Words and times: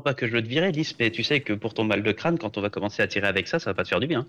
pas 0.00 0.14
que 0.14 0.26
je 0.26 0.32
veux 0.32 0.42
te 0.42 0.48
virer, 0.48 0.72
Lys, 0.72 0.96
mais 0.98 1.10
tu 1.10 1.22
sais 1.22 1.40
que 1.40 1.52
pour 1.52 1.74
ton 1.74 1.84
mal 1.84 2.02
de 2.02 2.12
crâne, 2.12 2.38
quand 2.38 2.56
on 2.58 2.60
va 2.60 2.70
commencer 2.70 3.02
à 3.02 3.08
tirer 3.08 3.26
avec 3.26 3.48
ça, 3.48 3.58
ça 3.58 3.70
va 3.70 3.74
pas 3.74 3.84
te 3.84 3.88
faire 3.88 4.00
du 4.00 4.06
bien. 4.06 4.26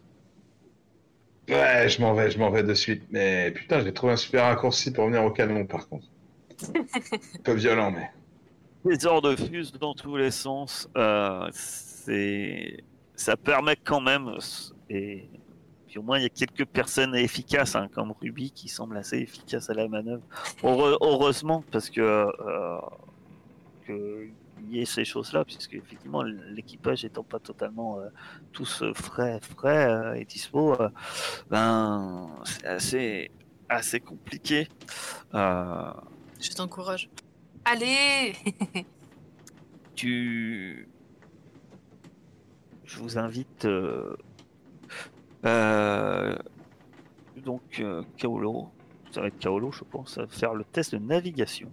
Ouais, 1.49 1.89
je 1.89 1.99
m'en 2.01 2.13
vais, 2.13 2.29
je 2.31 2.37
m'en 2.39 2.49
vais 2.49 2.63
de 2.63 2.73
suite. 2.73 3.03
Mais 3.11 3.51
putain, 3.51 3.81
j'ai 3.83 3.93
trouvé 3.93 4.13
un 4.13 4.17
super 4.17 4.43
raccourci 4.45 4.91
pour 4.93 5.07
venir 5.07 5.23
au 5.23 5.31
canon, 5.31 5.65
par 5.65 5.87
contre. 5.89 6.05
un 6.63 7.39
peu 7.43 7.53
violent, 7.53 7.91
mais. 7.91 8.09
Les 8.85 9.05
ordres 9.05 9.35
fusent 9.35 9.73
dans 9.73 9.93
tous 9.93 10.15
les 10.17 10.31
sens. 10.31 10.89
Euh, 10.97 11.47
c'est, 11.51 12.83
ça 13.15 13.37
permet 13.37 13.75
quand 13.75 14.01
même, 14.01 14.31
et 14.89 15.25
puis 15.87 15.99
au 15.99 16.01
moins 16.01 16.17
il 16.17 16.23
y 16.23 16.25
a 16.25 16.29
quelques 16.29 16.65
personnes 16.65 17.15
efficaces, 17.15 17.75
hein, 17.75 17.89
comme 17.93 18.11
Ruby, 18.19 18.49
qui 18.51 18.69
semble 18.69 18.97
assez 18.97 19.17
efficace 19.19 19.69
à 19.69 19.73
la 19.75 19.87
manœuvre. 19.87 20.23
Heure- 20.63 20.97
heureusement, 21.01 21.63
parce 21.71 21.89
que 21.91 22.01
euh, 22.01 22.77
que 23.85 24.27
y 24.69 24.79
ait 24.79 24.85
ces 24.85 25.05
choses-là, 25.05 25.45
puisque 25.45 25.73
effectivement 25.73 26.23
l'équipage 26.23 27.05
étant 27.05 27.23
pas 27.23 27.39
totalement 27.39 27.99
euh, 27.99 28.09
tous 28.51 28.83
euh, 28.83 28.93
frais, 28.93 29.39
frais 29.41 29.89
euh, 29.89 30.13
et 30.13 30.25
dispo, 30.25 30.77
ben 31.49 32.29
c'est 32.45 32.65
assez 32.65 33.31
assez 33.69 33.99
compliqué. 33.99 34.67
Je 35.33 36.53
t'encourage. 36.55 37.09
Allez 37.63 38.33
tu... 39.95 40.87
Je 42.83 42.99
vous 42.99 43.17
invite 43.17 43.67
donc 47.37 47.83
Kaolo, 48.17 48.69
ça 49.11 49.21
va 49.21 49.27
être 49.27 49.39
Kaolo 49.39 49.71
je 49.71 49.83
pense, 49.83 50.17
à 50.17 50.27
faire 50.27 50.53
le 50.53 50.65
test 50.65 50.93
de 50.93 50.99
navigation. 50.99 51.71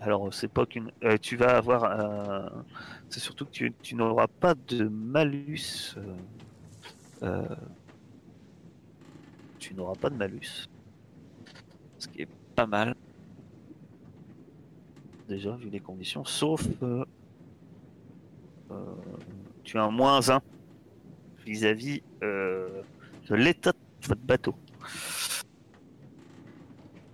Alors 0.00 0.32
c'est 0.34 0.48
pas 0.48 0.66
qu'une... 0.66 0.90
euh, 1.04 1.16
tu 1.20 1.36
vas 1.36 1.56
avoir... 1.56 2.52
C'est 3.08 3.20
surtout 3.20 3.46
que 3.46 3.50
tu, 3.50 3.94
n'auras 3.94 4.26
pas 4.26 4.54
de 4.54 4.88
malus. 4.88 5.96
euh, 5.96 6.16
euh, 7.22 7.56
Tu 9.58 9.74
n'auras 9.74 9.94
pas 9.94 10.10
de 10.10 10.16
malus. 10.16 10.68
Ce 11.98 12.08
qui 12.08 12.22
est 12.22 12.28
pas 12.54 12.66
mal 12.66 12.94
déjà 15.28 15.56
vu 15.56 15.70
les 15.70 15.80
conditions, 15.80 16.24
sauf 16.24 16.62
tu 19.64 19.76
as 19.76 19.82
un 19.82 19.90
moins 19.90 20.30
1 20.30 20.40
vis-à-vis 21.44 22.02
de 22.22 23.34
l'état 23.34 23.72
de 23.72 24.06
votre 24.06 24.20
bateau. 24.20 24.54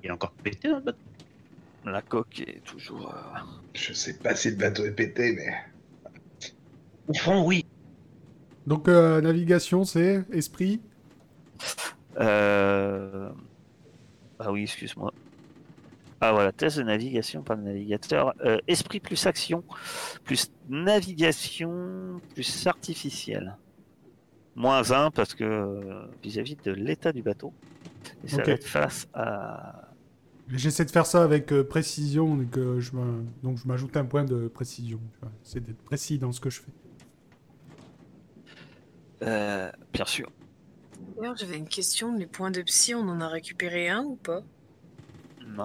Il 0.03 0.09
est 0.09 0.11
encore 0.11 0.33
pété 0.33 0.69
dans 0.69 0.77
le 0.77 0.83
bateau. 0.83 1.12
La 1.85 2.01
coque 2.03 2.41
est 2.41 2.63
toujours. 2.65 3.13
euh, 3.15 3.39
Je 3.75 3.93
sais 3.93 4.15
pas 4.15 4.35
si 4.35 4.51
le 4.51 4.57
bateau 4.57 4.85
est 4.85 4.93
pété, 4.93 5.33
mais. 5.35 5.53
Au 7.09 7.15
fond, 7.15 7.45
oui. 7.45 7.67
Donc, 8.67 8.89
euh, 8.89 9.21
navigation, 9.21 9.85
c'est 9.85 10.25
esprit. 10.33 10.81
euh, 12.21 13.31
Ah 14.39 14.53
oui, 14.53 14.63
excuse-moi. 14.63 15.13
Ah 16.21 16.31
voilà, 16.33 16.53
test 16.53 16.79
de 16.79 16.85
navigation 16.85 17.43
par 17.43 17.57
le 17.57 17.65
navigateur. 17.65 18.33
Euh, 18.45 18.59
esprit 18.69 19.01
plus 19.01 19.27
action, 19.27 19.65
plus 20.25 20.53
navigation, 20.69 22.21
plus 22.35 22.67
artificiel. 22.69 23.57
Moins 24.55 24.93
1 24.93 25.11
parce 25.11 25.35
que 25.35 26.07
vis-à-vis 26.23 26.57
de 26.63 26.71
l'état 26.71 27.13
du 27.13 27.23
bateau. 27.23 27.53
Et 28.23 28.29
ça 28.29 28.43
va 28.45 28.53
être 28.53 28.67
face 28.67 29.09
à 29.15 29.92
J'essaie 30.49 30.85
de 30.85 30.91
faire 30.91 31.07
ça 31.07 31.23
avec 31.23 31.53
euh, 31.53 31.65
précision, 31.65 32.37
donc, 32.37 32.57
euh, 32.57 32.81
je 32.81 32.93
donc 33.43 33.57
je 33.59 33.67
m'ajoute 33.67 33.97
un 33.97 34.05
point 34.05 34.25
de 34.25 34.49
précision. 34.49 35.01
tu 35.13 35.21
vois. 35.21 35.33
C'est 35.43 35.61
d'être 35.61 35.83
précis 35.83 36.19
dans 36.19 36.33
ce 36.33 36.41
que 36.41 36.51
je 36.51 36.61
fais. 36.61 36.73
Euh, 39.23 39.71
bien 39.93 40.05
sûr. 40.05 40.31
D'ailleurs, 41.17 41.37
j'avais 41.37 41.57
une 41.57 41.69
question. 41.69 42.15
Les 42.17 42.27
points 42.27 42.51
de 42.51 42.63
psy, 42.63 42.95
on 42.95 43.09
en 43.09 43.21
a 43.21 43.29
récupéré 43.29 43.89
un 43.89 44.03
ou 44.03 44.17
pas? 44.17 44.43
Non. 45.47 45.65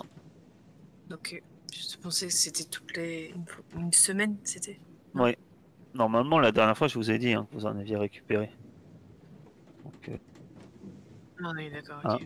Donc, 1.10 1.42
je 1.74 1.98
pensais 1.98 2.28
que 2.28 2.34
c'était 2.34 2.64
toutes 2.66 2.96
les. 2.96 3.34
Une, 3.76 3.94
semaine, 3.94 4.38
c'était? 4.44 4.80
Normalement, 5.94 6.38
la 6.38 6.52
dernière 6.52 6.78
fois, 6.78 6.88
je 6.88 6.96
vous 6.96 7.10
ai 7.10 7.18
dit 7.18 7.34
hein, 7.34 7.48
que 7.50 7.56
vous 7.56 7.66
en 7.66 7.76
aviez 7.76 7.98
récupéré. 7.98 8.52
Donc, 9.84 10.10
euh, 10.10 10.18
Ah 11.44 11.52
oui, 11.56 11.72
d'accord, 11.72 12.02
Ah. 12.04 12.20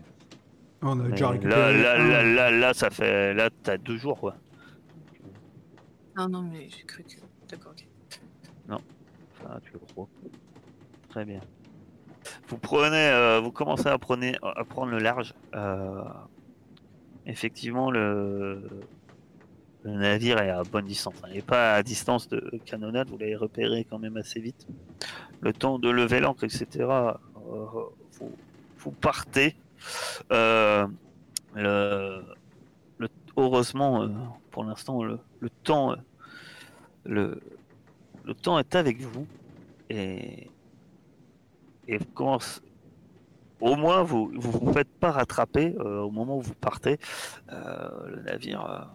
On 0.81 0.99
a 0.99 1.09
déjà 1.09 1.25
là, 1.25 1.31
récupéré. 1.31 1.81
là, 1.81 1.97
là, 1.97 2.23
là, 2.23 2.51
là, 2.51 2.73
ça 2.73 2.89
fait. 2.89 3.33
Là, 3.33 3.49
t'as 3.63 3.77
deux 3.77 3.97
jours, 3.97 4.19
quoi. 4.19 4.35
Non, 6.17 6.27
non, 6.27 6.41
mais 6.41 6.67
j'ai 6.69 6.83
cru 6.83 7.03
que. 7.03 7.15
D'accord, 7.49 7.73
ok. 7.73 7.87
Enfin, 9.43 9.59
tu 9.63 9.73
le 9.73 9.79
crois. 9.79 10.07
Très 11.09 11.25
bien. 11.25 11.39
Vous 12.47 12.57
prenez, 12.57 13.09
euh, 13.09 13.39
vous 13.39 13.51
commencez 13.51 13.87
à, 13.87 13.97
prendre, 13.97 14.23
à 14.43 14.63
prendre 14.65 14.91
le 14.91 14.99
large. 14.99 15.33
Euh, 15.55 16.03
effectivement, 17.25 17.89
le, 17.91 18.61
le 19.83 19.91
navire 19.91 20.37
est 20.39 20.49
à 20.49 20.63
bonne 20.63 20.85
distance. 20.85 21.15
Il 21.29 21.33
n'est 21.33 21.41
pas 21.41 21.73
à 21.75 21.83
distance 21.83 22.27
de 22.27 22.59
canonnade. 22.65 23.09
Vous 23.09 23.17
l'avez 23.17 23.35
repéré 23.35 23.85
quand 23.89 23.99
même 23.99 24.17
assez 24.17 24.39
vite. 24.39 24.67
Le 25.41 25.53
temps 25.53 25.79
de 25.79 25.89
lever 25.89 26.19
l'ancre, 26.19 26.43
etc. 26.43 26.67
euh, 26.81 27.13
vous, 28.19 28.31
vous 28.77 28.91
partez. 28.91 29.55
Euh, 31.57 32.21
heureusement, 33.37 34.03
euh, 34.03 34.07
pour 34.51 34.63
l'instant, 34.63 35.03
le, 35.03 35.19
le 35.39 35.49
temps, 35.49 35.93
euh, 35.93 37.35
le, 38.23 38.33
temps 38.35 38.59
est 38.59 38.75
avec 38.75 39.01
vous 39.01 39.27
et, 39.89 40.49
au 43.59 43.75
moins 43.75 44.01
vous 44.01 44.31
vous 44.33 44.51
vous 44.51 44.71
faites 44.71 44.87
pas 44.87 45.11
rattraper 45.11 45.75
au 45.77 46.09
moment 46.09 46.37
où 46.37 46.41
vous 46.41 46.53
partez. 46.53 46.97
Le 47.49 48.21
navire 48.21 48.89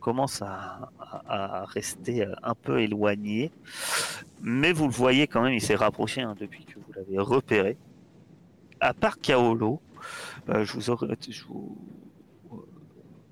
commence 0.00 0.42
à, 0.42 0.90
rester 1.66 2.26
un 2.42 2.54
peu 2.54 2.80
éloigné, 2.80 3.52
mais 4.40 4.72
vous 4.72 4.86
le 4.86 4.92
voyez 4.92 5.28
quand 5.28 5.42
même, 5.42 5.54
il 5.54 5.60
s'est 5.60 5.76
rapproché 5.76 6.22
hein, 6.22 6.34
depuis 6.38 6.64
que 6.64 6.74
vous 6.74 6.92
l'avez 6.94 7.18
repéré. 7.18 7.76
À 8.82 8.94
part 8.94 9.20
Kaolo, 9.20 9.80
euh, 10.48 10.66
euh, 10.66 11.14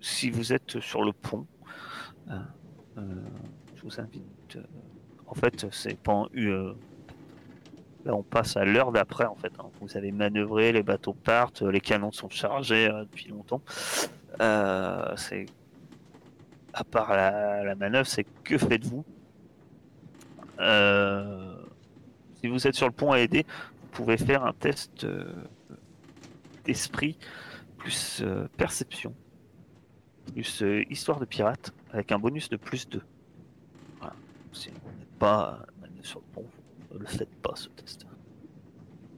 si 0.01 0.31
vous 0.31 0.53
êtes 0.53 0.79
sur 0.79 1.03
le 1.03 1.13
pont, 1.13 1.45
euh, 2.31 2.37
je 3.75 3.83
vous 3.83 4.01
invite. 4.01 4.59
en 5.27 5.35
fait, 5.35 5.67
c'est 5.73 5.99
pas 5.99 6.27
là 8.05 8.15
on 8.15 8.23
passe 8.23 8.57
à 8.57 8.65
l'heure 8.65 8.93
d'après 8.93 9.25
en 9.25 9.35
fait. 9.35 9.53
hein. 9.59 9.67
Vous 9.81 9.97
avez 9.97 10.13
manœuvré, 10.13 10.71
les 10.71 10.85
bateaux 10.85 11.15
partent, 11.15 11.63
les 11.63 11.81
canons 11.81 12.13
sont 12.13 12.31
chargés 12.31 12.89
depuis 12.89 13.29
longtemps. 13.29 13.63
C'est 15.17 15.47
à 16.73 16.85
part 16.85 17.11
la, 17.11 17.75
manœuvre, 17.75 18.07
c'est 18.07 18.25
que 18.45 18.57
faites-vous? 18.57 19.05
Si 22.37 22.47
vous 22.47 22.69
êtes 22.69 22.77
sur 22.77 22.87
le 22.87 22.93
pont 22.93 23.11
à 23.11 23.19
aider, 23.19 23.45
vous 23.91 24.05
pouvez 24.05 24.17
faire 24.17 24.45
un 24.45 24.53
test 24.53 25.05
euh, 25.05 25.33
d'esprit 26.65 27.19
plus 27.79 28.21
euh, 28.23 28.47
perception 28.57 29.15
plus 30.33 30.63
euh, 30.63 30.85
histoire 30.91 31.19
de 31.21 31.25
pirate 31.25 31.73
avec 31.93 32.13
un 32.13 32.19
bonus 32.19 32.49
de 32.49 32.57
plus 32.57 32.89
2. 32.89 33.03
Voilà. 33.99 34.15
Si 34.53 34.71
vous 34.71 34.99
n'êtes 34.99 35.19
pas 35.19 35.61
sur 36.03 36.21
le 36.37 36.43
vous 36.91 36.99
ne 36.99 37.01
le 37.01 37.07
faites 37.07 37.35
pas 37.43 37.53
ce 37.55 37.69
test. 37.69 38.07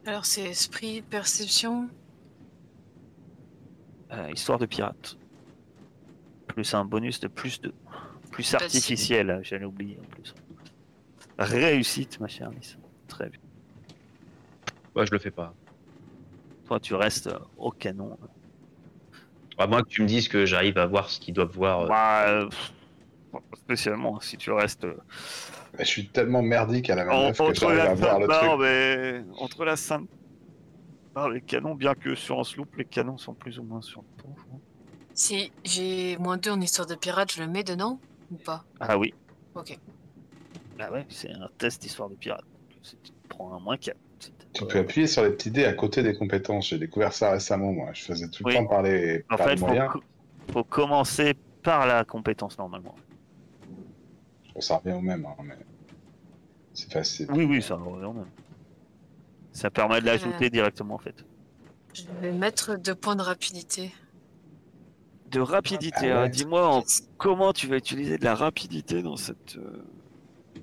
Alors, 0.04 0.26
c'est 0.26 0.42
esprit, 0.42 1.00
perception. 1.00 1.88
Euh, 4.12 4.30
histoire 4.34 4.58
de 4.58 4.66
pirate. 4.66 5.16
Plus 6.48 6.74
un 6.74 6.84
bonus 6.84 7.20
de 7.20 7.28
plus 7.28 7.60
2. 7.60 7.72
Plus 8.30 8.54
artificiel, 8.54 9.40
j'allais 9.42 9.64
oublier 9.64 9.98
en 10.00 10.08
plus. 10.08 10.34
Réussite, 11.38 12.20
ma 12.20 12.28
chère 12.28 12.50
Lisa. 12.50 12.76
Très 13.08 13.28
bien. 13.30 13.40
Moi, 14.94 15.04
je 15.06 15.10
le 15.12 15.18
fais 15.18 15.30
pas. 15.30 15.54
Toi, 16.66 16.80
tu 16.80 16.94
restes 16.94 17.26
euh, 17.28 17.38
au 17.56 17.70
canon. 17.70 18.18
À 19.58 19.66
moins 19.66 19.82
que 19.82 19.88
tu 19.88 20.02
me 20.02 20.06
dises 20.06 20.28
que 20.28 20.46
j'arrive 20.46 20.78
à 20.78 20.86
voir 20.86 21.10
ce 21.10 21.20
qu'ils 21.20 21.34
doivent 21.34 21.52
voir. 21.54 21.80
euh, 21.82 21.88
Bah, 21.88 22.28
euh, 22.28 22.48
spécialement, 23.54 24.20
si 24.20 24.36
tu 24.36 24.50
restes 24.50 24.84
euh, 24.84 24.96
Je 25.78 25.84
suis 25.84 26.08
tellement 26.08 26.42
merdique 26.42 26.90
à 26.90 26.94
la 26.96 27.04
En- 27.04 27.14
manœuvre 27.14 27.38
que 27.38 27.44
entre 27.44 27.54
j'arrive 27.54 27.78
à 27.80 27.94
voir 27.94 28.20
le 28.20 28.28
truc. 28.28 28.66
Et 28.66 29.20
entre 29.42 29.64
la 29.64 29.76
Sainte 29.76 30.08
Barbe 31.14 31.32
et 31.32 31.34
les 31.36 31.42
canons, 31.42 31.74
bien 31.74 31.94
que 31.94 32.14
sur 32.14 32.38
un 32.40 32.44
sloop, 32.44 32.74
les 32.76 32.84
canons 32.84 33.18
sont 33.18 33.34
plus 33.34 33.58
ou 33.58 33.64
moins 33.64 33.82
sur 33.82 34.02
le 34.02 34.06
pont. 34.22 34.34
Si 35.14 35.52
j'ai 35.64 36.16
moins 36.18 36.36
2 36.38 36.50
en 36.50 36.60
histoire 36.60 36.86
de 36.86 36.94
pirate, 36.94 37.32
je 37.32 37.42
le 37.42 37.48
mets 37.48 37.64
dedans 37.64 38.00
ou 38.30 38.38
pas? 38.38 38.64
Ah 38.80 38.96
oui. 38.98 39.12
Ok. 39.54 39.76
Ah 40.78 40.90
ouais, 40.90 41.06
c'est 41.10 41.30
un 41.30 41.48
test 41.58 41.82
d'histoire 41.82 42.08
de 42.08 42.16
pirate. 42.16 42.44
Tu 42.82 42.96
prends 43.28 43.54
un 43.54 43.60
moins 43.60 43.76
4. 43.76 43.98
Tu 44.52 44.66
peux 44.66 44.78
appuyer 44.80 45.06
sur 45.06 45.22
les 45.22 45.30
petits 45.30 45.50
dés 45.50 45.64
à 45.64 45.72
côté 45.72 46.02
des 46.02 46.14
compétences. 46.14 46.68
J'ai 46.68 46.78
découvert 46.78 47.12
ça 47.12 47.30
récemment, 47.32 47.72
moi. 47.72 47.90
Je 47.94 48.02
faisais 48.02 48.28
tout 48.28 48.42
le 48.44 48.48
Oui. 48.50 48.54
temps 48.56 48.66
par 48.66 48.82
les, 48.82 49.24
En 49.30 49.36
par 49.36 49.46
fait, 49.46 49.52
les 49.52 49.56
faut, 49.56 49.66
moyens. 49.66 49.90
co- 49.92 50.02
faut 50.52 50.64
commencer 50.64 51.34
par 51.62 51.86
la 51.86 52.04
compétence 52.04 52.58
normalement. 52.58 52.94
Ça 54.60 54.76
revient 54.76 54.94
au 54.96 55.00
même, 55.00 55.24
hein, 55.24 55.34
mais 55.42 55.56
c'est 56.74 56.92
facile. 56.92 57.28
Oui, 57.30 57.44
oui, 57.44 57.62
ça 57.62 57.76
revient 57.76 58.04
au 58.04 58.12
même. 58.12 58.26
Ça 59.52 59.70
permet 59.70 60.00
de 60.00 60.06
l'ajouter 60.06 60.50
directement 60.50 60.94
en 60.94 60.98
fait. 60.98 61.24
Je 61.94 62.02
vais 62.20 62.32
mettre 62.32 62.76
deux 62.76 62.94
points 62.94 63.16
de 63.16 63.22
rapidité. 63.22 63.92
De 65.30 65.40
rapidité, 65.40 65.94
Ah 65.98 66.02
ouais. 66.02 66.10
hein. 66.24 66.28
dis-moi 66.28 66.68
en- 66.76 66.82
comment 67.16 67.54
tu 67.54 67.66
vas 67.66 67.76
utiliser 67.78 68.18
de 68.18 68.24
la 68.24 68.34
rapidité 68.34 69.02
dans 69.02 69.16
cette. 69.16 69.56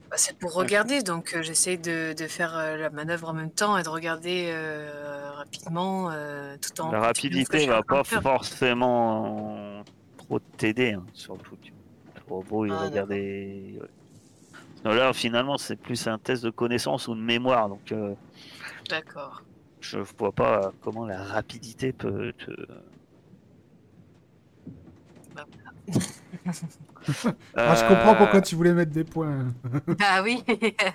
Bah, 0.09 0.15
c'est 0.17 0.35
pour 0.37 0.53
regarder, 0.55 1.03
donc 1.03 1.35
euh, 1.35 1.43
j'essaye 1.43 1.77
de, 1.77 2.13
de 2.13 2.27
faire 2.27 2.57
euh, 2.57 2.77
la 2.77 2.89
manœuvre 2.89 3.29
en 3.29 3.33
même 3.33 3.51
temps 3.51 3.77
et 3.77 3.83
de 3.83 3.89
regarder 3.89 4.49
euh, 4.51 5.29
rapidement 5.33 6.09
euh, 6.11 6.55
tout 6.59 6.81
en. 6.81 6.91
La 6.91 6.99
rapidité 6.99 7.67
va 7.67 7.83
pas 7.83 8.03
forcément 8.03 9.83
trop 10.17 10.39
t'aider 10.57 10.93
hein, 10.93 11.05
sur 11.13 11.35
le 11.35 11.41
truc. 11.41 11.73
Le 12.15 12.33
robot, 12.33 12.65
il 12.65 12.71
Ah, 12.73 12.85
regarde 12.85 13.09
des- 13.09 13.77
ouais. 13.79 13.87
Non, 14.83 14.91
là, 14.93 15.13
finalement, 15.13 15.57
c'est 15.59 15.75
plus 15.75 16.07
un 16.07 16.17
test 16.17 16.43
de 16.43 16.49
connaissance 16.49 17.07
ou 17.07 17.13
de 17.13 17.19
mémoire, 17.21 17.69
donc 17.69 17.93
D'accord. 18.89 19.43
je 19.81 19.99
vois 20.17 20.31
pas 20.31 20.71
comment 20.81 21.05
la 21.05 21.21
rapidité 21.21 21.93
peut 21.93 22.33
te. 22.33 22.51
Ah, 27.55 27.75
je 27.75 27.87
comprends 27.87 28.13
Euh, 28.13 28.15
pourquoi 28.17 28.41
tu 28.41 28.55
voulais 28.55 28.73
mettre 28.73 28.91
des 28.91 29.03
points. 29.03 29.53
Ah 30.01 30.21
oui. 30.23 30.43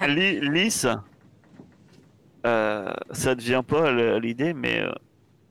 Lys, 0.06 0.86
euh, 2.46 2.92
ça 3.10 3.34
ne 3.34 3.40
vient 3.40 3.62
pas 3.62 3.88
à 3.88 4.18
l'idée, 4.18 4.52
mais 4.54 4.80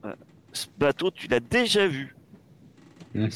euh, 0.04 0.12
ce 0.52 0.66
bateau, 0.78 1.10
tu 1.10 1.26
l'as 1.28 1.40
déjà 1.40 1.86
vu. 1.86 2.14
Mhm. 3.14 3.30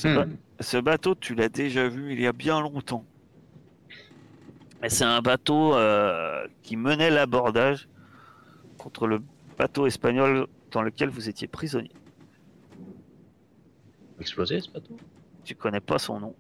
Ce 0.60 0.76
bateau, 0.78 1.14
tu 1.14 1.34
l'as 1.34 1.48
déjà 1.48 1.88
vu 1.88 2.12
il 2.12 2.20
y 2.20 2.26
a 2.26 2.32
bien 2.32 2.60
longtemps. 2.60 3.04
C'est 4.88 5.04
un 5.04 5.20
bateau 5.20 5.74
euh, 5.74 6.46
qui 6.62 6.76
menait 6.76 7.10
l'abordage 7.10 7.88
contre 8.76 9.08
le 9.08 9.20
bateau 9.56 9.86
espagnol 9.86 10.46
dans 10.70 10.82
lequel 10.82 11.08
vous 11.08 11.28
étiez 11.28 11.48
prisonnier. 11.48 11.90
Explosé 14.20 14.60
ce 14.60 14.70
bateau? 14.70 14.96
Tu 15.44 15.54
connais 15.56 15.80
pas 15.80 15.98
son 15.98 16.20
nom, 16.20 16.34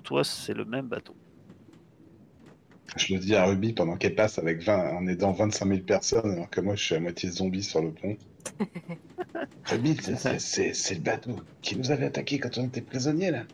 pour 0.00 0.16
toi, 0.16 0.24
c'est 0.24 0.54
le 0.54 0.64
même 0.64 0.88
bateau. 0.88 1.16
Je 2.96 3.12
le 3.14 3.18
dis 3.18 3.34
à 3.34 3.46
Ruby 3.46 3.72
pendant 3.72 3.96
qu'elle 3.96 4.14
passe 4.14 4.38
avec 4.38 4.62
20, 4.62 4.94
en 4.94 5.04
aidant 5.08 5.32
25 5.32 5.66
000 5.66 5.84
personnes, 5.84 6.30
alors 6.30 6.48
que 6.50 6.60
moi 6.60 6.76
je 6.76 6.84
suis 6.84 6.94
à 6.94 7.00
moitié 7.00 7.28
zombie 7.28 7.64
sur 7.64 7.82
le 7.82 7.92
pont. 7.92 8.16
Ruby, 9.64 9.96
c'est- 10.38 10.94
le 10.94 11.00
bateau 11.00 11.40
qui 11.62 11.76
nous 11.76 11.90
avait 11.90 12.04
attaqué 12.04 12.38
quand 12.38 12.58
on 12.58 12.66
était 12.66 12.82
prisonniers 12.82 13.30
là. 13.30 13.44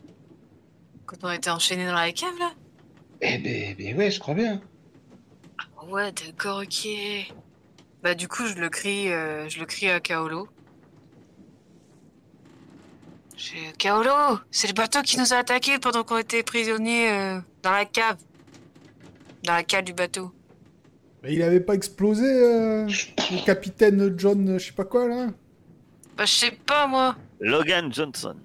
Quand 1.07 1.23
on 1.23 1.31
était 1.31 1.49
enchaîné 1.49 1.87
dans 1.87 1.95
la 1.95 2.11
cave 2.11 2.37
là? 2.37 2.53
Eh 3.21 3.37
ben, 3.43 3.75
ben 3.77 3.95
ouais, 3.97 4.09
je 4.11 4.19
crois 4.19 4.33
bien. 4.33 4.61
Ouais, 5.83 6.11
d'accord, 6.11 6.61
ok. 6.61 6.87
Bah 8.01 8.15
du 8.15 8.27
coup, 8.27 8.45
je 8.47 8.55
le 8.55 8.69
crie, 8.69 9.11
euh, 9.11 9.47
je 9.49 9.59
le 9.59 9.65
crie 9.67 9.89
à 9.89 9.99
Kaolo. 9.99 10.49
J'ai 13.37 13.71
Kaolo, 13.77 14.39
c'est 14.49 14.67
le 14.67 14.73
bateau 14.73 15.03
qui 15.03 15.19
nous 15.19 15.31
a 15.31 15.37
attaqués 15.37 15.77
pendant 15.77 16.03
qu'on 16.03 16.17
était 16.17 16.41
prisonniers 16.41 17.11
euh, 17.11 17.39
dans 17.61 17.71
la 17.71 17.85
cave. 17.85 18.17
Dans 19.43 19.53
la 19.53 19.63
cave 19.63 19.83
du 19.83 19.93
bateau. 19.93 20.31
Mais 21.21 21.33
il 21.33 21.43
avait 21.43 21.59
pas 21.59 21.75
explosé, 21.75 22.25
euh, 22.25 22.87
le 22.87 23.45
capitaine 23.45 24.15
John, 24.17 24.57
je 24.57 24.65
sais 24.65 24.71
pas 24.71 24.85
quoi, 24.85 25.07
là? 25.07 25.27
Bah 26.17 26.25
je 26.25 26.33
sais 26.33 26.51
pas 26.51 26.87
moi. 26.87 27.15
Logan 27.39 27.93
Johnson. 27.93 28.35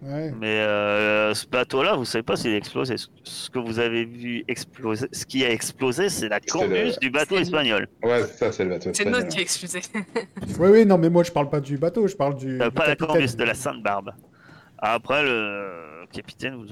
Ouais. 0.00 0.30
Mais 0.38 0.60
euh, 0.60 1.34
ce 1.34 1.44
bateau-là, 1.48 1.96
vous 1.96 2.04
savez 2.04 2.22
pas 2.22 2.36
s'il 2.36 2.52
a 2.52 2.56
explosé. 2.56 2.94
Ce- 3.24 3.50
que 3.50 3.58
vous 3.58 3.80
avez 3.80 4.04
vu 4.04 4.44
exploser, 4.46 5.08
ce 5.10 5.26
qui 5.26 5.44
a 5.44 5.50
explosé, 5.50 6.08
c'est 6.08 6.28
la 6.28 6.38
C'était 6.40 6.68
le- 6.68 7.00
du 7.00 7.10
bateau 7.10 7.36
espagnol. 7.36 7.88
Ouais, 8.04 8.20
c'est 8.22 8.36
ça, 8.36 8.52
c'est 8.52 8.62
le 8.64 8.70
bateau. 8.70 8.90
C'est 8.94 9.04
notre 9.04 9.26
qui 9.28 9.38
a 9.38 9.42
explosé. 9.42 9.80
Oui, 10.60 10.68
oui, 10.70 10.86
non, 10.86 10.98
mais 10.98 11.10
moi 11.10 11.24
je 11.24 11.32
parle 11.32 11.50
pas 11.50 11.60
du 11.60 11.78
bateau, 11.78 12.06
je 12.06 12.14
parle 12.16 12.36
du. 12.36 12.60
Euh, 12.62 12.70
pas 12.70 12.86
la 12.86 12.94
capitaine. 12.94 13.06
combuse, 13.14 13.36
de 13.36 13.44
la 13.44 13.54
Sainte-Barbe. 13.54 14.12
Après, 14.78 15.24
le 15.24 16.06
capitaine, 16.12 16.54
vous 16.54 16.68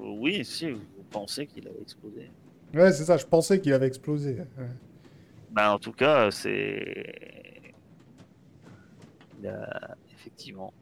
Oui, 0.00 0.44
si, 0.44 0.70
vous 0.72 0.80
pensez 1.12 1.46
qu'il 1.46 1.68
avait 1.68 1.80
explosé. 1.80 2.28
Ouais, 2.74 2.90
c'est 2.90 3.04
ça, 3.04 3.16
je 3.18 3.26
pensais 3.26 3.60
qu'il 3.60 3.72
avait 3.72 3.86
explosé. 3.86 4.32
ouais. 4.58 4.66
Bah, 5.52 5.72
en 5.72 5.78
tout 5.78 5.92
cas, 5.92 6.30
c'est. 6.32 7.72
La- 9.42 9.96
Effectivement. 10.18 10.72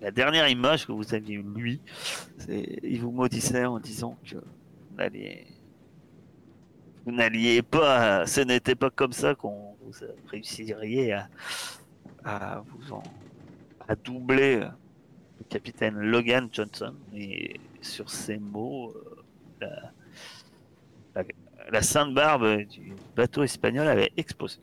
La 0.00 0.10
dernière 0.10 0.48
image 0.48 0.86
que 0.86 0.92
vous 0.92 1.14
aviez 1.14 1.36
eue, 1.36 1.42
lui, 1.42 1.80
il 2.48 3.00
vous 3.00 3.10
maudissait 3.10 3.64
en 3.64 3.78
disant 3.80 4.16
que 4.24 4.36
vous 7.04 7.12
n'alliez. 7.12 7.62
Pas. 7.62 8.26
Ce 8.26 8.40
n'était 8.40 8.74
pas 8.74 8.90
comme 8.90 9.12
ça 9.12 9.34
qu'on 9.34 9.76
vous 9.82 9.92
réussiriez 10.28 11.12
à, 11.12 11.28
à 12.24 12.60
vous 12.60 12.92
en. 12.92 13.02
à 13.88 13.96
doubler 13.96 14.60
le 14.60 15.44
capitaine 15.48 15.96
Logan 15.96 16.48
Johnson. 16.52 16.94
Et 17.14 17.58
sur 17.80 18.10
ces 18.10 18.38
mots, 18.38 18.92
euh, 18.94 19.06
la, 19.60 19.92
la, 21.14 21.24
la 21.70 21.82
sainte 21.82 22.14
barbe 22.14 22.62
du 22.64 22.92
bateau 23.16 23.42
espagnol 23.42 23.88
avait 23.88 24.12
explosé. 24.16 24.58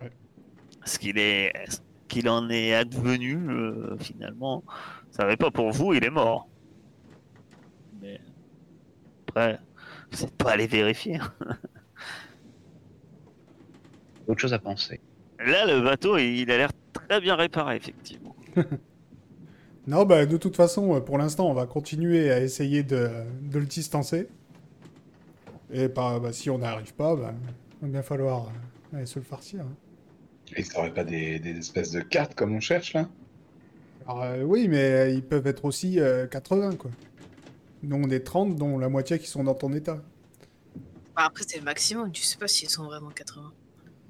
Ouais. 0.00 0.12
Ce 0.84 0.98
qu'il 0.98 1.18
est, 1.18 1.52
qu'il 2.08 2.28
en 2.28 2.48
est 2.50 2.74
advenu 2.74 3.36
euh, 3.50 3.96
finalement, 3.98 4.64
ça 5.10 5.26
n'est 5.26 5.36
pas 5.36 5.50
pour 5.50 5.70
vous, 5.72 5.94
il 5.94 6.04
est 6.04 6.10
mort. 6.10 6.48
Mais 8.00 8.20
après, 9.28 9.58
vous 10.12 10.22
n'êtes 10.24 10.36
pas 10.36 10.52
allé 10.52 10.66
vérifier. 10.66 11.20
Autre 14.26 14.40
chose 14.40 14.52
à 14.54 14.58
penser. 14.58 15.00
Là, 15.38 15.66
le 15.66 15.80
bateau, 15.82 16.16
il 16.18 16.50
a 16.50 16.56
l'air 16.56 16.70
très 16.92 17.20
bien 17.20 17.36
réparé, 17.36 17.76
effectivement. 17.76 18.36
Non, 19.86 20.04
bah 20.06 20.24
de 20.26 20.36
toute 20.38 20.56
façon, 20.56 20.94
euh, 20.96 21.00
pour 21.00 21.18
l'instant, 21.18 21.48
on 21.50 21.54
va 21.54 21.66
continuer 21.66 22.30
à 22.32 22.40
essayer 22.40 22.82
de, 22.82 23.10
de 23.42 23.58
le 23.58 23.66
distancer. 23.66 24.28
Et 25.70 25.88
bah, 25.88 26.18
bah, 26.20 26.32
si 26.32 26.50
on 26.50 26.58
n'y 26.58 26.64
arrive 26.64 26.94
pas, 26.94 27.16
bah, 27.16 27.34
il 27.82 27.86
va 27.88 27.92
bien 27.92 28.02
falloir 28.02 28.48
euh, 28.48 28.96
aller 28.96 29.06
se 29.06 29.18
le 29.18 29.24
farcir. 29.24 29.60
hein. 29.62 29.76
Et 30.56 30.62
ça 30.62 30.78
aurait 30.80 30.94
pas 30.94 31.04
des, 31.04 31.38
des 31.38 31.58
espèces 31.58 31.90
de 31.90 32.00
cartes 32.00 32.34
comme 32.34 32.54
on 32.54 32.60
cherche 32.60 32.92
là? 32.94 33.08
Alors, 34.06 34.22
euh, 34.22 34.42
oui, 34.42 34.68
mais 34.68 34.82
euh, 34.82 35.10
ils 35.10 35.22
peuvent 35.22 35.46
être 35.46 35.64
aussi 35.64 35.98
euh, 35.98 36.26
80, 36.26 36.76
quoi. 36.76 36.90
Dont 37.82 38.06
des 38.06 38.22
30, 38.22 38.56
dont 38.56 38.78
la 38.78 38.88
moitié 38.88 39.18
qui 39.18 39.26
sont 39.26 39.44
dans 39.44 39.54
ton 39.54 39.72
état. 39.72 39.98
Bah, 41.16 41.24
après 41.26 41.44
c'est 41.46 41.58
le 41.58 41.64
maximum, 41.64 42.10
tu 42.12 42.22
sais 42.22 42.36
pas 42.36 42.48
s'ils 42.48 42.70
sont 42.70 42.84
vraiment 42.84 43.10
80. 43.10 43.52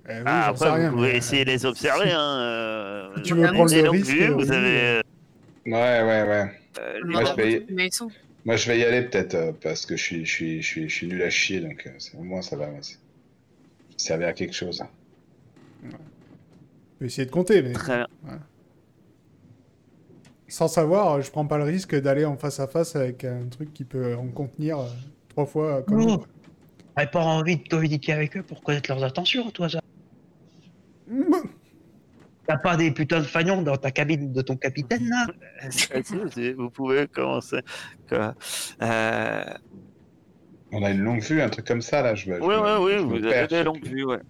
Eh 0.09 0.13
oui, 0.13 0.23
Ah, 0.27 0.49
après, 0.49 0.71
rien, 0.71 0.91
vous 0.91 0.97
pouvez 0.97 1.13
mais, 1.13 1.19
essayer 1.19 1.45
de 1.45 1.51
les 1.51 1.65
observer. 1.67 2.11
Hein, 2.13 2.39
euh, 2.41 3.23
Tu 3.23 3.35
veux 3.35 3.43
prendre 3.53 3.75
le 3.75 3.89
risque, 3.91 4.11
euh, 4.21 4.35
vous 4.35 4.53
avez 4.53 5.01
Ouais, 5.67 5.73
ouais, 5.73 6.29
ouais. 6.29 6.61
euh, 6.79 7.01
Moi, 7.05 7.25
je 7.25 7.33
vais- 7.35 7.67
mais 7.71 7.87
ils 7.87 7.93
sont. 7.95 8.11
Moi 8.45 8.57
je 8.57 8.67
vais 8.69 8.79
y 8.79 8.85
aller 8.85 9.09
peut-être 9.09 9.35
euh, 9.35 9.53
parce 9.53 9.87
que 9.87 9.97
je 9.97 10.03
suis, 10.03 10.27
je, 10.27 10.31
suis, 10.31 10.63
je, 10.63 10.67
suis, 10.67 10.89
je 10.91 10.95
suis 10.95 11.07
nul 11.07 11.23
à 11.23 11.31
chier 11.31 11.61
donc 11.61 11.87
euh, 11.87 12.19
au 12.19 12.23
moins 12.23 12.43
ça 12.43 12.57
va 12.57 12.69
ça 12.83 12.97
servir 13.97 14.29
à 14.29 14.33
quelque 14.35 14.55
chose. 14.55 14.83
on 15.83 15.89
essayer 17.07 17.27
de 17.27 17.31
compter, 17.31 17.63
mais 17.63 17.73
Très 17.73 17.97
bien. 17.97 18.07
sans 20.49 20.69
savoir, 20.69 21.21
je 21.23 21.31
prends 21.31 21.47
pas 21.47 21.59
le 21.59 21.65
risque 21.65 21.99
d'aller 22.01 22.25
en 22.25 22.37
face 22.37 22.61
à 22.61 22.67
face 22.67 22.95
avec 22.97 23.25
un 23.25 23.47
truc 23.49 23.73
qui 23.73 23.85
peut 23.85 24.15
en 24.17 24.29
contenir 24.29 24.79
euh, 24.79 24.87
trois 25.29 25.47
fois 25.47 25.83
comme. 25.83 26.19
T'avais 26.97 27.11
pas 27.11 27.25
envie 27.25 27.57
de 27.57 27.69
communiquer 27.69 28.13
avec 28.13 28.37
eux 28.37 28.43
pour 28.43 28.63
connaître 28.63 28.89
leurs 28.93 29.03
intentions, 29.03 29.51
toi, 29.51 29.69
ça 29.69 29.81
T'as 32.47 32.59
pas 32.59 32.77
des 32.77 32.91
putains 32.91 33.21
de 33.21 33.25
fagnons 33.25 33.63
dans 33.63 33.77
ta 33.77 33.91
cabine 33.91 34.33
de 34.33 34.43
ton 34.43 34.57
capitaine, 34.57 35.09
là 35.09 35.27
vous 36.57 36.71
pouvez 36.71 37.07
commencer. 37.09 37.61
quoi. 38.09 38.35
Euh, 38.83 39.45
On 40.71 40.83
a 40.83 40.91
une 40.91 41.01
longue 41.01 41.23
vue, 41.23 41.41
un 41.41 41.49
truc 41.49 41.67
comme 41.67 41.81
ça 41.81 42.03
là. 42.03 42.15
Je, 42.15 42.31
Oui, 42.31 42.39
oui, 42.41 42.73
oui, 42.81 43.05
vous 43.21 43.27
avez 43.27 43.47
des 43.47 43.65
longues 43.65 43.85
vues, 43.87 44.05
ouais. 44.05 44.21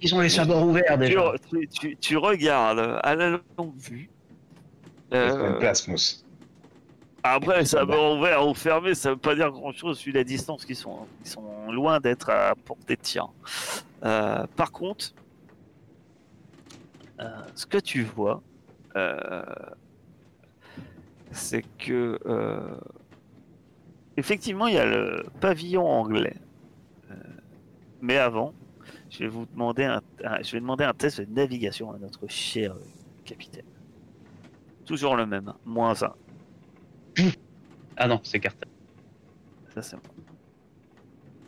Ils 0.00 0.14
ont 0.14 0.20
les 0.20 0.28
sabords 0.28 0.66
ouverts, 0.66 0.84
Tu, 0.92 0.98
déjà. 0.98 1.32
tu, 1.50 1.68
tu- 1.68 1.96
tu 1.96 2.16
regardes 2.16 3.00
à 3.02 3.14
la 3.14 3.40
longue 3.58 3.76
vue. 3.78 4.10
Euh, 5.14 5.52
une 5.52 5.58
place, 5.58 5.86
Mousse. 5.88 6.24
après, 7.22 7.64
ça 7.64 7.84
Bah. 7.84 7.96
va 7.96 8.12
ouvert 8.12 8.46
ou 8.46 8.54
fermé, 8.54 8.94
ça 8.94 9.10
veut 9.10 9.16
pas 9.16 9.34
dire 9.34 9.50
grand 9.50 9.72
chose 9.72 10.02
vu 10.04 10.12
la 10.12 10.24
distance 10.24 10.64
qui 10.64 10.74
sont, 10.74 11.06
qui 11.22 11.30
sont 11.30 11.70
loin 11.72 12.00
d'être 12.00 12.28
à 12.30 12.54
portée 12.56 12.96
de 12.96 13.00
tir. 13.00 13.28
Euh, 14.04 14.44
par 14.56 14.70
contre, 14.72 15.12
euh, 17.20 17.24
ce 17.54 17.64
que 17.66 17.78
tu 17.78 18.02
vois, 18.02 18.42
euh, 18.96 19.42
c'est 21.30 21.62
que 21.78 22.18
euh, 22.26 22.76
effectivement, 24.16 24.66
il 24.66 24.74
y 24.74 24.78
a 24.78 24.84
le 24.86 25.24
pavillon 25.40 25.86
anglais. 25.86 26.36
Mais 28.02 28.18
avant, 28.18 28.52
je 29.10 29.18
vais 29.20 29.28
vous 29.28 29.46
demander 29.46 29.84
un, 29.84 30.00
un- 30.24 30.42
je 30.42 30.52
vais 30.52 30.60
demander 30.60 30.84
un 30.84 30.92
test 30.94 31.20
de 31.20 31.32
navigation 31.32 31.92
à 31.92 31.98
notre 31.98 32.26
cher 32.28 32.74
capitaine. 33.24 33.64
Toujours 34.84 35.16
le 35.16 35.26
même, 35.26 35.52
moins 35.64 35.94
un. 36.02 36.14
Ah 37.96 38.06
non, 38.08 38.20
c'est 38.22 38.40
Carter. 38.40 38.68
Ça, 39.74 39.82
c'est 39.82 39.96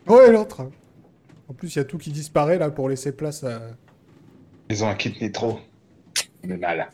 Oh, 0.07 0.21
et 0.27 0.31
l'autre 0.31 0.69
En 1.47 1.53
plus, 1.53 1.75
il 1.75 1.77
y 1.77 1.81
a 1.81 1.85
tout 1.85 1.97
qui 1.97 2.11
disparaît 2.11 2.57
là 2.57 2.69
pour 2.71 2.89
laisser 2.89 3.15
place 3.15 3.43
à. 3.43 3.61
Ils 4.69 4.83
ont 4.83 4.87
un 4.87 4.95
kit 4.95 5.15
nitro. 5.21 5.59
On 6.43 6.49
est 6.49 6.57
mal. 6.57 6.89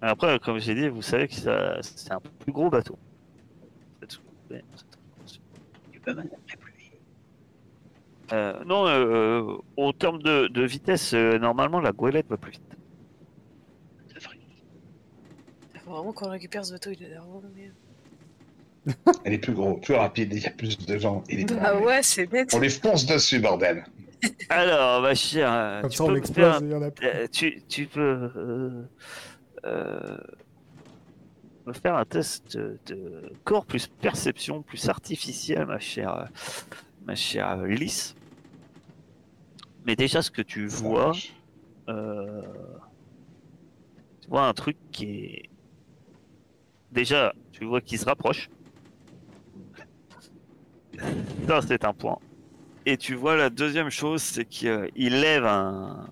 Après, 0.00 0.38
comme 0.40 0.58
j'ai 0.58 0.74
dit, 0.74 0.88
vous 0.88 1.02
savez 1.02 1.26
que 1.28 1.34
ça- 1.34 1.78
c'est 1.82 2.12
un 2.12 2.20
plus 2.20 2.52
gros 2.52 2.68
bateau. 2.70 2.98
C'est- 4.08 4.62
Tu 5.92 6.00
peux 6.00 6.14
manœuvrer 6.14 6.36
plus 6.60 6.72
vite. 6.78 6.92
Euh, 8.32 8.64
non, 8.64 8.86
euh, 8.86 9.56
au 9.76 9.92
terme 9.92 10.20
de, 10.22 10.48
de 10.48 10.62
vitesse, 10.64 11.14
euh, 11.14 11.38
normalement, 11.38 11.80
la 11.80 11.92
goélette 11.92 12.26
va 12.28 12.36
plus 12.36 12.52
vite. 12.52 12.62
Ça 14.12 14.20
ferait- 14.20 14.38
Faut 15.84 15.90
vraiment 15.92 16.12
qu'on 16.12 16.30
récupère 16.30 16.64
ce 16.64 16.72
bateau, 16.72 16.90
il 16.90 16.98
l'air 17.06 17.22
vraiment 17.24 17.42
bien. 17.54 17.70
Elle 19.24 19.34
est 19.34 19.38
plus 19.38 19.52
gros, 19.54 19.74
plus 19.74 19.94
rapide, 19.94 20.32
il 20.32 20.42
y 20.42 20.46
a 20.46 20.50
plus 20.50 20.76
de 20.78 20.98
gens. 20.98 21.22
Il 21.28 21.40
est 21.40 21.52
Ah 21.60 21.72
rapide. 21.72 21.84
ouais, 21.86 22.02
c'est 22.02 22.32
net. 22.32 22.50
On 22.54 22.58
les 22.60 22.68
fonce 22.70 23.06
dessus, 23.06 23.38
bordel. 23.38 23.84
Alors, 24.48 25.02
ma 25.02 25.14
chère, 25.14 25.52
euh, 25.52 25.80
Comme 25.82 25.90
tu 25.90 25.96
ça, 25.98 26.04
on 26.04 26.06
peux 26.08 26.14
l'explose 26.14 26.46
a 26.72 27.28
tu, 27.28 27.62
tu 27.68 27.86
peux 27.86 28.30
euh, 28.34 28.82
euh, 29.66 30.16
me 31.66 31.72
faire 31.72 31.94
un 31.96 32.04
test 32.04 32.56
de 32.56 33.32
corps 33.44 33.66
plus 33.66 33.86
perception, 33.86 34.62
plus 34.62 34.88
artificiel, 34.88 35.66
ma 35.66 35.78
chère, 35.78 36.28
ma 37.04 37.14
chère 37.14 37.56
Lys. 37.64 38.15
Mais 39.86 39.94
déjà, 39.94 40.20
ce 40.20 40.32
que 40.32 40.42
tu 40.42 40.66
vois, 40.66 41.12
euh, 41.88 42.42
tu 44.20 44.28
vois 44.28 44.48
un 44.48 44.52
truc 44.52 44.76
qui 44.90 45.04
est. 45.04 45.48
Déjà, 46.90 47.32
tu 47.52 47.64
vois 47.64 47.80
qu'il 47.80 47.96
se 47.98 48.04
rapproche. 48.04 48.50
Ça, 51.46 51.62
c'est 51.62 51.84
un 51.84 51.92
point. 51.92 52.18
Et 52.84 52.96
tu 52.96 53.14
vois 53.14 53.36
la 53.36 53.48
deuxième 53.48 53.90
chose, 53.90 54.22
c'est 54.22 54.44
qu'il 54.44 54.90
lève 54.96 55.46
un, 55.46 56.10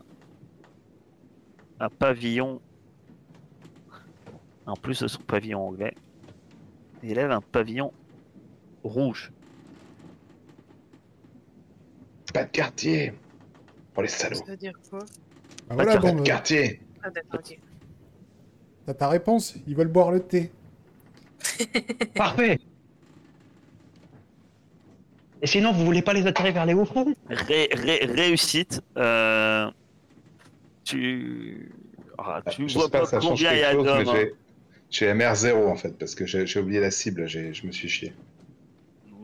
un 1.81 1.89
pavillon. 1.89 2.61
En 4.67 4.77
plus 4.77 5.01
de 5.03 5.09
son 5.09 5.21
pavillon 5.21 5.69
anglais, 5.69 5.95
il 7.03 7.15
lève 7.15 7.31
un 7.33 7.41
pavillon 7.41 7.93
rouge. 8.83 9.33
Pas 12.33 12.45
de 12.45 12.51
quartier. 12.51 13.13
Pour 13.95 14.03
les 14.03 14.09
salauds. 14.09 14.35
Ça 14.37 14.45
veut 14.45 14.57
dire 14.57 14.73
quoi 14.91 14.99
Ah, 15.71 15.75
voilà, 15.75 15.97
bon, 15.97 16.15
bah, 16.15 16.23
quartier. 16.25 16.81
Ah 17.03 17.09
t'as 18.87 18.95
ta 18.95 19.09
réponse. 19.09 19.55
Ils 19.67 19.75
veulent 19.77 19.89
boire 19.89 20.11
le 20.11 20.21
thé. 20.21 20.51
Parfait 22.15 22.59
Et 25.43 25.47
sinon, 25.47 25.73
vous 25.73 25.85
voulez 25.85 26.03
pas 26.03 26.13
les 26.13 26.27
attirer 26.27 26.53
vers 26.53 26.67
les 26.67 26.75
hauts 26.75 26.85
fonds 26.85 27.15
Ré- 27.29 27.69
ré- 27.73 28.05
réussite. 28.07 28.81
euh, 28.97 29.71
tu 30.85 31.71
ah, 32.19 32.43
tu 32.51 32.69
Je 32.69 32.75
vois 32.75 32.91
pas, 32.91 33.07
combien 33.07 33.53
il 33.53 33.59
y 33.59 33.61
quelque 33.61 33.65
a 33.65 33.73
chose, 33.73 33.85
mais 33.85 34.05
d'hommes. 34.05 34.09
hein. 34.17 34.21
j'ai... 34.21 34.35
J'ai 34.91 35.13
MR0 35.13 35.67
en 35.67 35.75
fait, 35.75 35.99
parce 35.99 36.15
que 36.15 36.25
j'ai 36.25 36.47
j'ai 36.47 36.61
oublié 36.61 36.79
la 36.79 36.91
cible, 36.93 37.27
j'ai- 37.27 37.53
je 37.53 37.67
me 37.67 37.73
suis 37.73 37.89
chié. 37.89 38.13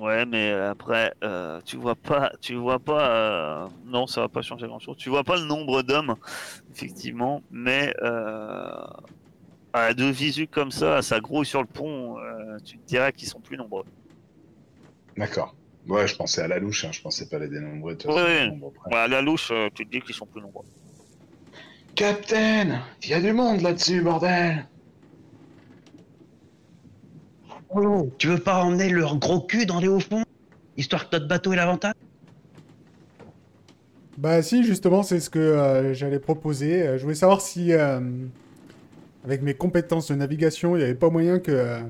Ouais, 0.01 0.25
mais 0.25 0.51
après, 0.51 1.13
euh, 1.23 1.61
tu 1.67 1.77
vois 1.77 1.95
pas, 1.95 2.33
tu 2.41 2.55
vois 2.55 2.79
pas, 2.79 3.11
euh, 3.11 3.69
non, 3.85 4.07
ça 4.07 4.23
va 4.23 4.29
pas 4.29 4.41
changer 4.41 4.67
grand 4.67 4.79
chose. 4.79 4.97
Tu 4.97 5.11
vois 5.11 5.25
pas 5.25 5.37
le 5.37 5.45
nombre 5.45 5.83
d'hommes, 5.83 6.17
effectivement, 6.71 7.43
mais 7.51 7.93
euh, 8.03 8.83
à 9.75 9.93
deux 9.93 10.11
visu 10.11 10.49
comme 10.49 10.71
ça, 10.71 11.03
ça 11.03 11.21
grouille 11.21 11.45
sur 11.45 11.61
le 11.61 11.69
pont, 11.69 12.19
euh, 12.19 12.57
tu 12.65 12.79
te 12.79 12.87
dirais 12.87 13.13
qu'ils 13.13 13.29
sont 13.29 13.41
plus 13.41 13.59
nombreux. 13.59 13.85
D'accord. 15.19 15.55
Ouais, 15.87 16.07
je 16.07 16.17
pensais 16.17 16.41
à 16.41 16.49
la 16.49 16.59
louche, 16.59 16.87
hein, 16.87 16.93
je 16.93 17.03
pensais 17.03 17.29
pas 17.29 17.39
les 17.39 17.49
dénombrer. 17.49 17.97
Ouais, 18.07 18.15
ouais. 18.15 18.51
Ouais, 18.91 18.97
à 18.97 19.09
la 19.09 19.21
louche, 19.21 19.51
euh, 19.51 19.69
tu 19.75 19.85
te 19.87 19.91
dis 19.91 20.01
qu'ils 20.01 20.15
sont 20.15 20.27
plus 20.27 20.41
nombreux. 20.41 20.65
Captain 21.95 22.81
Il 23.03 23.11
y 23.11 23.15
a 23.15 23.21
du 23.21 23.33
monde 23.33 23.61
là-dessus, 23.61 24.01
bordel 24.01 24.67
tu 28.19 28.27
veux 28.29 28.39
pas 28.39 28.65
emmener 28.65 28.89
leur 28.91 29.17
gros 29.17 29.41
cul 29.41 29.67
dans 29.67 29.81
les 29.81 29.89
hauts 29.89 30.01
fonds 30.01 30.25
Histoire 30.77 31.09
que 31.09 31.17
notre 31.17 31.29
bateau 31.29 31.53
ait 31.53 31.57
l'avantage? 31.57 31.95
Bah 34.19 34.43
si, 34.43 34.65
justement, 34.65 35.03
c'est 35.03 35.21
ce 35.21 35.31
que 35.31 35.39
euh, 35.39 35.95
j'allais 35.95 36.19
proposer. 36.19 36.83
Euh, 36.87 36.99
Je 36.99 37.03
voulais 37.03 37.15
savoir 37.15 37.41
si, 37.41 37.73
euh, 37.73 38.01
avec 39.25 39.43
mes 39.43 39.55
compétences 39.55 40.11
de 40.11 40.15
navigation, 40.15 40.77
il 40.77 40.79
n'y 40.81 40.85
avait 40.85 40.95
pas 40.95 41.11
moyen 41.11 41.39
que, 41.39 41.51
euh, 41.53 41.81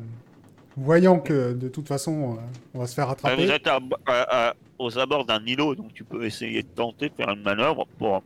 voyant 0.77 1.19
que 1.19 1.53
de 1.53 1.69
toute 1.69 1.89
façon, 1.89 2.35
euh, 2.35 2.41
on 2.75 2.79
va 2.81 2.87
se 2.87 2.95
faire 2.95 3.09
rattraper. 3.09 3.45
vous 3.45 3.51
êtes 3.51 3.67
à- 3.67 3.81
à- 4.07 4.49
à- 4.51 4.55
aux 4.79 4.99
abords 4.99 5.25
d'un 5.25 5.45
îlot, 5.45 5.75
donc 5.75 5.93
tu 5.93 6.05
peux 6.05 6.25
essayer 6.25 6.63
de 6.63 6.69
tenter 6.69 7.09
de 7.09 7.15
faire 7.15 7.31
une 7.31 7.43
manœuvre 7.43 7.87
pour 7.99 8.23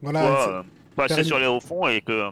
Voilà, 0.00 0.48
euh, 0.48 0.62
passer 0.96 1.24
sur 1.24 1.38
les 1.38 1.46
hauts 1.46 1.60
fonds 1.60 1.88
et 1.88 2.00
que 2.00 2.30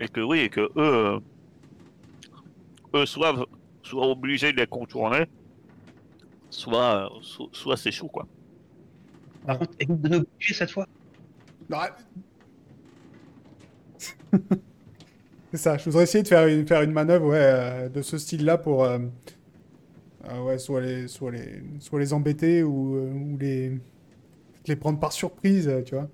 et 0.00 0.08
que 0.08 0.20
oui 0.20 0.40
et 0.40 0.48
que 0.48 0.60
eux 0.60 0.70
euh, 0.76 1.20
eux 2.94 3.06
soit 3.06 3.34
soit 3.82 4.06
obligés 4.08 4.52
de 4.52 4.58
les 4.58 4.66
contourner 4.66 5.26
soit 6.50 7.10
so- 7.22 7.48
soit 7.52 7.76
c'est 7.76 7.90
chou 7.92 8.08
quoi 8.08 8.26
Par 9.46 9.58
contre, 9.58 9.72
évite 9.78 10.00
de 10.02 10.08
nous 10.18 10.24
tuer 10.38 10.54
cette 10.54 10.70
fois. 10.70 10.86
Ah. 11.72 11.96
C'est 15.52 15.58
ça, 15.58 15.76
je 15.78 15.84
voudrais 15.84 16.04
essayer 16.04 16.22
de 16.22 16.28
faire 16.28 16.46
une, 16.46 16.66
faire 16.66 16.82
une 16.82 16.92
manœuvre 16.92 17.28
ouais, 17.28 17.36
euh, 17.38 17.88
de 17.88 18.00
ce 18.02 18.16
style-là 18.18 18.56
pour 18.58 18.84
euh, 18.84 18.98
euh, 20.28 20.42
ouais, 20.42 20.58
soit, 20.58 20.80
les, 20.80 21.08
soit, 21.08 21.30
les, 21.32 21.62
soit 21.80 21.98
les 22.00 22.12
embêter 22.12 22.62
ou, 22.62 22.96
euh, 22.96 23.12
ou 23.12 23.36
les, 23.38 23.72
les 24.66 24.76
prendre 24.76 25.00
par 25.00 25.12
surprise, 25.12 25.68
euh, 25.68 25.82
tu 25.82 25.94
vois. 25.94 26.08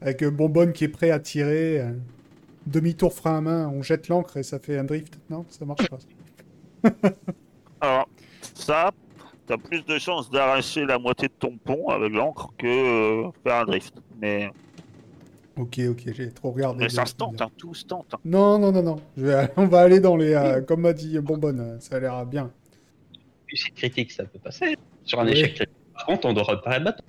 Avec 0.00 0.24
Bonbonne 0.24 0.72
qui 0.72 0.84
est 0.84 0.88
prêt 0.88 1.10
à 1.10 1.20
tirer, 1.20 1.80
euh, 1.80 1.92
demi-tour 2.66 3.12
frein 3.12 3.38
à 3.38 3.40
main, 3.40 3.68
on 3.68 3.82
jette 3.82 4.08
l'ancre 4.08 4.36
et 4.36 4.42
ça 4.42 4.58
fait 4.58 4.78
un 4.78 4.84
drift. 4.84 5.18
Non, 5.30 5.44
ça 5.48 5.64
marche 5.64 5.88
pas. 5.88 5.98
ça. 5.98 6.90
alors 7.80 8.08
ça 8.54 8.90
t'as 9.46 9.56
plus 9.58 9.84
de 9.84 9.98
chances 9.98 10.30
d'arracher 10.30 10.84
la 10.86 10.98
moitié 10.98 11.28
de 11.28 11.32
ton 11.38 11.56
pont 11.58 11.88
avec 11.88 12.12
l'encre 12.12 12.48
que 12.58 12.66
euh, 13.26 13.30
faire 13.42 13.56
un 13.56 13.64
drift 13.64 13.94
mais, 14.20 14.50
Ok, 15.56 15.80
ok, 15.88 16.02
j'ai 16.14 16.30
trop 16.32 16.50
regardé. 16.50 16.84
mais 16.84 16.88
ça 16.88 17.06
se 17.06 17.14
tente 17.14 17.40
hein, 17.40 17.48
tout 17.56 17.74
se 17.74 17.84
tente 17.84 18.12
hein. 18.14 18.18
Non, 18.24 18.58
non, 18.58 18.72
non, 18.72 18.82
non. 18.82 18.96
Je 19.16 19.24
vais- 19.26 19.50
on 19.56 19.66
va 19.66 19.80
aller 19.80 20.00
dans 20.00 20.16
les... 20.16 20.32
euh, 20.34 20.60
comme 20.62 20.80
m'a 20.80 20.92
dit 20.92 21.18
Bonbonne, 21.20 21.78
ça 21.80 21.96
a 21.96 22.00
l'air 22.00 22.26
bien. 22.26 22.50
Réussite 23.48 23.74
critique, 23.74 24.10
ça 24.12 24.24
peut 24.24 24.38
passer. 24.38 24.76
Sur 25.04 25.20
un 25.20 25.26
Oui. 25.26 25.32
échec 25.32 25.54
critique. 25.54 25.74
Par 25.94 26.06
contre, 26.06 26.26
on 26.26 26.32
doit 26.32 26.42
réparer 26.44 26.78
le 26.80 26.84
bateau. 26.86 27.04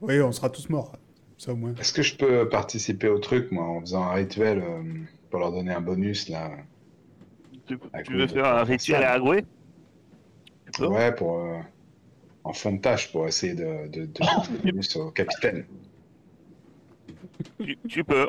Oui, 0.00 0.20
on 0.20 0.32
sera 0.32 0.48
tous 0.48 0.68
morts. 0.70 0.92
Ça 1.38 1.52
au 1.52 1.56
moins. 1.56 1.74
Est-ce 1.74 1.92
que 1.92 2.02
je 2.02 2.16
peux 2.16 2.48
participer 2.48 3.08
au 3.08 3.18
truc, 3.18 3.50
moi, 3.52 3.64
en 3.64 3.80
faisant 3.80 4.04
un 4.04 4.12
rituel 4.14 4.62
euh, 4.62 4.82
pour 5.30 5.40
leur 5.40 5.52
donner 5.52 5.72
un 5.72 5.80
bonus, 5.80 6.28
là? 6.28 6.50
Tu, 7.66 7.78
veux 8.14 8.26
faire 8.26 8.46
un 8.46 8.64
rituel 8.64 9.02
à 9.02 9.12
Agoué? 9.12 9.44
Ouais, 10.80 11.14
pour... 11.14 11.38
euh, 11.38 11.60
en 12.44 12.52
fond 12.52 12.72
de 12.72 12.80
tâche, 12.80 13.10
pour 13.12 13.26
essayer 13.26 13.54
de, 13.54 13.88
de, 13.88 14.06
de 14.06 14.06
donner 14.12 14.26
un 14.26 14.58
bonus 14.64 14.96
au 14.96 15.10
capitaine. 15.10 15.66
tu, 17.58 17.76
tu 17.88 18.04
peux 18.04 18.28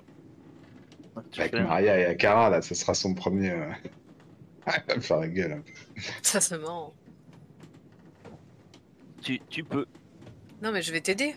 Tu 1.32 1.42
Avec 1.42 1.54
fais- 1.54 1.64
Maria 1.64 2.00
et 2.00 2.06
Akara, 2.06 2.50
là, 2.50 2.62
ce 2.62 2.76
sera 2.76 2.94
son 2.94 3.14
premier... 3.14 3.52
euh, 3.52 3.72
Elle 4.68 4.84
va 4.88 4.96
me 4.96 5.02
faire 5.02 5.18
la 5.18 5.28
gueule 5.28 5.52
un 5.54 5.62
peu. 5.62 6.02
Ça, 6.24 6.42
c'est 6.42 6.58
marrant. 6.58 6.94
tu, 9.22 9.40
tu 9.50 9.64
peux 9.64 9.86
Non, 10.62 10.72
mais 10.72 10.82
je 10.82 10.92
vais 10.92 11.02
t'aider. 11.02 11.36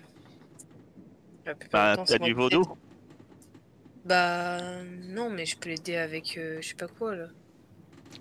La 1.48 1.54
plupart 1.54 1.96
bah 1.96 2.04
t'as 2.06 2.18
du 2.18 2.34
vaudou. 2.34 2.62
Bah, 4.04 4.58
non, 5.08 5.30
mais 5.30 5.46
je 5.46 5.56
peux 5.56 5.70
l'aider 5.70 5.96
avec 5.96 6.36
euh, 6.36 6.58
je 6.60 6.68
sais 6.68 6.74
pas 6.74 6.88
quoi, 6.88 7.16
là. 7.16 7.28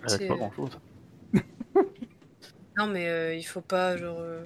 C'est- 0.08 0.28
pas 0.28 0.36
grand 0.36 0.52
chose. 0.54 0.80
Non, 2.78 2.88
mais 2.88 3.08
euh, 3.10 3.36
il 3.36 3.44
faut 3.44 3.62
pas, 3.62 3.98
genre... 3.98 4.20
euh, 4.20 4.44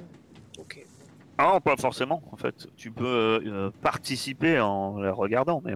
Ok. 0.57 0.83
Ah 1.37 1.51
non, 1.53 1.61
pas 1.61 1.75
forcément, 1.77 2.23
en 2.31 2.37
fait. 2.37 2.67
Tu 2.75 2.91
peux 2.91 3.05
euh, 3.05 3.39
euh, 3.45 3.71
participer 3.81 4.59
en 4.59 4.99
les 4.99 5.09
regardant, 5.09 5.61
mais 5.63 5.75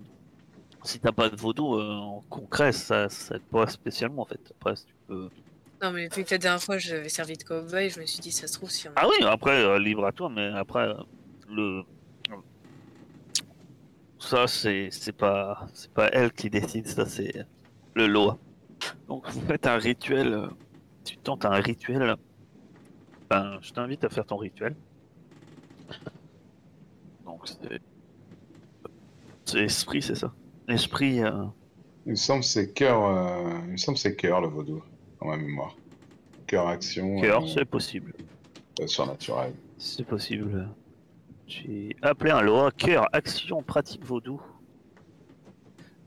si 0.83 0.99
t'as 0.99 1.11
pas 1.11 1.29
de 1.29 1.35
vaudou 1.35 1.75
euh, 1.75 1.91
en 1.93 2.21
concret, 2.29 2.71
ça, 2.71 3.09
ça 3.09 3.35
aide 3.35 3.43
pas 3.51 3.67
spécialement, 3.67 4.23
en 4.23 4.25
fait. 4.25 4.41
Après, 4.59 4.75
si 4.75 4.85
tu 4.85 4.95
peux... 5.07 5.29
Non, 5.81 5.91
mais 5.91 6.07
vu 6.07 6.23
que 6.23 6.31
la 6.31 6.37
dernière 6.37 6.63
fois, 6.63 6.77
j'avais 6.77 7.09
servi 7.09 7.35
de 7.37 7.43
cowboy, 7.43 7.89
je 7.89 7.99
me 7.99 8.05
suis 8.05 8.19
dit, 8.19 8.31
ça 8.31 8.47
se 8.47 8.53
trouve, 8.53 8.69
si 8.69 8.87
on... 8.87 8.91
Ah 8.95 9.07
oui, 9.07 9.25
après, 9.25 9.63
euh, 9.63 9.77
libre 9.79 10.05
à 10.05 10.11
toi, 10.11 10.29
mais 10.29 10.47
après, 10.47 10.87
euh, 10.87 10.93
le... 11.49 11.83
Ça, 14.25 14.47
c'est 14.47 14.89
c'est 14.91 15.11
pas, 15.11 15.67
c'est 15.73 15.91
pas 15.93 16.09
elle 16.11 16.31
qui 16.31 16.49
décide, 16.49 16.87
ça, 16.87 17.05
c'est 17.05 17.45
le 17.93 18.07
lot. 18.07 18.39
Donc, 19.07 19.29
vous 19.29 19.41
faites 19.41 19.67
un 19.67 19.77
rituel, 19.77 20.33
euh, 20.33 20.47
tu 21.03 21.15
tentes 21.17 21.45
un 21.45 21.51
rituel. 21.61 22.15
Ben, 23.29 23.59
je 23.61 23.71
t'invite 23.71 24.03
à 24.03 24.09
faire 24.09 24.25
ton 24.25 24.37
rituel. 24.37 24.75
Donc, 27.23 27.47
c'est. 27.47 27.79
C'est 29.45 29.59
esprit, 29.59 30.01
c'est 30.01 30.15
ça. 30.15 30.33
Esprit. 30.67 31.21
euh, 31.21 31.45
Il 32.07 32.11
me 32.11 32.15
semble 32.15 32.43
c'est 32.43 32.73
cœur, 32.73 33.05
euh, 33.05 33.59
il 33.67 33.73
me 33.73 33.77
semble 33.77 33.97
c'est 33.99 34.15
cœur 34.15 34.41
le 34.41 34.47
vaudou, 34.47 34.83
dans 35.21 35.27
ma 35.27 35.37
mémoire. 35.37 35.75
Cœur 36.47 36.67
action. 36.67 37.21
Cœur, 37.21 37.43
euh, 37.43 37.47
c'est 37.47 37.65
possible. 37.65 38.13
surnaturel. 38.87 39.53
C'est 39.77 40.03
possible. 40.05 40.67
J'ai 41.47 41.95
appelé 42.01 42.31
un 42.31 42.41
Loa 42.41 42.71
cœur, 42.71 43.07
action, 43.13 43.61
pratique 43.61 44.03
vaudou. 44.03 44.41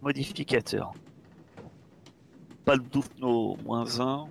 Modificateur. 0.03 0.93
Pas 2.65 2.77
de 2.77 2.83
Doufno, 2.83 3.57
moins 3.65 4.01
1. 4.01 4.27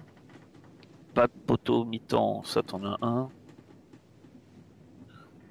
Pas 1.13 1.27
de 1.27 1.33
poteau 1.45 1.83
mi-temps, 1.85 2.43
ça 2.43 2.61
t'en 2.61 2.83
as 2.83 2.97
un. 3.01 3.29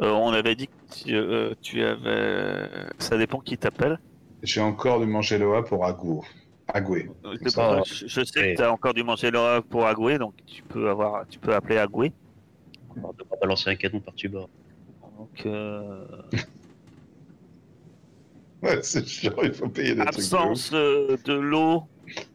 Euh, 0.00 0.10
on 0.12 0.30
avait 0.32 0.54
dit 0.54 0.68
que 0.68 0.72
tu, 0.94 1.14
euh, 1.14 1.54
tu 1.62 1.82
avais. 1.82 2.68
Ça 2.98 3.16
dépend 3.16 3.40
qui 3.40 3.56
t'appelle. 3.56 3.98
J'ai 4.42 4.60
encore 4.60 5.00
du 5.00 5.06
manger 5.06 5.38
Loa 5.38 5.64
pour 5.64 5.84
Agou. 5.86 6.22
Agoué. 6.68 7.08
Ça, 7.46 7.76
ouais. 7.76 7.82
je, 7.86 8.06
je 8.06 8.24
sais 8.24 8.40
Ouais. 8.40 8.52
que 8.52 8.56
tu 8.58 8.62
as 8.62 8.72
encore 8.72 8.92
dû 8.92 9.02
manger 9.02 9.30
Loa 9.30 9.62
pour 9.62 9.86
Agoué, 9.86 10.18
donc 10.18 10.34
tu 10.46 10.62
peux 10.62 10.90
avoir, 10.90 11.26
tu 11.26 11.38
peux 11.38 11.54
appeler 11.54 11.78
Agoué. 11.78 12.12
On 12.90 13.00
va 13.06 13.12
devoir 13.18 13.40
balancer 13.40 13.70
un 13.70 13.76
canon 13.76 14.00
par-dessus 14.00 14.28
bord. 14.28 14.48
Donc 15.16 15.46
euh, 15.46 16.04
Ouais, 18.62 18.82
c'est 18.82 19.06
chiant, 19.06 19.32
il 19.42 19.52
faut 19.52 19.68
payer 19.68 19.94
des 19.94 20.00
trucs. 20.04 20.14
de 20.14 20.18
absence 20.18 20.70
euh, 20.72 21.16
de 21.24 21.32
l'eau 21.34 21.84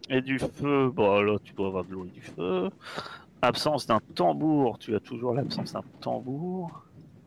et 0.09 0.21
du 0.21 0.39
feu. 0.39 0.89
Bon 0.93 1.21
là, 1.21 1.37
tu 1.43 1.53
dois 1.53 1.67
avoir 1.67 1.83
de 1.83 1.91
l'eau 1.93 2.05
et 2.05 2.09
du 2.09 2.21
feu. 2.21 2.69
Absence 3.41 3.87
d'un 3.87 3.99
tambour. 4.15 4.77
Tu 4.77 4.95
as 4.95 4.99
toujours 4.99 5.33
l'absence 5.33 5.73
d'un 5.73 5.83
tambour. 5.99 6.83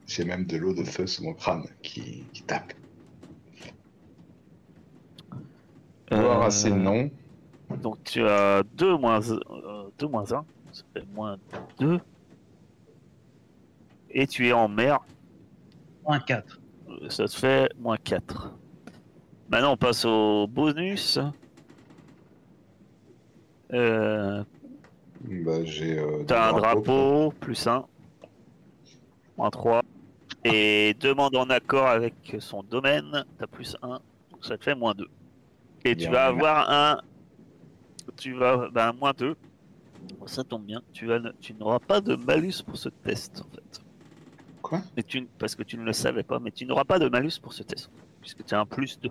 J'ai 0.06 0.24
même 0.24 0.44
de 0.46 0.56
l'eau 0.58 0.74
de 0.74 0.84
feu 0.84 1.06
sous 1.06 1.24
mon 1.24 1.34
crâne 1.34 1.64
qui, 1.82 2.24
qui 2.32 2.42
tape. 2.44 2.72
Voir 6.10 6.42
Euh, 6.42 6.46
assez 6.46 6.70
non. 6.70 7.10
Donc 7.82 8.04
tu 8.04 8.22
as 8.26 8.62
2 8.76 8.96
moins, 8.98 9.20
2 9.98 10.06
moins 10.06 10.30
1, 10.32 10.44
ça 10.72 10.82
fait 10.92 11.04
moins 11.14 11.38
2. 11.80 11.98
Et 14.10 14.26
tu 14.26 14.46
es 14.46 14.52
en 14.52 14.68
mer, 14.68 15.00
Un 16.06 16.20
4. 16.20 16.60
euh, 16.88 17.08
ça 17.08 17.26
te 17.26 17.34
fait 17.34 17.68
moins 17.78 17.96
4. 17.96 18.52
Maintenant 19.48 19.72
on 19.72 19.76
passe 19.76 20.04
au 20.04 20.46
bonus. 20.46 21.18
Euh, 23.72 24.44
Bah, 25.22 25.64
j'ai. 25.64 25.98
euh, 25.98 26.24
T'as 26.26 26.48
un 26.50 26.52
drapeaux, 26.52 26.82
quoi. 26.82 26.92
drapeau, 26.92 27.30
plus 27.40 27.66
1, 27.66 27.86
moins 29.36 29.50
3. 29.50 29.82
Et 30.44 30.94
demande 31.00 31.34
en 31.36 31.48
accord 31.48 31.86
avec 31.86 32.36
son 32.38 32.62
domaine, 32.62 33.24
t'as 33.38 33.46
plus 33.46 33.76
1, 33.82 33.88
donc 34.30 34.44
ça 34.44 34.58
te 34.58 34.64
fait 34.64 34.74
moins 34.74 34.92
2. 34.94 35.06
Et 35.86 35.96
tu 35.96 36.04
vas 36.04 36.10
bien. 36.10 36.20
avoir 36.42 36.70
un. 36.70 37.00
Tu 38.18 38.32
vas. 38.34 38.68
Ben, 38.70 38.92
moins 38.92 39.12
2. 39.16 39.34
Ça 40.26 40.44
tombe 40.44 40.64
bien. 40.64 40.82
Tu, 40.92 41.06
vas, 41.06 41.18
ne- 41.18 41.32
tu 41.40 41.54
n'auras 41.54 41.78
pas 41.78 42.00
de 42.00 42.14
malus 42.16 42.62
pour 42.64 42.76
ce 42.76 42.88
test 42.90 43.42
en 43.46 43.54
fait. 43.54 43.80
Mais 44.96 45.02
tu, 45.02 45.26
parce 45.38 45.54
que 45.54 45.62
tu 45.62 45.76
ne 45.76 45.84
le 45.84 45.92
savais 45.92 46.22
pas, 46.22 46.38
mais 46.38 46.50
tu 46.50 46.66
n'auras 46.66 46.84
pas 46.84 46.98
de 46.98 47.08
malus 47.08 47.38
pour 47.40 47.52
ce 47.52 47.62
test. 47.62 47.90
Puisque 48.20 48.44
tu 48.44 48.54
as 48.54 48.60
un 48.60 48.66
plus 48.66 48.98
2. 49.00 49.10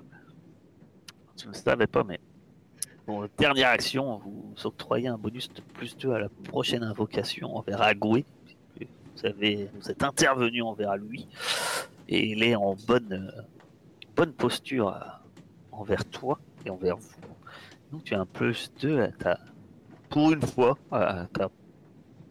Tu 1.37 1.47
ne 1.47 1.53
le 1.53 1.57
savais 1.57 1.87
pas, 1.87 2.03
mais. 2.03 2.19
Bon, 3.05 3.27
dernière 3.37 3.69
action, 3.69 4.17
vous 4.17 4.53
octroyez 4.63 5.09
un 5.09 5.17
bonus 5.17 5.51
de 5.53 5.61
plus 5.61 5.97
2 5.97 6.13
à 6.13 6.19
la 6.19 6.29
prochaine 6.29 6.83
invocation 6.83 7.55
envers 7.57 7.81
Agoué. 7.81 8.25
Vous, 8.79 9.25
avez, 9.25 9.69
vous 9.75 9.91
êtes 9.91 10.03
intervenu 10.03 10.61
envers 10.61 10.95
lui. 10.95 11.27
Et 12.07 12.31
il 12.31 12.43
est 12.43 12.55
en 12.55 12.75
bonne, 12.87 13.31
bonne 14.15 14.31
posture 14.31 14.87
euh, 14.89 14.99
envers 15.71 16.05
toi 16.05 16.39
et 16.65 16.69
envers 16.69 16.97
vous. 16.97 17.09
Donc 17.91 18.03
tu 18.05 18.15
as 18.15 18.21
un 18.21 18.25
plus 18.25 18.71
2 18.81 19.01
à 19.01 19.07
ta, 19.09 19.39
pour 20.09 20.31
une 20.31 20.41
fois 20.41 20.77
à 20.91 21.27
ta 21.33 21.49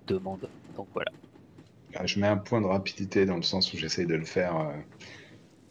demande. 0.06 0.48
Donc 0.76 0.88
voilà. 0.92 1.12
Bah, 1.94 2.06
je 2.06 2.18
mets 2.18 2.26
un 2.26 2.36
point 2.36 2.60
de 2.60 2.66
rapidité 2.66 3.26
dans 3.26 3.36
le 3.36 3.42
sens 3.42 3.72
où 3.72 3.76
j'essaye 3.76 4.06
de 4.06 4.14
le 4.14 4.24
faire 4.24 4.56
euh, 4.56 4.72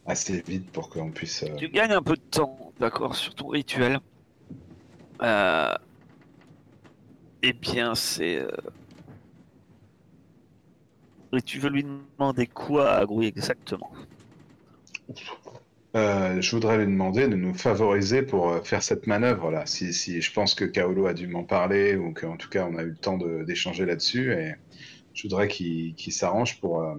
assez 0.06 0.42
vite 0.42 0.70
pour 0.70 0.88
qu'on 0.88 1.10
puisse. 1.10 1.42
euh, 1.42 1.56
Tu 1.56 1.68
gagnes 1.68 1.92
un 1.92 2.02
peu 2.02 2.14
de 2.16 2.20
temps, 2.30 2.72
d'accord, 2.78 3.16
sur 3.16 3.34
ton 3.34 3.48
rituel. 3.48 3.98
Euh... 5.22 5.74
Eh 7.42 7.52
bien, 7.52 7.94
c'est. 7.94 8.36
euh, 8.36 8.48
Et 11.34 11.42
tu 11.42 11.58
veux 11.58 11.70
lui 11.70 11.84
demander 12.18 12.46
quoi 12.46 12.90
à 12.90 12.98
Agrouille 12.98 13.26
exactement? 13.26 13.90
Euh, 15.96 16.40
je 16.40 16.50
voudrais 16.52 16.78
lui 16.78 16.86
demander 16.86 17.26
de 17.28 17.36
nous 17.36 17.52
favoriser 17.54 18.22
pour 18.22 18.50
euh, 18.50 18.60
faire 18.62 18.82
cette 18.82 19.06
manœuvre 19.06 19.50
là. 19.50 19.66
Si, 19.66 19.92
si 19.92 20.22
je 20.22 20.32
pense 20.32 20.54
que 20.54 20.64
Kaolo 20.64 21.06
a 21.06 21.14
dû 21.14 21.26
m'en 21.26 21.42
parler 21.44 21.96
ou 21.96 22.14
qu'en 22.14 22.36
tout 22.36 22.48
cas 22.48 22.66
on 22.70 22.76
a 22.78 22.82
eu 22.82 22.90
le 22.90 22.96
temps 22.96 23.18
de- 23.18 23.42
d'échanger 23.44 23.84
là-dessus 23.84 24.32
et 24.32 24.54
je 25.14 25.22
voudrais 25.24 25.48
qu'il 25.48 25.94
qu'il 25.94 26.12
s'arrange 26.12 26.60
pour, 26.60 26.82
euh, 26.82 26.96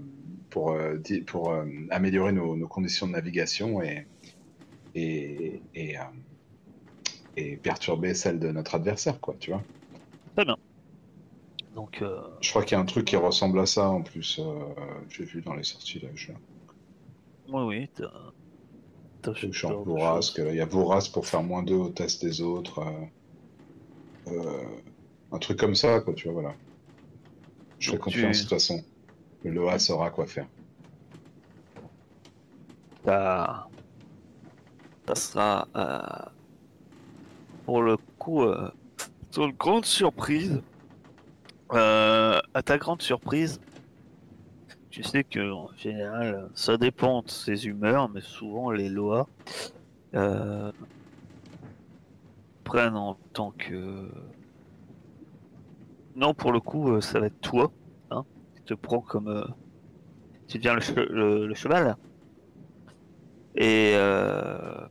pour, 0.49 0.71
euh, 0.71 0.97
pour 1.28 1.52
euh, 1.52 1.65
améliorer 1.89 2.32
nos, 2.32 2.56
nos 2.56 2.67
conditions 2.67 3.08
de 3.08 3.12
navigation 3.13 3.82
et, 3.82 4.08
et, 4.95 5.62
et, 5.76 5.97
et 7.36 7.58
perturber 7.58 8.13
celles 8.13 8.39
de 8.39 8.52
notre 8.52 8.76
adversaire, 8.76 9.19
quoi, 9.19 9.36
tu 9.39 9.52
vois. 9.52 9.63
Donc, 11.76 12.02
euh, 12.02 12.21
Je 12.41 12.49
crois 12.52 12.63
qu'il 12.63 12.76
y 12.76 12.80
a 12.80 12.82
un 12.82 12.86
truc 12.86 13.06
qui 13.06 13.15
ressemble 13.15 13.60
à 13.60 13.65
ça 13.65 13.89
en 13.89 14.02
plus. 14.04 14.39
euh, 14.39 14.73
J'ai 15.10 15.26
vu 15.26 15.41
dans 15.41 15.56
les 15.56 15.63
sorties 15.63 15.99
là. 15.99 16.10
Je, 16.13 16.32
oui, 17.47 17.62
oui, 17.63 17.89
t'as. 17.93 18.12
je 19.52 19.58
suis 19.58 19.67
en 19.67 19.82
bourrasque. 19.84 20.39
Il 20.45 20.56
y 20.56 20.62
a 20.62 20.65
bourrasque 20.65 21.12
pour 21.13 21.26
faire 21.28 21.43
moins 21.43 21.63
2 21.63 21.76
au 21.76 21.89
test 21.89 22.23
des 22.23 22.41
autres. 22.41 22.84
euh, 24.28 24.80
un 25.32 25.39
truc 25.39 25.58
comme 25.60 25.76
ça, 25.76 26.02
quoi, 26.02 26.13
tu 26.13 26.30
vois, 26.30 26.41
voilà. 26.41 26.56
Je 27.84 27.91
fais 27.91 27.98
confiance 27.98 28.38
tu- 28.38 28.43
de 28.46 28.50
toute 28.50 28.58
façon. 28.58 28.82
Le 29.43 29.52
Loa 29.52 29.78
saura 29.78 30.10
quoi 30.10 30.26
faire. 30.26 30.48
Ça, 33.06 33.67
ça 35.08 35.15
sera 35.15 35.67
euh, 35.76 36.30
pour 37.65 37.82
le 37.82 37.98
coup 38.17 38.43
euh, 38.43 38.72
sur 39.32 39.43
une 39.46 39.52
grande 39.52 39.86
surprise. 39.86 40.62
Euh, 41.74 42.39
à 42.54 42.62
ta 42.62 42.78
grande 42.78 43.02
surprise, 43.02 43.60
tu 44.91 45.02
sais 45.04 45.24
que 45.24 45.52
en 45.52 45.69
général, 45.76 46.50
ça 46.54 46.78
dépend 46.78 47.24
de 47.24 47.30
ses 47.30 47.65
humeurs, 47.65 48.10
mais 48.10 48.22
souvent 48.22 48.69
les 48.72 48.89
lois 48.89 49.28
euh, 50.13 50.72
prennent 52.63 52.96
en 52.96 53.15
tant 53.34 53.52
que 53.52 54.08
non 56.15 56.34
pour 56.34 56.52
le 56.52 56.60
coup, 56.60 56.91
euh, 56.93 57.02
ça 57.02 57.19
va 57.19 57.28
être 57.28 57.39
toi. 57.41 57.71
Hein, 58.12 58.23
tu 58.56 58.62
te 58.63 58.73
prends 58.73 58.99
comme 59.02 59.28
euh, 59.28 59.43
tu 60.47 60.58
deviens 60.58 60.76
le, 60.76 60.82
che- 60.82 61.08
le- 61.10 61.47
le 61.47 61.56
cheval. 61.56 61.95
Et 63.56 63.93
euh, 63.95 64.88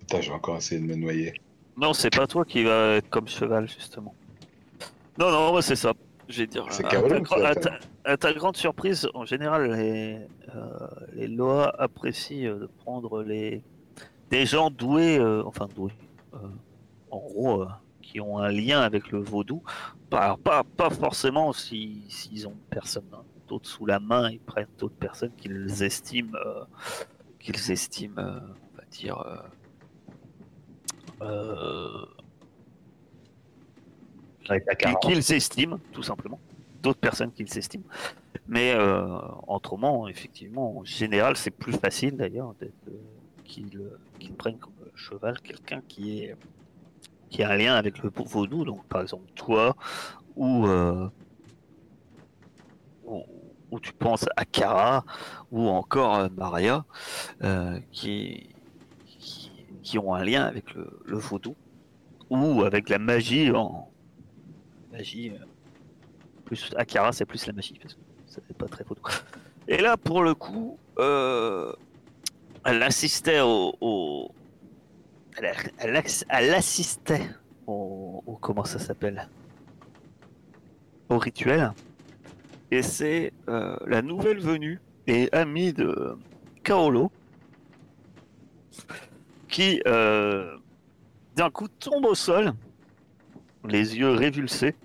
Putain, 0.00 0.20
j'ai 0.20 0.32
encore 0.32 0.56
essayé 0.56 0.80
de 0.80 0.86
me 0.86 0.94
noyer. 0.96 1.32
non, 1.76 1.92
c'est 1.92 2.14
pas 2.14 2.26
toi 2.26 2.44
qui 2.44 2.64
va 2.64 2.96
être 2.96 3.08
comme 3.08 3.28
cheval, 3.28 3.68
justement. 3.68 4.14
Non, 5.18 5.30
non, 5.30 5.54
ouais, 5.54 5.62
c'est 5.62 5.76
ça. 5.76 5.92
Je 6.28 6.42
vais 6.42 6.46
dire. 6.46 6.66
C'est 6.70 6.84
à 6.84 6.88
Kaolo 6.88 7.08
ta, 7.08 7.20
qui 7.20 7.34
gra- 7.34 7.78
à, 8.04 8.16
ta, 8.16 8.28
à 8.28 8.32
grande 8.32 8.56
surprise, 8.56 9.08
en 9.14 9.24
général, 9.24 9.72
les, 9.72 10.18
euh, 10.54 10.86
les 11.14 11.28
Loa 11.28 11.72
apprécient 11.78 12.50
euh, 12.50 12.60
de 12.60 12.66
prendre 12.66 13.22
les 13.22 13.62
des 14.30 14.46
gens 14.46 14.70
doués, 14.70 15.18
euh, 15.18 15.42
enfin 15.44 15.66
doués, 15.74 15.92
euh, 16.34 16.38
en 17.10 17.18
gros, 17.18 17.62
euh, 17.62 17.66
qui 18.00 18.20
ont 18.20 18.38
un 18.38 18.50
lien 18.52 18.80
avec 18.80 19.10
le 19.10 19.18
vaudou. 19.18 19.62
Pas, 20.10 20.36
pas, 20.36 20.64
pas 20.64 20.90
forcément 20.90 21.52
si- 21.52 22.04
s'ils 22.08 22.46
ont 22.48 22.56
personne 22.68 23.04
d'autre 23.48 23.68
sous 23.68 23.86
la 23.86 24.00
main, 24.00 24.28
ils 24.30 24.40
prennent 24.40 24.66
d'autres 24.78 24.96
personnes 24.96 25.32
qu'ils 25.36 25.82
estiment, 25.82 26.36
euh, 26.44 26.64
qu'ils 27.38 27.70
estiment, 27.70 28.18
euh, 28.20 28.40
on 28.40 28.76
va 28.76 28.84
dire. 28.90 29.18
euh, 29.18 29.36
euh, 31.22 32.06
qu'ils 35.00 35.32
estiment, 35.32 35.78
tout 35.92 36.02
simplement. 36.02 36.40
D'autres 36.82 36.98
personnes 37.00 37.30
qu'ils 37.32 37.56
estiment. 37.56 37.84
Mais 38.48 38.74
autrement, 39.46 40.08
effectivement, 40.08 40.78
en 40.78 40.84
général, 40.84 41.36
c'est 41.36 41.50
plus 41.52 41.72
facile 41.74 42.16
d'ailleurs 42.16 42.54
qu'ils 43.44 43.80
qu'ils 44.18 44.32
prennent 44.34 44.58
comme 44.58 44.72
cheval 44.94 45.40
quelqu'un 45.40 45.82
qui 45.86 46.20
est 46.22 46.36
qui 47.30 47.42
a 47.42 47.50
un 47.50 47.56
lien 47.56 47.74
avec 47.74 48.02
le 48.02 48.10
vaudou, 48.14 48.64
donc 48.64 48.84
par 48.86 49.02
exemple 49.02 49.30
toi, 49.34 49.76
ou 50.36 50.66
euh, 50.66 51.08
ou, 53.70 53.80
tu 53.80 53.92
penses 53.92 54.26
à 54.36 54.44
Kara, 54.44 55.04
ou 55.50 55.68
encore 55.68 56.16
euh, 56.16 56.28
Maria, 56.36 56.84
euh, 57.42 57.78
qui, 57.92 58.50
qui 59.82 59.98
ont 59.98 60.14
un 60.14 60.24
lien 60.24 60.44
avec 60.44 60.74
le, 60.74 61.18
vaudou, 61.18 61.56
ou 62.30 62.62
avec 62.62 62.88
la 62.88 62.98
magie 62.98 63.50
en 63.52 63.90
magie. 64.92 65.30
euh, 65.30 65.44
plus 66.44 66.70
Akara, 66.76 67.12
c'est 67.12 67.24
plus 67.24 67.46
la 67.46 67.52
magie 67.52 67.78
parce 67.80 67.94
que 67.94 68.00
ça 68.26 68.40
fait 68.46 68.54
pas 68.54 68.66
très 68.66 68.82
vaudou. 68.84 69.02
Et 69.68 69.78
là, 69.78 69.96
pour 69.96 70.24
le 70.24 70.34
coup, 70.34 70.78
elle 70.96 72.82
insistait 72.82 73.40
au, 73.40 73.76
au, 73.80 74.32
elle, 75.38 75.52
elle 75.78 75.96
ass- 75.96 76.24
elle 76.28 76.54
assistait 76.54 77.28
au, 77.66 78.22
comment 78.40 78.64
ça 78.64 78.78
s'appelle? 78.78 79.28
Au 81.08 81.18
rituel. 81.18 81.72
Et 82.70 82.82
c'est 82.82 83.32
euh, 83.48 83.76
la 83.86 84.02
nouvelle 84.02 84.38
venue 84.38 84.80
et 85.06 85.28
amie 85.32 85.72
de 85.72 86.16
Kaolo 86.62 87.10
qui 89.48 89.82
euh, 89.86 90.56
d'un 91.34 91.50
coup 91.50 91.66
tombe 91.68 92.04
au 92.04 92.14
sol 92.14 92.52
les 93.64 93.96
yeux 93.98 94.10
révulsés 94.10 94.76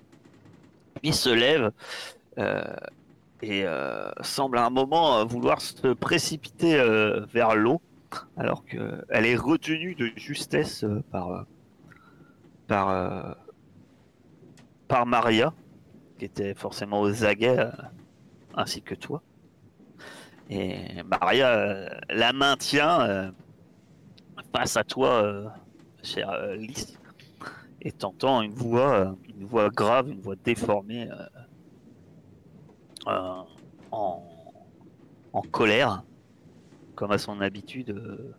puis 1.00 1.12
se 1.12 1.28
lève 1.30 1.70
euh, 2.38 2.64
et 3.42 3.64
semble 4.22 4.58
à 4.58 4.66
un 4.66 4.70
moment 4.70 5.24
vouloir 5.26 5.60
se 5.60 5.92
précipiter 5.92 6.76
vers 7.32 7.54
l'eau 7.54 7.80
alors 8.36 8.64
qu'elle 8.64 9.26
est 9.26 9.36
retenue 9.36 9.94
de 9.94 10.10
justesse 10.16 10.84
euh, 10.84 11.02
par 11.10 11.30
euh, 11.30 11.42
euh, 12.70 13.34
par 14.88 15.06
Maria 15.06 15.52
qui 16.18 16.24
était 16.24 16.54
forcément 16.54 17.00
aux 17.00 17.24
aguets 17.24 17.68
ainsi 18.54 18.82
que 18.82 18.94
toi. 18.94 19.22
Et 20.48 21.02
Maria 21.02 21.90
la 22.08 22.32
maintient 22.32 23.32
face 24.54 24.76
à 24.76 24.84
toi 24.84 25.52
chère 26.02 26.54
Lys 26.56 26.98
et 27.82 27.92
t'entends 27.92 28.42
une 28.42 28.54
voix 28.54 29.16
une 29.28 29.44
voix 29.44 29.68
grave 29.70 30.08
une 30.08 30.20
voix 30.20 30.36
déformée 30.36 31.08
en 35.32 35.42
colère 35.50 36.02
comme 36.96 37.12
à 37.12 37.18
son 37.18 37.40
habitude 37.40 37.90
euh, 37.90 38.34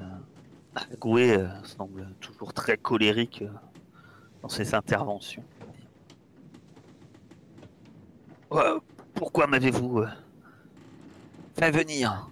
euh, 0.00 0.80
Goué 0.98 1.36
euh, 1.36 1.46
semble 1.64 2.08
toujours 2.18 2.52
très 2.52 2.76
colérique 2.76 3.44
dans 4.42 4.48
ses 4.48 4.74
interventions. 4.74 5.44
Pourquoi 9.14 9.46
m'avez-vous 9.46 10.04
fait 11.58 11.70
venir? 11.70 12.30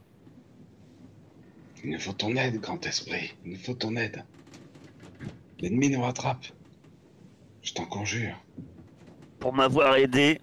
Il 1.84 1.90
nous 1.90 2.00
faut 2.00 2.14
ton 2.14 2.34
aide, 2.36 2.58
grand 2.58 2.84
esprit. 2.86 3.34
Il 3.44 3.52
nous 3.52 3.58
faut 3.58 3.74
ton 3.74 3.94
aide. 3.96 4.24
L'ennemi 5.60 5.90
nous 5.90 6.00
rattrape. 6.00 6.46
Je 7.62 7.74
t'en 7.74 7.84
conjure. 7.84 8.34
Pour 9.38 9.52
m'avoir 9.52 9.96
aidé, 9.96 10.40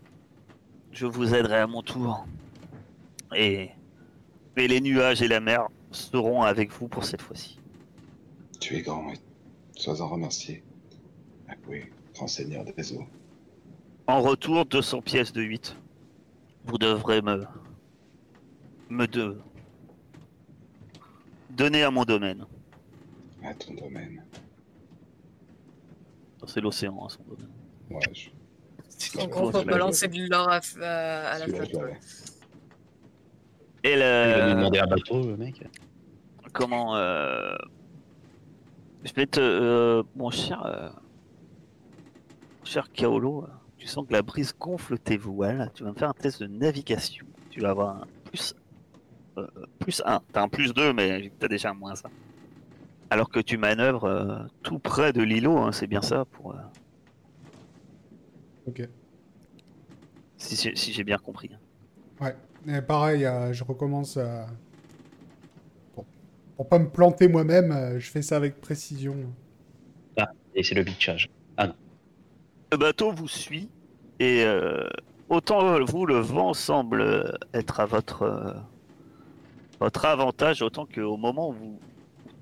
je 0.91 1.07
vous 1.07 1.33
aiderai 1.33 1.57
à 1.57 1.67
mon 1.67 1.81
tour. 1.81 2.27
Et, 3.35 3.71
et 4.57 4.67
les 4.67 4.81
nuages 4.81 5.21
et 5.21 5.27
la 5.27 5.39
mer 5.39 5.67
seront 5.91 6.43
avec 6.43 6.71
vous 6.71 6.87
pour 6.87 7.05
cette 7.05 7.21
fois-ci. 7.21 7.59
Tu 8.59 8.75
es 8.77 8.81
grand 8.81 9.11
et 9.11 9.17
sois-en 9.75 10.07
remercié. 10.07 10.63
Ah 11.49 11.53
oui, 11.67 11.83
grand 12.13 12.27
seigneur 12.27 12.63
des 12.65 12.93
eaux. 12.93 13.05
En 14.07 14.21
retour, 14.21 14.65
200 14.65 15.01
pièces 15.01 15.33
de 15.33 15.41
8. 15.41 15.75
Vous 16.65 16.77
devrez 16.77 17.21
me. 17.21 17.45
me 18.89 19.05
de... 19.07 19.37
donner 21.49 21.83
à 21.83 21.91
mon 21.91 22.03
domaine. 22.03 22.45
À 23.43 23.53
ton 23.53 23.73
domaine. 23.73 24.23
C'est 26.45 26.61
l'océan, 26.61 26.97
hein, 27.03 27.09
son 27.09 27.23
domaine. 27.23 27.51
Ouais, 27.89 28.01
je... 28.13 28.29
En 29.19 29.27
gros, 29.27 29.51
faut 29.51 29.63
balancer 29.63 30.07
de 30.07 30.29
l'or 30.29 30.49
à, 30.49 30.59
à, 30.81 31.33
à 31.33 31.39
la 31.39 31.47
flotte. 31.47 31.75
Et 33.83 33.93
Il 33.93 33.99
va 33.99 34.41
nous 34.41 34.49
le. 34.49 34.55
demander 34.55 34.79
un 34.79 34.87
bateau, 34.87 35.27
le 35.27 35.37
mec. 35.37 35.63
Comment. 36.53 36.95
euh, 36.95 37.55
Je 39.03 39.13
vais 39.13 39.25
te. 39.27 39.39
euh, 39.39 40.03
Mon 40.15 40.29
cher. 40.31 40.65
euh, 40.65 40.89
mon 40.89 42.65
cher 42.65 42.91
Kaolo, 42.93 43.47
tu 43.77 43.87
sens 43.87 44.07
que 44.07 44.13
la 44.13 44.21
brise 44.21 44.53
gonfle 44.57 44.97
tes 44.99 45.17
voiles. 45.17 45.71
Tu 45.75 45.83
vas 45.83 45.91
me 45.91 45.95
faire 45.95 46.09
un 46.09 46.13
test 46.13 46.41
de 46.41 46.47
navigation. 46.47 47.25
Tu 47.49 47.59
vas 47.59 47.71
avoir 47.71 47.97
un 47.97 48.07
plus. 48.23 48.53
euh, 49.37 49.47
plus 49.79 50.01
1. 50.05 50.21
T'as 50.31 50.43
un 50.43 50.47
plus 50.49 50.73
2, 50.73 50.93
mais 50.93 51.31
t'as 51.39 51.47
déjà 51.47 51.71
un 51.71 51.73
moins 51.73 51.93
1. 51.93 52.09
Alors 53.09 53.29
que 53.29 53.39
tu 53.39 53.57
manœuvres 53.57 54.05
euh, 54.05 54.39
tout 54.63 54.79
près 54.79 55.11
de 55.13 55.21
l'îlot, 55.21 55.57
hein, 55.57 55.71
c'est 55.71 55.87
bien 55.87 56.01
ça 56.01 56.25
pour. 56.25 56.53
euh, 56.55 56.59
Ok. 58.65 58.81
si 60.37 60.93
j'ai 60.93 61.03
bien 61.03 61.17
compris. 61.17 61.49
Ouais. 62.21 62.35
Et 62.67 62.81
pareil, 62.81 63.25
euh, 63.25 63.51
je 63.53 63.63
recommence 63.63 64.17
à... 64.17 64.47
Bon. 65.95 66.05
Pour 66.55 66.69
pas 66.69 66.79
me 66.79 66.89
planter 66.89 67.27
moi-même, 67.27 67.71
euh, 67.71 67.99
je 67.99 68.09
fais 68.09 68.21
ça 68.21 68.37
avec 68.37 68.61
précision. 68.61 69.15
Et 70.55 70.61
c'est 70.61 70.75
le 70.75 70.83
bitchage. 70.83 71.29
Le 71.57 72.77
bateau 72.77 73.11
vous 73.11 73.27
suit 73.27 73.69
et 74.19 74.43
euh, 74.43 74.87
autant 75.29 75.83
vous 75.83 76.05
le 76.05 76.19
vent 76.19 76.53
semble 76.53 77.01
euh, 77.01 77.31
être 77.55 77.79
à 77.79 77.85
votre 77.87 78.21
euh, 78.21 78.53
votre 79.79 80.05
avantage 80.05 80.61
autant 80.61 80.85
qu'au 80.85 81.17
moment 81.17 81.49
où 81.49 81.53
vous, 81.53 81.79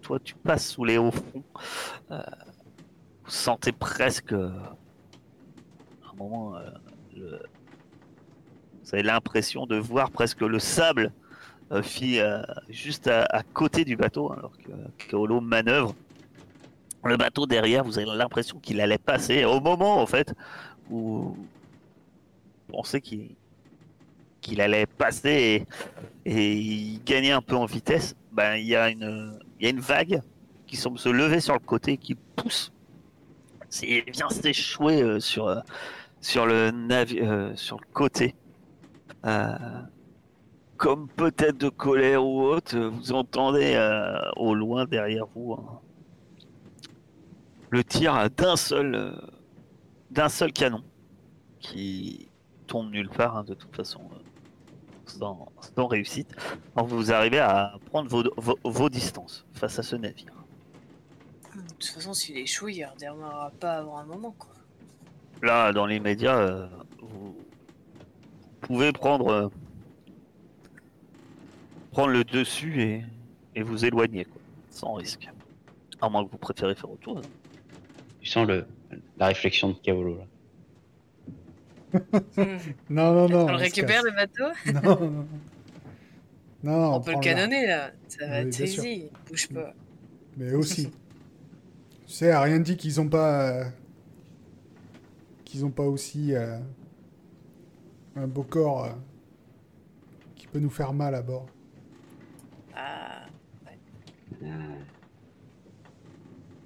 toi 0.02 0.20
tu 0.20 0.36
passes 0.36 0.68
sous 0.70 0.84
les 0.84 0.98
hauts 0.98 1.12
fonds, 1.12 1.44
euh, 2.12 2.22
vous 3.24 3.32
sentez 3.32 3.72
presque 3.72 4.34
euh, 4.34 4.52
un 6.12 6.16
moment 6.18 6.56
euh, 6.58 6.70
le- 7.16 7.40
vous 8.92 8.98
avez 8.98 9.04
l'impression 9.04 9.66
de 9.66 9.78
voir 9.78 10.12
presque 10.12 10.42
le 10.42 10.60
sable 10.60 11.14
euh, 11.72 11.82
euh, 12.04 12.44
juste 12.70 13.08
à, 13.08 13.44
côté 13.54 13.86
du 13.86 13.96
bateau 13.96 14.32
alors 14.34 14.52
que 14.58 15.08
Kaolo 15.08 15.40
manœuvre 15.40 15.96
le 17.04 17.18
bateau 17.18 17.48
derrière, 17.48 17.84
vous 17.84 17.98
avez 17.98 18.08
l'impression 18.16 18.60
qu'il 18.60 18.80
allait 18.80 19.00
passer 19.00 19.46
au 19.46 19.60
moment 19.60 20.00
en 20.02 20.06
fait 20.06 20.36
où 20.92 21.36
vous 21.36 21.48
pensez 22.68 23.02
qu'il 23.02 24.62
allait 24.62 24.86
passer 24.86 25.66
et, 26.26 26.32
et 26.32 26.54
il 26.54 27.04
gagnait 27.04 27.32
un 27.32 27.42
peu 27.42 27.56
en 27.56 27.66
vitesse. 27.66 28.16
Ben 28.34 28.56
il 28.56 28.68
y 28.68 28.76
a 28.76 28.90
une 28.90 29.80
vague 29.80 30.22
qui 30.68 30.76
semble 30.76 31.00
se 31.00 31.10
lever 31.10 31.40
sur 31.40 31.54
le 31.54 31.60
côté 31.60 31.98
qui 31.98 32.16
pousse. 32.36 32.72
C'est 33.72 34.04
vient 34.12 34.30
s'échouer 34.30 35.02
euh, 35.02 35.20
sur 35.22 35.48
euh, 35.48 35.62
le 36.36 36.72
euh, 37.22 37.56
sur 37.56 37.78
le 37.78 37.86
côté. 37.94 38.36
Euh, 39.26 39.82
comme 40.78 41.08
peut-être 41.10 41.58
de 41.58 41.70
colère 41.70 42.26
ou 42.26 42.42
autre, 42.42 42.76
vous 42.78 43.12
entendez 43.12 43.74
euh, 43.76 44.20
au 44.36 44.56
loin 44.56 44.86
derrière 44.86 45.26
vous 45.36 45.54
un- 45.54 45.80
le 47.70 47.84
tir 47.84 48.30
d'un 48.36 48.56
seul 48.56 48.96
euh, 48.96 49.12
d'un 50.10 50.28
seul 50.28 50.52
canon 50.52 50.84
qui 51.60 52.30
tombe 52.68 52.90
nulle 52.92 53.10
part 53.10 53.38
hein, 53.38 53.44
de 53.44 53.54
toute 53.54 53.76
façon 53.76 54.02
sans, 55.06 55.48
sans 55.76 55.88
réussite. 55.88 56.34
Alors 56.76 56.88
vous 56.88 57.12
arrivez 57.14 57.40
à 57.40 57.76
prendre 57.92 58.10
vos, 58.10 58.24
vos, 58.38 58.58
vos 58.64 58.90
distances 58.90 59.46
face 59.54 59.78
à 59.78 59.84
ce 59.84 59.96
navire. 59.96 60.34
De 61.56 61.62
toute 61.74 61.86
façon, 61.86 62.14
s'il 62.14 62.38
échoue, 62.38 62.70
il 62.70 62.84
redémarrera 62.86 63.52
pas 63.60 63.74
avant 63.74 63.98
un 63.98 64.06
moment, 64.06 64.34
quoi. 64.38 64.52
Là, 65.42 65.74
dans 65.74 65.86
les 65.86 66.00
médias, 66.00 66.38
euh, 66.38 66.68
vous 67.02 67.36
pouvez 68.62 68.92
prendre 68.92 69.28
euh, 69.30 69.48
prendre 71.92 72.12
le 72.14 72.24
dessus 72.24 72.82
et, 72.82 73.04
et 73.56 73.64
vous 73.64 73.84
éloigner 73.86 74.26
quoi, 74.26 74.42
sans 74.70 74.94
risque. 74.94 75.28
À 76.02 76.10
moins 76.10 76.26
que 76.26 76.32
vous 76.32 76.38
préférez 76.38 76.74
faire 76.76 76.90
autre 76.90 77.04
chose. 77.04 77.22
Tu 78.22 78.30
sens 78.30 78.48
le, 78.48 78.66
la 79.18 79.28
réflexion 79.28 79.70
de 79.70 79.74
Kaolo 79.76 80.18
là. 80.18 80.24
Hmm. 82.38 82.58
Non, 82.90 83.14
non, 83.14 83.28
non. 83.30 83.46
On 83.46 83.52
le 83.52 83.56
récupère, 83.58 84.02
casse. 84.02 84.06
le 84.06 84.12
bateau 84.16 84.98
Non, 85.04 85.12
non, 86.64 86.80
non. 86.80 86.96
On 86.96 87.02
peut 87.02 87.12
le 87.14 87.20
canonner, 87.20 87.68
là. 87.68 87.92
Ça 88.08 88.28
va 88.28 88.40
être 88.42 88.60
easy. 88.62 89.10
Bouge 89.28 89.50
pas. 89.50 89.74
Mais 90.38 90.54
aussi. 90.54 90.90
tu 92.08 92.14
sais, 92.14 92.36
rien 92.38 92.60
dit 92.60 92.78
qu'ils 92.78 93.02
ont 93.02 93.10
pas. 93.10 93.50
euh, 93.52 93.66
qu'ils 95.44 95.66
ont 95.66 95.72
pas 95.72 95.84
aussi. 95.84 96.34
euh, 96.34 96.58
un 98.16 98.28
beau 98.28 98.44
corps. 98.44 98.86
euh, 98.86 98.92
qui 100.36 100.48
peut 100.48 100.60
nous 100.60 100.70
faire 100.70 100.94
mal 100.94 101.16
à 101.16 101.22
bord. 101.22 101.48
Ah. 102.76 103.26
Hmm. 104.42 104.84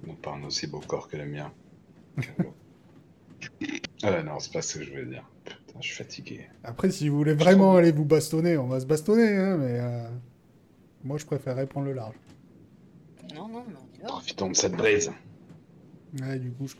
Non 0.06 0.14
pas 0.14 0.32
un 0.32 0.44
aussi 0.44 0.66
beau 0.66 0.80
corps 0.80 1.08
que 1.08 1.16
le 1.16 1.26
mien. 1.26 1.52
ah 4.02 4.22
non, 4.22 4.38
c'est 4.38 4.52
pas 4.52 4.62
ce 4.62 4.78
que 4.78 4.84
je 4.84 4.90
voulais 4.90 5.06
dire. 5.06 5.28
Putain, 5.44 5.80
je 5.80 5.86
suis 5.86 5.96
fatigué. 5.96 6.46
Après, 6.64 6.90
si 6.90 7.08
vous 7.08 7.16
voulez 7.18 7.34
vraiment 7.34 7.76
aller 7.76 7.92
vous 7.92 8.04
bastonner, 8.04 8.56
on 8.56 8.66
va 8.66 8.80
se 8.80 8.86
bastonner, 8.86 9.36
hein, 9.36 9.56
mais. 9.58 9.78
euh, 9.80 10.08
moi, 11.04 11.18
je 11.18 11.26
préférerais 11.26 11.66
prendre 11.66 11.86
le 11.86 11.92
large. 11.92 12.16
Non, 13.34 13.48
non, 13.48 13.64
mais 13.68 13.74
on 13.74 13.94
y 13.94 13.98
va. 14.00 14.06
Profitons 14.08 14.48
de 14.50 14.56
cette 14.56 14.72
brise. 14.74 15.12
Ouais, 16.20 16.38
du 16.38 16.50
coup, 16.52 16.66
je 16.66 16.74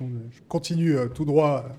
continue 0.49 0.97
euh, 0.97 1.09
tout 1.09 1.25
droit. 1.25 1.67
euh. 1.69 1.73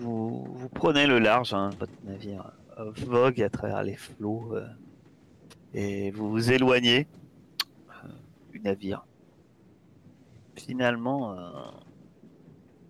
Vous, 0.00 0.70
prenez 0.74 1.06
le 1.06 1.18
large, 1.18 1.52
hein, 1.52 1.68
votre 1.78 1.92
navire 2.04 2.52
euh, 2.78 2.90
vogue 3.06 3.42
à 3.42 3.50
travers 3.50 3.82
les 3.82 3.96
flots. 3.96 4.56
euh, 4.56 4.66
et 5.74 6.10
vous 6.10 6.30
vous 6.30 6.50
éloignez 6.50 7.06
euh, 8.04 8.08
du 8.50 8.60
navire. 8.60 9.04
Finalement, 10.56 11.36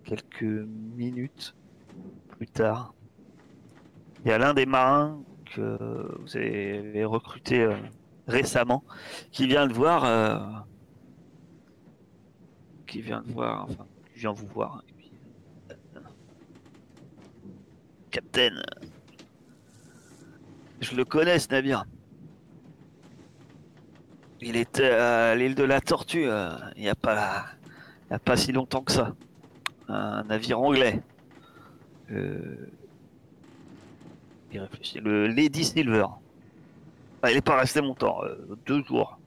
quelques 0.04 0.42
minutes 0.42 1.54
plus 2.28 2.46
tard, 2.46 2.94
il 4.24 4.30
y 4.30 4.32
a 4.32 4.38
l'un 4.38 4.54
des 4.54 4.66
marins 4.66 5.22
que 5.44 6.16
vous 6.20 6.36
avez 6.36 7.04
recruté 7.04 7.68
récemment 8.26 8.82
qui 9.30 9.46
vient 9.46 9.66
de 9.66 9.72
voir, 9.72 10.66
qui 12.86 13.02
vient 13.02 13.22
de 13.22 13.30
voir, 13.32 13.66
enfin, 13.68 13.86
qui 14.12 14.20
vient 14.20 14.32
vous 14.32 14.48
voir 14.48 14.82
puis, 14.96 15.12
euh, 15.70 16.00
Captain, 18.10 18.56
euh, 18.56 18.86
je 20.80 20.94
le 20.94 21.04
connais 21.04 21.38
ce 21.38 21.48
navire. 21.48 21.84
Il 24.40 24.56
était 24.56 24.90
à 24.90 25.34
l'île 25.34 25.54
de 25.54 25.64
la 25.64 25.80
Tortue 25.80 26.26
euh, 26.26 26.56
il 26.76 26.82
n'y 26.82 26.88
a 26.88 26.94
pas, 26.94 27.46
il 28.10 28.14
a 28.14 28.18
pas 28.18 28.36
si 28.36 28.52
longtemps 28.52 28.82
que 28.82 28.92
ça. 28.92 29.14
Un 29.88 30.24
navire 30.24 30.60
anglais. 30.60 31.02
Euh, 32.10 32.70
il 34.52 34.60
réfléchit. 34.60 35.00
Le 35.00 35.26
Lady 35.26 35.64
Silver. 35.64 36.06
Ah, 37.22 37.30
il 37.30 37.34
n'est 37.34 37.42
pas 37.42 37.58
resté 37.58 37.80
longtemps, 37.80 38.24
euh, 38.24 38.56
deux 38.64 38.82
jours 38.84 39.18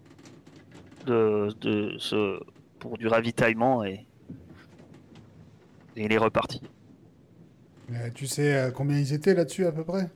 de, 1.06 1.50
de 1.62 1.96
ce, 2.00 2.40
pour 2.80 2.98
du 2.98 3.08
ravitaillement 3.08 3.84
et, 3.84 4.06
et 5.96 6.06
il 6.06 6.12
est 6.12 6.18
reparti. 6.18 6.60
Euh, 7.92 8.10
tu 8.14 8.28
sais 8.28 8.56
euh, 8.56 8.72
combien 8.72 8.98
ils 8.98 9.14
étaient 9.14 9.34
là-dessus 9.34 9.66
à 9.66 9.72
peu 9.72 9.84
près? 9.84 10.10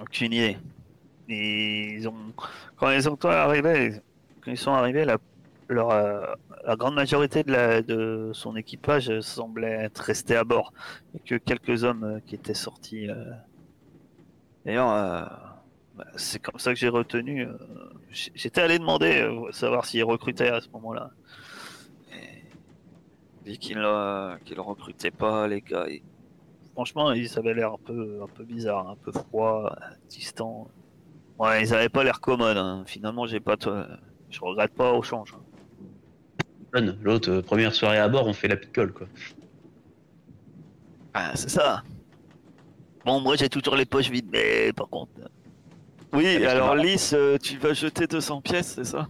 Aucune 0.00 0.32
idée. 0.32 0.58
Ils 1.28 2.06
ont, 2.08 2.14
quand 2.76 2.90
ils 2.90 3.02
sont 3.02 3.24
arrivés, 3.24 4.00
ils 4.46 4.58
sont 4.58 4.72
arrivés, 4.72 5.06
euh, 5.08 6.26
la 6.64 6.76
grande 6.76 6.94
majorité 6.94 7.42
de, 7.42 7.50
la, 7.50 7.82
de 7.82 8.30
son 8.32 8.56
équipage 8.56 9.20
semblait 9.20 9.84
être 9.84 9.98
resté 9.98 10.36
à 10.36 10.44
bord, 10.44 10.72
et 11.14 11.20
que 11.20 11.34
quelques 11.36 11.84
hommes 11.84 12.20
qui 12.26 12.34
étaient 12.34 12.54
sortis. 12.54 13.08
D'ailleurs, 14.64 14.86
bah, 15.96 16.04
c'est 16.16 16.40
comme 16.40 16.58
ça 16.58 16.72
que 16.72 16.78
j'ai 16.78 16.88
retenu. 16.88 17.48
J'étais 18.10 18.60
allé 18.60 18.78
demander 18.78 19.22
euh, 19.22 19.50
savoir 19.52 19.86
s'ils 19.86 20.04
recrutaient 20.04 20.50
à 20.50 20.60
ce 20.60 20.68
moment-là. 20.70 21.10
Vu 23.44 23.56
qu'ils 23.56 23.78
ne 23.78 24.60
recrutaient 24.60 25.10
pas, 25.10 25.48
les 25.48 25.60
gars. 25.62 25.86
Franchement, 26.76 27.12
ils 27.12 27.38
avaient 27.38 27.54
l'air 27.54 27.72
un 27.72 27.78
peu, 27.82 28.20
un 28.22 28.26
peu 28.26 28.44
bizarre, 28.44 28.86
un 28.90 28.96
peu 28.96 29.10
froid, 29.10 29.74
distant. 30.10 30.68
Ouais, 31.38 31.62
ils 31.62 31.72
avaient 31.74 31.88
pas 31.88 32.04
l'air 32.04 32.20
commodes. 32.20 32.58
hein. 32.58 32.84
Finalement, 32.86 33.26
j'ai 33.26 33.40
pas. 33.40 33.56
Je 34.28 34.40
regrette 34.42 34.74
pas 34.74 34.92
au 34.92 35.02
change. 35.02 35.34
Bonne. 36.74 36.98
L'autre, 37.02 37.30
euh, 37.30 37.40
première 37.42 37.74
soirée 37.74 37.96
à 37.98 38.08
bord, 38.08 38.26
on 38.26 38.34
fait 38.34 38.48
la 38.48 38.56
picole, 38.56 38.92
quoi. 38.92 39.06
Ah, 41.14 41.32
c'est 41.34 41.48
ça. 41.48 41.82
Bon, 43.06 43.20
moi 43.20 43.36
j'ai 43.36 43.48
toujours 43.48 43.76
les 43.76 43.86
poches 43.86 44.10
vides, 44.10 44.28
mais 44.30 44.70
par 44.74 44.88
contre. 44.90 45.12
euh, 45.20 45.28
Oui, 46.12 46.26
Allez, 46.26 46.44
alors. 46.44 46.74
Lys, 46.74 47.14
euh, 47.14 47.38
tu 47.38 47.56
vas 47.56 47.72
jeter 47.72 48.06
200 48.06 48.42
pièces, 48.42 48.74
c'est 48.74 48.84
ça? 48.84 49.08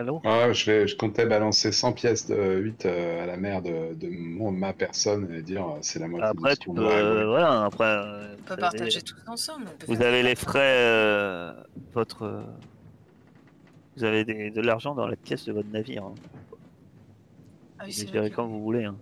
Allô 0.00 0.22
Ah, 0.24 0.50
je, 0.54 0.64
vais, 0.64 0.88
je 0.88 0.96
comptais 0.96 1.26
balancer 1.26 1.72
100 1.72 1.92
pièces 1.92 2.26
de 2.26 2.56
8 2.56 2.86
euh, 2.86 3.22
à 3.22 3.26
la 3.26 3.36
mère 3.36 3.60
de, 3.60 3.92
de 3.92 4.08
mon- 4.08 4.50
ma 4.50 4.72
personne 4.72 5.30
et 5.34 5.42
dire 5.42 5.66
euh, 5.68 5.78
c'est 5.82 5.98
la 5.98 6.08
moitié 6.08 6.26
Après, 6.26 6.50
de 6.52 6.54
ce 6.54 6.60
tu 6.60 6.70
peux. 6.70 6.86
euh, 6.90 7.12
voulu. 7.16 7.26
voilà, 7.26 7.64
après. 7.66 7.84
On 7.84 8.42
peut 8.44 8.52
avez- 8.54 8.60
partager 8.62 9.02
tous 9.02 9.16
ensemble. 9.26 9.66
on 9.70 9.76
peut 9.76 9.86
Vous 9.94 10.00
avez 10.02 10.22
les 10.22 10.34
frais. 10.36 10.58
euh, 10.78 11.52
votre. 11.92 12.42
Vous 13.98 14.04
avez 14.04 14.24
des- 14.24 14.50
de 14.50 14.60
l'argent 14.62 14.94
dans 14.94 15.06
la 15.06 15.16
caisse 15.16 15.44
de 15.44 15.52
votre 15.52 15.68
navire. 15.68 16.04
Hein. 16.06 16.14
Ah 17.78 17.82
oui, 17.84 17.90
Vous 17.92 18.06
c'est 18.10 18.18
les 18.22 18.30
comme 18.30 18.48
vous 18.48 18.62
voulez. 18.62 18.84
hein. 18.84 18.96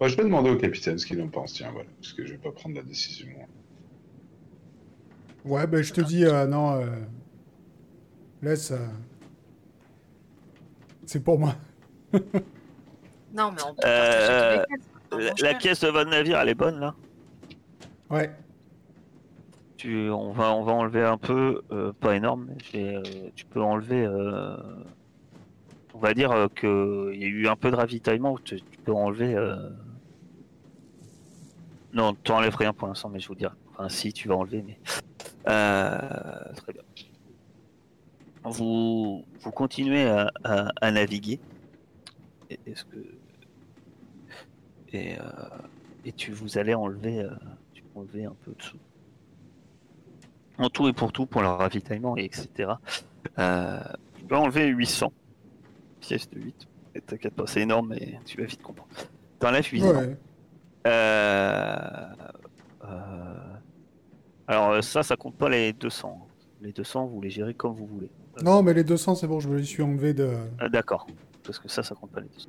Je 0.00 0.16
vais 0.16 0.24
demander 0.24 0.50
au 0.50 0.56
capitaine 0.56 0.98
ce 0.98 1.06
qu'il 1.06 1.22
en 1.22 1.28
pense, 1.28 1.52
tiens, 1.52 1.70
voilà, 1.70 1.88
parce 2.00 2.12
que 2.12 2.26
je 2.26 2.32
vais 2.32 2.38
pas 2.38 2.50
prendre 2.50 2.74
la 2.74 2.82
décision. 2.82 3.28
Ouais, 5.44 5.64
ben 5.68 5.80
je 5.80 5.92
te 5.92 6.00
dis, 6.00 6.24
euh, 6.24 6.44
non, 6.46 6.80
euh, 6.80 6.86
laisse. 8.42 8.72
C'est 11.06 11.22
pour 11.22 11.38
moi. 11.38 11.54
Non, 13.32 13.52
mais 13.52 13.62
on 13.62 13.74
peut 13.74 13.82
Euh, 13.84 14.56
tous 14.56 15.18
les 15.18 15.28
quatre. 15.28 15.42
La, 15.42 15.54
caisse 15.54 15.80
de 15.80 15.88
votre 15.88 16.10
navire, 16.10 16.38
elle 16.40 16.48
est 16.48 16.54
bonne 16.54 16.80
là? 16.80 16.94
Ouais. 18.10 18.30
tu, 19.76 20.10
on, 20.10 20.32
va, 20.32 20.52
on 20.52 20.62
va 20.64 20.72
enlever 20.72 21.02
un 21.04 21.18
peu, 21.18 21.62
euh, 21.70 21.92
pas 22.00 22.16
énorme, 22.16 22.48
mais 22.74 22.96
euh, 22.96 23.02
tu 23.34 23.44
peux 23.46 23.60
enlever. 23.62 24.04
euh, 24.04 24.56
on 25.94 25.98
va 25.98 26.12
dire 26.12 26.30
euh, 26.32 26.48
que 26.54 27.10
il 27.14 27.20
y 27.20 27.24
a 27.24 27.28
eu 27.28 27.48
un 27.48 27.56
peu 27.56 27.70
de 27.70 27.76
ravitaillement. 27.76 28.36
Tu, 28.44 28.60
tu 28.60 28.78
peux 28.84 28.92
enlever. 28.92 29.34
euh, 29.34 29.70
Non, 31.92 32.14
tu 32.22 32.32
enlèves 32.32 32.56
rien 32.56 32.72
pour 32.72 32.88
l'instant, 32.88 33.08
mais 33.08 33.20
je 33.20 33.28
vous 33.28 33.34
dirai. 33.34 33.54
Enfin, 33.72 33.88
si, 33.88 34.12
tu 34.12 34.28
vas 34.28 34.36
enlever, 34.36 34.62
mais. 34.62 34.78
Euh, 35.48 36.54
Très 36.56 36.72
bien. 36.72 36.82
Vous, 38.50 39.24
vous 39.40 39.50
continuez 39.50 40.06
à, 40.06 40.30
à- 40.44 40.70
à 40.80 40.90
naviguer. 40.90 41.40
Et- 42.50 42.58
Est-ce 42.66 42.84
que. 42.84 42.96
Et, 44.92 45.18
euh, 45.18 45.22
et 46.04 46.12
tu 46.12 46.32
vous 46.32 46.56
allez 46.58 46.74
enlever, 46.74 47.20
euh, 47.20 47.30
tu 47.74 47.82
enlever 47.94 48.24
un 48.24 48.34
peu 48.44 48.52
de 48.52 48.62
sous 48.62 48.78
en 50.58 50.70
tout 50.70 50.88
et 50.88 50.92
pour 50.94 51.12
tout, 51.12 51.26
pour 51.26 51.42
le 51.42 51.48
ravitaillement, 51.48 52.16
et 52.16 52.24
etc. 52.24 52.72
Euh, 53.38 53.78
tu 54.16 54.24
peux 54.24 54.36
enlever 54.36 54.66
800 54.68 55.12
pièces 56.00 56.30
de 56.30 56.40
8. 56.40 56.66
Et 56.94 57.00
t'inquiète 57.02 57.34
pas, 57.34 57.46
c'est 57.46 57.60
énorme, 57.60 57.88
mais 57.88 58.18
tu 58.24 58.38
vas 58.40 58.46
vite 58.46 58.62
comprendre. 58.62 58.88
T'enlèves 59.38 59.66
800. 59.70 59.90
Ouais. 59.98 60.16
Alors 64.46 64.82
ça, 64.82 65.02
ça 65.02 65.16
compte 65.16 65.36
pas 65.36 65.48
les 65.50 65.72
200. 65.74 66.26
Les 66.62 66.72
200, 66.72 67.06
vous 67.06 67.20
les 67.20 67.28
gérez 67.30 67.52
comme 67.52 67.74
vous 67.74 67.86
voulez. 67.86 68.10
Non, 68.42 68.62
mais 68.62 68.74
les 68.74 68.84
200, 68.84 69.14
c'est 69.14 69.26
bon, 69.26 69.40
je 69.40 69.48
me 69.48 69.56
les 69.58 69.64
suis 69.64 69.82
enlevés 69.82 70.12
de. 70.14 70.30
Euh, 70.62 70.68
D'accord. 70.68 71.06
Parce 71.42 71.58
que 71.58 71.68
ça, 71.68 71.82
ça 71.82 71.94
compte 71.94 72.10
pas 72.10 72.20
les 72.20 72.28
200. 72.28 72.48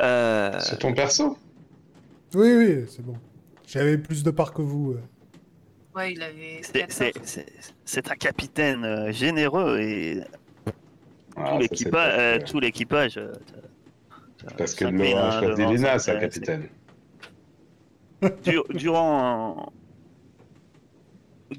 Euh, 0.00 0.58
C'est 0.60 0.78
ton 0.78 0.92
perso? 0.94 1.36
Oui, 2.34 2.54
oui, 2.56 2.84
c'est 2.88 3.02
bon. 3.04 3.14
J'avais 3.66 3.98
plus 3.98 4.22
de 4.22 4.30
parts 4.30 4.52
que 4.54 4.62
vous. 4.62 4.92
euh. 4.92 5.00
Ouais, 5.94 6.12
il 6.12 6.22
avait. 6.22 6.60
c'est- 6.62 6.90
c'est- 6.90 7.12
c'est 7.22 7.46
c'est 7.84 8.10
un 8.10 8.14
capitaine 8.14 9.12
généreux 9.12 9.78
et 9.80 10.22
Ah, 11.36 11.52
tout 12.46 12.60
l'équipage, 12.60 13.18
euh, 13.18 13.32
Parce 14.56 14.74
que 14.74 14.84
le 14.86 14.92
devant, 14.92 15.40
d'Elena, 15.54 15.98
c'est- 15.98 16.12
ça, 16.12 16.14
c'est- 16.14 16.20
capitaine. 16.20 16.68
Dur- 18.44 18.64
durant, 18.74 19.72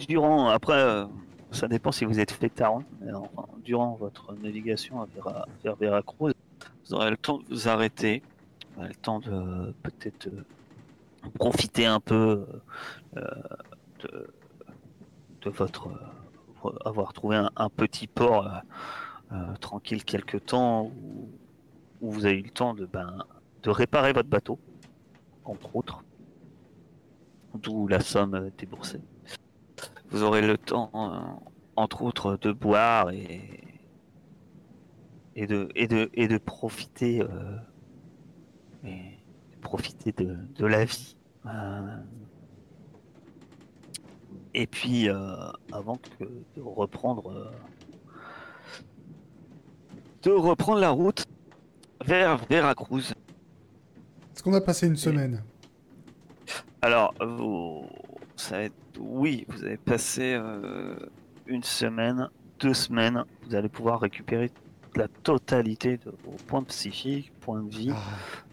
durant, 0.08 0.48
après, 0.50 0.74
euh, 0.80 1.06
ça 1.54 1.68
dépend 1.68 1.92
si 1.92 2.06
vous 2.06 2.20
êtes 2.20 2.40
mais 2.42 3.14
enfin, 3.14 3.46
durant 3.64 3.96
votre 3.96 4.34
navigation 4.36 5.08
vers 5.64 5.76
Veracruz, 5.76 6.34
vous 6.86 6.94
aurez 6.94 7.12
le 7.12 7.18
temps 7.18 7.38
de 7.38 7.46
vous 7.50 7.68
arrêter, 7.68 8.22
vous 8.76 8.82
aurez 8.82 8.90
le 8.90 8.96
temps 8.96 9.20
de 9.20 9.74
peut-être 9.84 10.28
euh, 10.28 10.44
profiter 11.40 11.86
un 11.86 12.00
peu 12.00 12.46
euh, 13.18 13.22
de, 14.00 15.50
votre 15.50 15.88
euh, 16.66 16.70
avoir 16.86 17.14
trouvé 17.14 17.38
un, 17.38 17.70
petit 17.70 18.08
port 18.08 18.50
tranquille 19.60 20.06
quelque 20.06 20.38
temps 20.38 20.92
où, 22.02 22.12
vous 22.12 22.26
avez 22.26 22.40
eu 22.40 22.44
le 22.44 22.50
temps 22.50 22.74
de 22.74 22.86
ben, 22.86 23.18
de 23.64 23.70
réparer 23.70 24.14
votre 24.14 24.30
bateau, 24.30 24.60
entre 25.46 25.76
autres 25.76 26.04
d'où 27.56 27.88
la 27.88 28.00
somme 28.00 28.50
déboursée. 28.58 29.02
Vous 30.14 30.22
aurez 30.22 30.46
le 30.46 30.60
temps, 30.60 30.92
euh, 30.94 31.20
entre 31.76 32.04
autres, 32.04 32.38
de 32.40 32.52
boire 32.52 33.10
et, 33.10 33.42
et, 35.36 35.48
de, 35.48 35.70
et, 35.74 35.88
de, 35.88 36.12
et 36.14 36.28
de 36.28 36.38
profiter, 36.38 37.20
euh, 37.22 37.58
et 38.84 39.18
de 39.52 39.58
profiter 39.60 40.12
de, 40.12 40.38
de 40.56 40.66
la 40.68 40.86
vie. 40.86 41.18
Euh, 41.48 41.98
et 44.54 44.68
puis, 44.68 45.10
avant 45.72 45.98
que 45.98 46.26
de 46.56 46.62
reprendre, 46.62 47.52
de 50.22 50.30
reprendre 50.30 50.80
la 50.80 50.92
route 50.92 51.26
vers 52.06 52.38
Veracruz. 52.46 53.16
Est-ce 54.32 54.44
qu'on 54.44 54.54
a 54.54 54.62
passé 54.62 54.86
une 54.86 54.96
semaine? 54.96 55.42
Alors, 56.84 57.16
vous, 57.20 57.88
ça 58.44 58.58
va 58.58 58.64
être- 58.64 58.74
oui, 59.00 59.46
vous 59.50 59.64
avez 59.64 59.78
passé 59.78 60.34
euh, 60.36 60.96
une 61.48 61.64
semaine, 61.64 62.30
deux 62.60 62.74
semaines. 62.74 63.24
Vous 63.44 63.56
allez 63.56 63.70
pouvoir 63.70 64.00
récupérer 64.02 64.52
la 64.96 65.08
totalité 65.08 65.98
de 65.98 66.12
vos 66.24 66.36
points 66.48 66.64
psychiques, 66.64 67.32
points 67.42 67.64
de 67.64 67.70
vie, 67.70 67.92
Ah, 67.94 68.02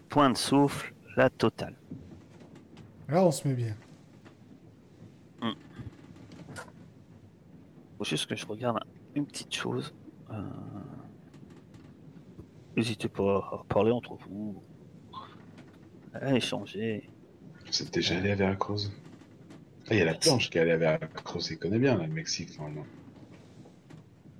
points 0.09 0.29
de 0.29 0.37
souffle, 0.37 0.93
la 1.15 1.29
totale. 1.29 1.75
Là, 3.09 3.23
on 3.23 3.31
se 3.31 3.47
met 3.47 3.53
bien. 3.53 3.75
Faut 7.97 8.05
juste 8.05 8.27
que 8.27 8.35
je 8.35 8.45
regarde 8.47 8.79
une 9.15 9.25
petite 9.25 9.53
chose. 9.53 9.93
Euh, 10.31 10.41
N'hésitez 12.75 13.09
pas 13.09 13.37
à 13.51 13.63
parler 13.67 13.91
entre 13.91 14.15
vous, 14.27 14.63
à 16.13 16.33
échanger. 16.33 17.09
Vous 17.67 17.81
êtes 17.83 17.93
déjà 17.93 18.17
allé 18.17 18.31
à 18.31 18.35
Veracruz? 18.35 18.89
Il 19.91 19.99
y 19.99 20.01
a 20.01 20.05
la 20.05 20.13
planche 20.15 20.49
qui 20.49 20.57
est 20.57 20.61
allée 20.61 20.71
à 20.71 20.77
Veracruz. 20.77 21.47
Il 21.51 21.57
connaît 21.57 21.79
bien 21.79 21.97
là, 21.97 22.05
le 22.05 22.13
Mexique, 22.13 22.57
normalement. 22.57 22.85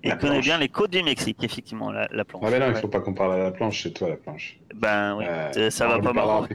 Il 0.04 0.10
La 0.10 0.16
connaît 0.16 0.32
planche. 0.34 0.46
bien 0.46 0.58
les 0.58 0.70
côtes 0.70 0.92
du 0.92 1.04
Mexique, 1.04 1.44
effectivement, 1.44 1.92
la, 1.92 2.08
la 2.12 2.26
planche. 2.26 2.44
Ah, 2.46 2.50
mais 2.52 2.60
non, 2.60 2.70
il 2.70 2.76
faut 2.76 2.88
pas 2.88 3.02
qu'on 3.02 3.14
parle 3.14 3.34
à 3.34 3.38
la 3.38 3.52
planche, 3.52 3.84
c'est 3.84 3.92
toi 3.92 4.10
la 4.10 4.16
planche. 4.18 4.60
Ben 4.76 5.16
oui, 5.18 5.26
Euh, 5.28 5.70
ça 5.70 5.88
va 5.88 6.00
pas 6.00 6.14
tard. 6.14 6.48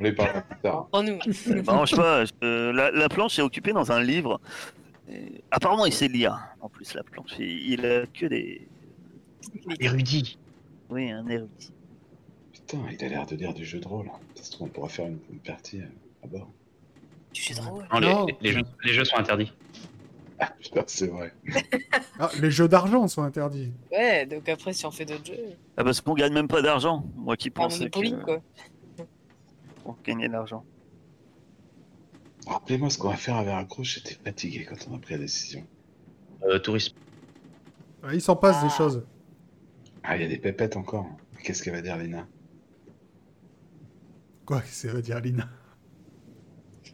On 0.00 0.04
les 0.04 0.12
parlera 0.12 0.40
plus 0.42 0.58
tard. 0.60 0.88
En 0.92 1.02
nous. 1.02 1.18
Non, 1.66 1.84
je 1.84 1.90
sais 1.90 1.96
pas. 1.96 2.24
je- 2.24 2.70
la, 2.70 2.90
la 2.90 3.08
planche 3.08 3.38
est 3.38 3.42
occupée 3.42 3.72
dans 3.72 3.90
un 3.92 4.00
livre. 4.02 4.40
Et 5.10 5.42
apparemment, 5.50 5.86
il 5.86 5.92
sait 5.92 6.08
lire. 6.08 6.38
En 6.60 6.68
plus, 6.68 6.94
la 6.94 7.02
planche, 7.02 7.32
il, 7.38 7.72
il 7.72 7.84
a 7.86 8.06
que 8.06 8.26
des. 8.26 8.66
Érudit. 9.80 10.38
Oui, 10.90 11.10
un 11.10 11.26
érudit. 11.28 11.72
Putain, 12.52 12.78
il 12.90 13.04
a 13.04 13.08
l'air 13.08 13.26
de 13.26 13.36
lire 13.36 13.52
du 13.54 13.64
jeu 13.64 13.80
de 13.80 13.88
rôle. 13.88 14.10
Ça 14.34 14.44
se 14.44 14.50
trouve, 14.52 14.68
on 14.68 14.70
pourra 14.70 14.88
faire 14.88 15.06
une, 15.06 15.18
une 15.30 15.38
partie 15.40 15.80
euh, 15.80 15.86
à 16.24 16.26
bord. 16.26 16.48
Tu 17.32 17.42
sais 17.42 17.54
drôle. 17.54 17.86
Non, 17.92 17.98
les, 18.00 18.06
Non. 18.08 18.26
les- 18.26 18.36
les 18.40 18.52
jeux, 18.52 18.62
les 18.84 18.92
jeux 18.92 19.04
sont 19.04 19.16
interdits. 19.16 19.52
Ah, 20.40 20.52
putain, 20.60 20.84
c'est 20.86 21.08
vrai. 21.08 21.32
Ah, 22.20 22.30
les 22.40 22.50
jeux 22.50 22.68
d'argent 22.68 23.06
sont 23.08 23.22
interdits. 23.22 23.72
Ouais, 23.90 24.24
donc 24.26 24.48
après, 24.48 24.72
si 24.72 24.86
on 24.86 24.90
fait 24.90 25.04
d'autres 25.04 25.24
jeux, 25.26 25.56
Ah, 25.76 25.82
parce 25.84 26.00
qu'on 26.00 26.14
gagne 26.14 26.32
même 26.32 26.46
pas 26.48 26.62
d'argent. 26.62 27.04
Moi 27.16 27.36
qui 27.36 27.50
pas 27.50 27.62
pensais 27.62 27.80
Monopoly, 27.80 28.10
que 28.12 28.24
quoi. 28.24 28.38
on 29.84 29.96
gagnait 30.04 30.28
de 30.28 30.32
l'argent. 30.32 30.64
Rappelez-moi 32.46 32.88
ce 32.88 32.98
qu'on 32.98 33.08
va 33.10 33.16
faire 33.16 33.36
à 33.36 33.42
Veracruz. 33.44 33.84
J'étais 33.84 34.14
fatigué 34.14 34.64
quand 34.64 34.76
on 34.90 34.96
a 34.96 34.98
pris 34.98 35.14
la 35.14 35.20
décision. 35.20 35.66
Euh, 36.44 36.58
tourisme. 36.60 36.94
Ah, 38.04 38.14
il 38.14 38.22
s'en 38.22 38.36
passe 38.36 38.60
des 38.62 38.68
Ah. 38.72 38.76
choses. 38.76 39.04
Ah, 40.04 40.16
il 40.16 40.22
y 40.22 40.24
a 40.24 40.28
des 40.28 40.38
pépettes 40.38 40.76
encore. 40.76 41.06
Qu'est-ce 41.42 41.62
qu'elle 41.62 41.74
va 41.74 41.82
dire, 41.82 41.96
Lina? 41.98 42.26
Quoi, 44.46 44.60
que 44.60 44.68
ça 44.68 44.88
veut 44.88 45.02
dire, 45.02 45.20
Lina? 45.20 45.48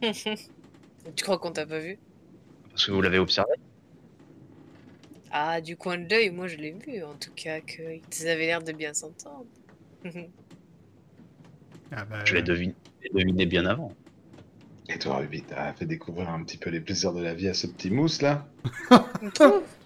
Tu 0.01 1.23
crois 1.23 1.37
qu'on 1.37 1.51
t'a 1.51 1.65
pas 1.65 1.79
vu? 1.79 1.97
Parce 2.71 2.85
que 2.85 2.91
vous 2.91 3.01
l'avez 3.01 3.19
observé? 3.19 3.53
Ah, 5.31 5.59
du 5.61 5.75
coin 5.75 5.97
de 5.97 6.09
l'œil, 6.09 6.29
moi 6.29 6.47
je 6.47 6.55
l'ai 6.57 6.71
vu, 6.71 7.03
en 7.03 7.15
tout 7.15 7.31
cas, 7.35 7.59
qu'ils 7.61 8.27
avaient 8.27 8.45
l'air 8.45 8.61
de 8.63 8.71
bien 8.71 8.93
s'entendre. 8.93 9.45
ah, 11.91 12.05
bah, 12.05 12.23
Je 12.25 12.35
l'ai 12.35 12.41
deviné, 12.41 12.73
je 13.01 13.09
l'ai 13.13 13.23
deviné 13.23 13.45
bien 13.45 13.65
avant. 13.65 13.91
Et 14.87 14.99
toi, 14.99 15.17
Ruby, 15.17 15.41
t'as 15.41 15.73
fait 15.73 15.85
découvrir 15.85 16.29
un 16.29 16.43
petit 16.43 16.57
peu 16.57 16.69
les 16.69 16.79
plaisirs 16.79 17.11
de 17.11 17.21
la 17.21 17.33
vie 17.33 17.47
à 17.47 17.53
ce 17.53 17.65
petit 17.67 17.89
mousse 17.89 18.21
là? 18.21 18.47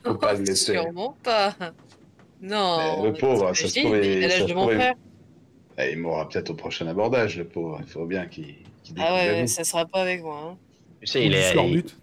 Faut 0.03 0.15
pas 0.15 0.33
le 0.33 0.39
laisser. 0.43 0.73
Sûrement 0.73 1.15
pas. 1.23 1.55
Non. 2.41 2.77
Mais 3.01 3.09
le 3.09 3.13
pauvre, 3.13 3.53
ça 3.53 3.67
se 3.67 3.79
trouve, 3.79 3.97
il- 3.97 4.19
l'âge 4.21 4.45
de 4.45 4.53
mon. 4.53 4.69
Eh, 4.71 5.91
Il 5.91 5.99
mourra 5.99 6.27
peut-être 6.27 6.49
au 6.49 6.53
prochain 6.53 6.87
abordage, 6.87 7.37
le 7.37 7.47
pauvre. 7.47 7.79
Il 7.81 7.87
faut 7.87 8.05
bien 8.05 8.25
qu'il 8.27 8.55
Ah 8.97 9.13
ouais, 9.15 9.47
ça 9.47 9.63
sera 9.63 9.85
pas 9.85 10.01
avec 10.01 10.21
moi. 10.23 10.39
Hein. 10.51 10.57
Tu 11.01 11.07
sais, 11.07 11.25
il 11.25 11.33
est. 11.33 11.53
leur 11.53 11.65
il- 11.65 11.81
but. 11.83 11.97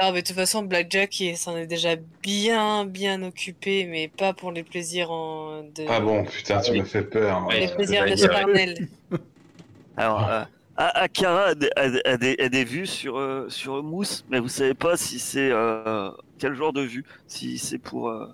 Non, 0.00 0.10
mais 0.12 0.22
de 0.22 0.26
toute 0.26 0.34
façon, 0.34 0.62
Blackjack, 0.62 1.20
il 1.20 1.36
s'en 1.36 1.56
est 1.56 1.68
déjà 1.68 1.90
bien, 2.20 2.84
bien 2.84 3.22
occupé, 3.22 3.84
mais 3.86 4.08
pas 4.08 4.32
pour 4.32 4.50
les 4.50 4.64
plaisirs 4.64 5.12
en... 5.12 5.62
de... 5.62 5.84
Ah 5.88 6.00
bon, 6.00 6.24
putain, 6.24 6.60
tu 6.60 6.72
Oui. 6.72 6.80
me 6.80 6.84
fais 6.84 7.02
peur. 7.02 7.46
Ouais, 7.46 7.60
les 7.60 7.68
plaisirs 7.68 8.04
de 8.04 8.16
charnel. 8.16 8.88
Alors, 9.96 10.28
euh, 10.28 10.42
Akara 10.76 11.44
a, 11.50 11.54
des- 11.54 11.70
a- 11.76 12.08
a 12.10 12.16
des, 12.16 12.36
a 12.40 12.48
des 12.48 12.64
vues 12.64 12.88
sur, 12.88 13.16
euh, 13.18 13.46
sur 13.48 13.84
Mousse, 13.84 14.24
mais 14.30 14.40
vous 14.40 14.48
savez 14.48 14.74
pas 14.74 14.96
si 14.96 15.20
c'est 15.20 15.50
euh, 15.52 16.10
quel 16.40 16.54
genre 16.54 16.72
de 16.72 16.82
vue, 16.82 17.04
si 17.28 17.56
c'est 17.58 17.78
pour 17.78 18.08
euh, 18.08 18.26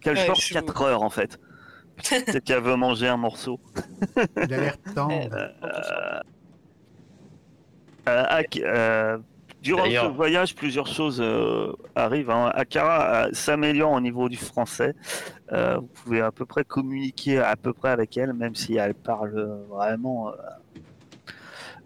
quel 0.00 0.16
Ouais, 0.16 0.26
genre 0.26 0.36
je- 0.36 0.54
4 0.54 0.82
heures 0.82 1.02
en 1.02 1.10
fait. 1.10 1.40
Peut-être 1.96 2.38
qu'elle 2.44 2.62
veut 2.62 2.76
manger 2.76 3.08
un 3.08 3.16
morceau. 3.16 3.58
Il 4.36 4.54
a 4.54 4.60
l'air 4.60 4.76
tendre. 4.94 5.28
Euh, 8.10 8.42
euh, 8.64 9.18
durant 9.62 9.84
ce 9.84 10.14
voyage, 10.14 10.54
plusieurs 10.54 10.86
choses 10.86 11.20
euh, 11.20 11.72
arrivent. 11.94 12.30
hein. 12.30 12.50
Akara 12.54 13.28
s'améliore 13.32 13.92
au 13.92 14.00
niveau 14.00 14.28
du 14.28 14.36
français. 14.36 14.94
Vous 15.52 15.88
pouvez 16.02 16.20
à 16.20 16.30
peu 16.32 16.44
près 16.46 16.64
communiquer 16.64 17.38
à 17.38 17.56
peu 17.56 17.72
près 17.72 17.90
avec 17.90 18.16
elle, 18.16 18.32
même 18.32 18.54
si 18.54 18.76
elle 18.76 18.94
parle 18.94 19.58
vraiment. 19.68 20.28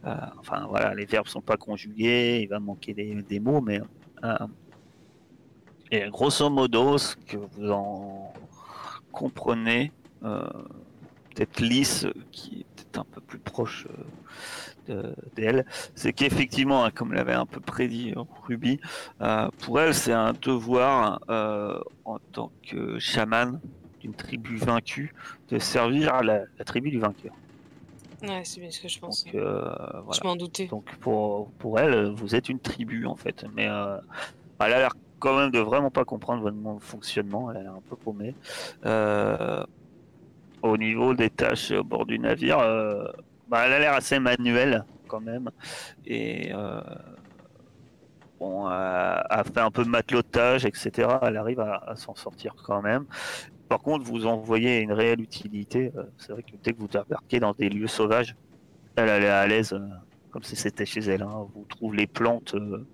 euh, 0.06 0.10
enfin 0.38 0.66
voilà, 0.68 0.94
les 0.94 1.06
verbes 1.06 1.28
sont 1.28 1.40
pas 1.40 1.56
conjugués, 1.56 2.40
il 2.42 2.48
va 2.48 2.60
manquer 2.60 2.92
des, 2.92 3.14
des 3.22 3.40
mots, 3.40 3.62
mais 3.62 3.80
euh, 4.22 4.36
et 5.90 6.08
grosso 6.10 6.50
modo, 6.50 6.98
ce 6.98 7.16
que 7.16 7.36
vous 7.36 7.70
en 7.70 8.32
comprenez, 9.12 9.92
euh, 10.24 10.42
peut-être 11.34 11.60
Lys, 11.60 12.06
qui 12.32 12.66
est 12.78 12.98
un 12.98 13.04
peu 13.04 13.20
plus 13.22 13.38
proche 13.38 13.86
d'elle, 15.34 15.64
c'est 15.94 16.12
qu'effectivement, 16.12 16.84
hein, 16.84 16.90
comme 16.90 17.12
l'avait 17.12 17.32
un 17.32 17.46
peu 17.46 17.60
prédit 17.60 18.12
euh, 18.16 18.22
Ruby, 18.46 18.80
euh, 19.20 19.48
pour 19.62 19.80
elle, 19.80 19.94
c'est 19.94 20.12
un 20.12 20.32
devoir 20.32 21.20
euh, 21.28 21.78
en 22.04 22.18
tant 22.32 22.50
que 22.68 22.98
chaman 22.98 23.60
d'une 24.00 24.14
tribu 24.14 24.56
vaincue 24.56 25.14
de 25.48 25.58
servir 25.58 26.14
à 26.14 26.22
la, 26.22 26.42
la 26.58 26.64
tribu 26.64 26.90
du 26.90 26.98
vainqueur. 26.98 27.32
Ouais, 28.22 28.42
c'est 28.44 28.60
bien 28.60 28.70
ce 28.70 28.80
que 28.80 28.88
je 28.88 28.98
pense. 28.98 29.24
Donc, 29.24 29.34
euh, 29.34 29.70
voilà. 30.04 30.20
Je 30.20 30.26
m'en 30.26 30.36
doutais. 30.36 30.66
Donc 30.66 30.84
pour, 31.00 31.50
pour 31.58 31.78
elle, 31.78 32.10
vous 32.10 32.34
êtes 32.34 32.48
une 32.48 32.58
tribu 32.58 33.06
en 33.06 33.16
fait. 33.16 33.44
Mais 33.54 33.68
euh, 33.68 33.98
elle 34.60 34.72
a 34.72 34.78
l'air 34.78 34.94
quand 35.18 35.36
même 35.36 35.50
de 35.50 35.58
vraiment 35.58 35.90
pas 35.90 36.04
comprendre 36.04 36.42
votre 36.42 36.82
fonctionnement. 36.82 37.50
Elle 37.50 37.58
a 37.58 37.62
l'air 37.62 37.72
un 37.72 37.82
peu 37.88 37.96
paumée. 37.96 38.34
Euh, 38.86 39.64
au 40.62 40.76
niveau 40.78 41.12
des 41.12 41.28
tâches 41.28 41.70
au 41.72 41.84
bord 41.84 42.06
du 42.06 42.18
navire, 42.18 42.58
euh, 42.58 43.04
bah, 43.48 43.64
elle 43.66 43.72
a 43.72 43.78
l'air 43.78 43.94
assez 43.94 44.18
manuelle 44.18 44.84
quand 45.08 45.20
même. 45.20 45.50
Et 46.06 46.52
euh, 46.54 46.80
bon, 48.38 48.70
elle 48.70 49.44
fait 49.44 49.60
un 49.60 49.70
peu 49.70 49.84
de 49.84 49.88
matelotage, 49.88 50.64
etc. 50.64 51.08
Elle 51.22 51.36
arrive 51.36 51.60
à, 51.60 51.94
s'en 51.96 52.14
sortir 52.14 52.54
quand 52.64 52.82
même. 52.82 53.06
Par 53.68 53.80
contre, 53.80 54.04
vous 54.04 54.26
en 54.26 54.36
voyez 54.36 54.80
une 54.80 54.92
réelle 54.92 55.20
utilité. 55.20 55.92
Euh, 55.96 56.04
C'est 56.18 56.32
vrai 56.32 56.42
que 56.42 56.52
dès 56.62 56.72
que 56.72 56.78
vous 56.78 56.88
débarquez 56.88 57.40
dans 57.40 57.52
des 57.52 57.68
lieux 57.68 57.86
sauvages, 57.86 58.36
elle, 58.96 59.08
est 59.08 59.28
à 59.28 59.46
l'aise, 59.46 59.72
euh, 59.72 59.80
comme 60.30 60.42
si 60.42 60.56
c'était 60.56 60.86
chez 60.86 61.00
elle. 61.00 61.22
hein. 61.22 61.46
Vous 61.54 61.64
trouvez 61.68 61.96
les 61.98 62.06
plantes, 62.06 62.54
euh, 62.54 62.86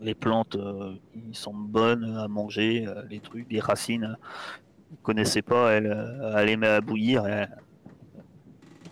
les 0.00 0.14
plantes, 0.14 0.56
qui 1.12 1.34
sont 1.34 1.54
bonnes 1.54 2.16
à 2.16 2.28
manger, 2.28 2.86
les 3.10 3.20
trucs, 3.20 3.50
les 3.50 3.60
racines. 3.60 4.16
Vous 4.90 4.96
connaissez 5.02 5.42
pas, 5.42 5.72
elle, 5.72 5.86
elle 6.36 6.46
les 6.46 6.56
met 6.56 6.68
à 6.68 6.80
bouillir. 6.80 7.24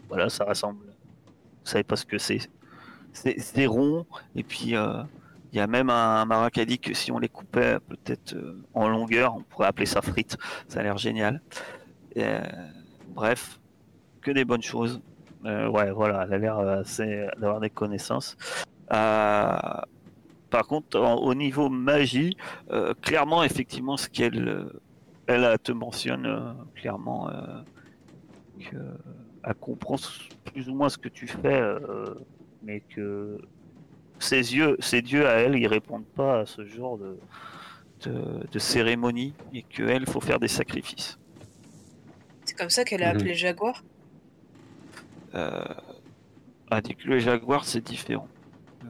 Voilà, 0.08 0.28
ça 0.28 0.44
ressemble. 0.44 0.86
Vous 0.86 1.70
savez 1.70 1.84
pas 1.84 1.96
ce 1.96 2.06
que 2.06 2.18
c'est. 2.18 2.40
C'est 3.12 3.66
rond, 3.66 4.06
et 4.36 4.42
puis 4.42 4.76
euh, 4.76 5.02
il 5.52 5.58
y 5.58 5.60
a 5.60 5.66
même 5.66 5.90
un 5.90 6.24
marin 6.24 6.50
qui 6.50 6.60
a 6.60 6.64
dit 6.64 6.78
que 6.78 6.94
si 6.94 7.10
on 7.10 7.18
les 7.18 7.28
coupait 7.28 7.78
peut-être 7.80 8.34
euh, 8.34 8.62
en 8.74 8.88
longueur, 8.88 9.34
on 9.34 9.42
pourrait 9.42 9.66
appeler 9.66 9.86
ça 9.86 10.02
frites. 10.02 10.36
Ça 10.68 10.80
a 10.80 10.82
l'air 10.82 10.98
génial. 10.98 11.40
Euh, 12.16 12.40
bref, 13.08 13.58
que 14.20 14.30
des 14.30 14.44
bonnes 14.44 14.62
choses. 14.62 15.00
Ouais, 15.44 15.90
voilà, 15.92 16.24
elle 16.24 16.34
a 16.34 16.38
l'air 16.38 16.84
d'avoir 17.38 17.60
des 17.60 17.70
connaissances. 17.70 18.36
Par 18.88 19.86
contre, 20.68 20.98
au 20.98 21.34
niveau 21.34 21.68
magie, 21.68 22.36
clairement, 23.00 23.42
effectivement, 23.44 23.96
ce 23.96 24.08
qu'elle 24.08 24.68
elle 25.26 25.58
te 25.62 25.72
mentionne 25.72 26.56
clairement 26.74 27.30
que 28.58 28.76
elle 29.44 29.54
comprend 29.54 29.96
plus 30.52 30.68
ou 30.68 30.74
moins 30.74 30.88
ce 30.88 30.98
que 30.98 31.08
tu 31.08 31.26
fais, 31.26 31.60
euh, 31.60 32.14
mais 32.62 32.80
que 32.94 33.38
ses 34.18 34.54
yeux, 34.56 34.76
ses 34.80 35.02
dieux 35.02 35.26
à 35.28 35.34
elle, 35.34 35.56
ils 35.56 35.66
répondent 35.68 36.06
pas 36.16 36.40
à 36.40 36.46
ce 36.46 36.64
genre 36.66 36.98
de, 36.98 37.18
de, 38.04 38.46
de 38.50 38.58
cérémonie 38.58 39.34
et 39.52 39.62
qu'elle, 39.62 40.06
faut 40.06 40.20
faire 40.20 40.40
des 40.40 40.48
sacrifices. 40.48 41.18
C'est 42.44 42.56
comme 42.56 42.70
ça 42.70 42.84
qu'elle 42.84 43.02
a 43.02 43.12
Mhm. 43.12 43.18
appelé 43.20 43.34
Jaguar? 43.34 43.84
Euh, 45.34 45.62
ah, 46.70 46.80
dit 46.80 46.94
que 46.96 47.06
le 47.08 47.18
jaguar, 47.18 47.64
c'est 47.64 47.80
différent. 47.84 48.28
Euh, 48.84 48.88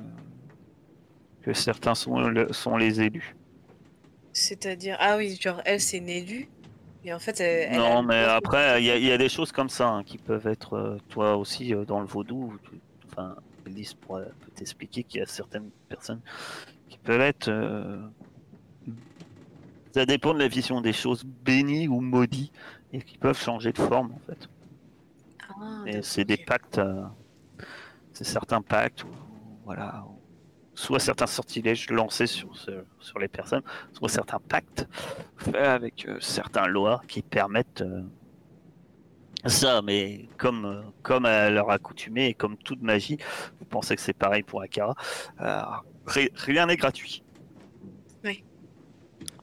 que 1.43 1.53
certains 1.53 1.95
sont, 1.95 2.19
le- 2.21 2.53
sont 2.53 2.77
les 2.77 3.01
élus. 3.01 3.35
C'est-à-dire. 4.33 4.97
Ah 5.01 5.17
oui, 5.17 5.37
genre, 5.41 5.61
elle, 5.65 5.81
c'est 5.81 5.99
une 5.99 6.09
élue. 6.09 6.49
Et 7.05 7.13
en 7.13 7.19
fait, 7.19 7.41
elle. 7.41 7.73
elle 7.73 7.79
non, 7.79 7.99
a- 7.99 8.03
mais 8.03 8.25
après, 8.25 8.83
il 8.83 8.87
y, 8.87 8.91
a- 8.91 8.97
il 8.97 9.05
y 9.05 9.13
a 9.13 9.19
des 9.19 9.29
choses 9.29 9.53
comme 9.53 9.69
ça 9.69 9.89
hein, 9.89 10.05
qui 10.05 10.19
peuvent 10.19 10.47
être, 10.47 10.75
euh, 10.75 10.99
toi 11.09 11.37
aussi, 11.37 11.75
euh, 11.75 11.85
dans 11.85 12.01
le 12.01 12.07
vaudou. 12.07 12.55
tu- 12.65 12.81
Enfin, 13.11 13.37
Elise 13.67 13.95
peut 13.95 14.27
t'expliquer 14.55 15.03
qu'il 15.03 15.21
y 15.21 15.23
a 15.23 15.27
certaines 15.27 15.71
personnes 15.89 16.21
qui 16.89 16.99
peuvent 16.99 17.21
être. 17.23 17.49
euh, 17.49 17.99
ça 19.95 20.05
dépend 20.07 20.35
de 20.35 20.39
la 20.39 20.49
vision 20.49 20.81
des 20.81 20.93
choses, 20.93 21.25
bénies 21.25 21.89
ou 21.89 22.01
maudies, 22.01 22.53
et 22.93 23.01
qui 23.01 23.17
peuvent 23.19 23.39
changer 23.39 23.73
de 23.73 23.79
forme, 23.79 24.13
en 24.13 24.21
fait. 24.27 24.49
Ah, 25.49 25.83
Et 25.87 26.03
c'est 26.03 26.25
des 26.25 26.37
pactes, 26.37 26.79
euh, 26.79 27.03
c'est 28.13 28.25
certains 28.25 28.63
pactes, 28.63 29.05
voilà, 29.65 30.05
soit 30.79 31.01
certains 31.01 31.27
sortilèges 31.27 31.91
lancés 31.91 32.29
sur, 32.29 32.57
ce- 32.57 32.85
sur 33.01 33.19
les 33.19 33.27
personnes, 33.29 33.63
soit 33.93 34.09
certains 34.09 34.39
pactes 34.39 34.87
faits 35.37 35.57
avec 35.57 36.07
euh, 36.07 36.19
certains 36.21 36.67
lois 36.69 37.01
qui 37.09 37.21
permettent 37.23 37.83
euh, 37.83 38.03
ça. 39.47 39.83
Mais 39.83 40.29
comme, 40.37 40.65
euh, 40.65 40.83
comme 41.03 41.25
à 41.27 41.51
leur 41.51 41.69
accoutumée 41.71 42.29
et 42.29 42.35
comme 42.35 42.57
toute 42.57 42.81
magie, 42.81 43.19
vous 43.59 43.65
pensez 43.67 43.97
que 43.97 44.03
c'est 44.03 44.13
pareil 44.17 44.45
pour 44.45 44.63
Akara, 44.63 44.95
euh, 45.41 45.63
ri- 46.07 46.31
rien 46.35 46.67
n'est 46.67 46.77
gratuit. 46.77 47.25
Oui. 48.25 48.45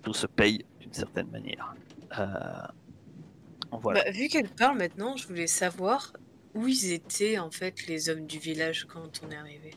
Tout 0.04 0.14
se 0.14 0.28
paye 0.28 0.64
d'une 0.80 0.94
certaine 0.94 1.30
manière. 1.32 1.76
Euh, 2.18 2.24
voilà. 3.82 4.04
Bah, 4.06 4.12
vu 4.12 4.30
qu'elle 4.30 4.48
parle 4.50 4.78
maintenant, 4.78 5.18
je 5.18 5.28
voulais 5.28 5.48
savoir 5.48 6.14
où 6.54 6.66
ils 6.66 6.94
étaient 6.94 7.38
en 7.40 7.52
fait 7.52 7.88
les 7.88 8.08
hommes 8.10 8.26
du 8.26 8.40
village 8.40 8.86
quand 8.86 9.22
on 9.26 9.32
est 9.32 9.36
arrivé. 9.36 9.72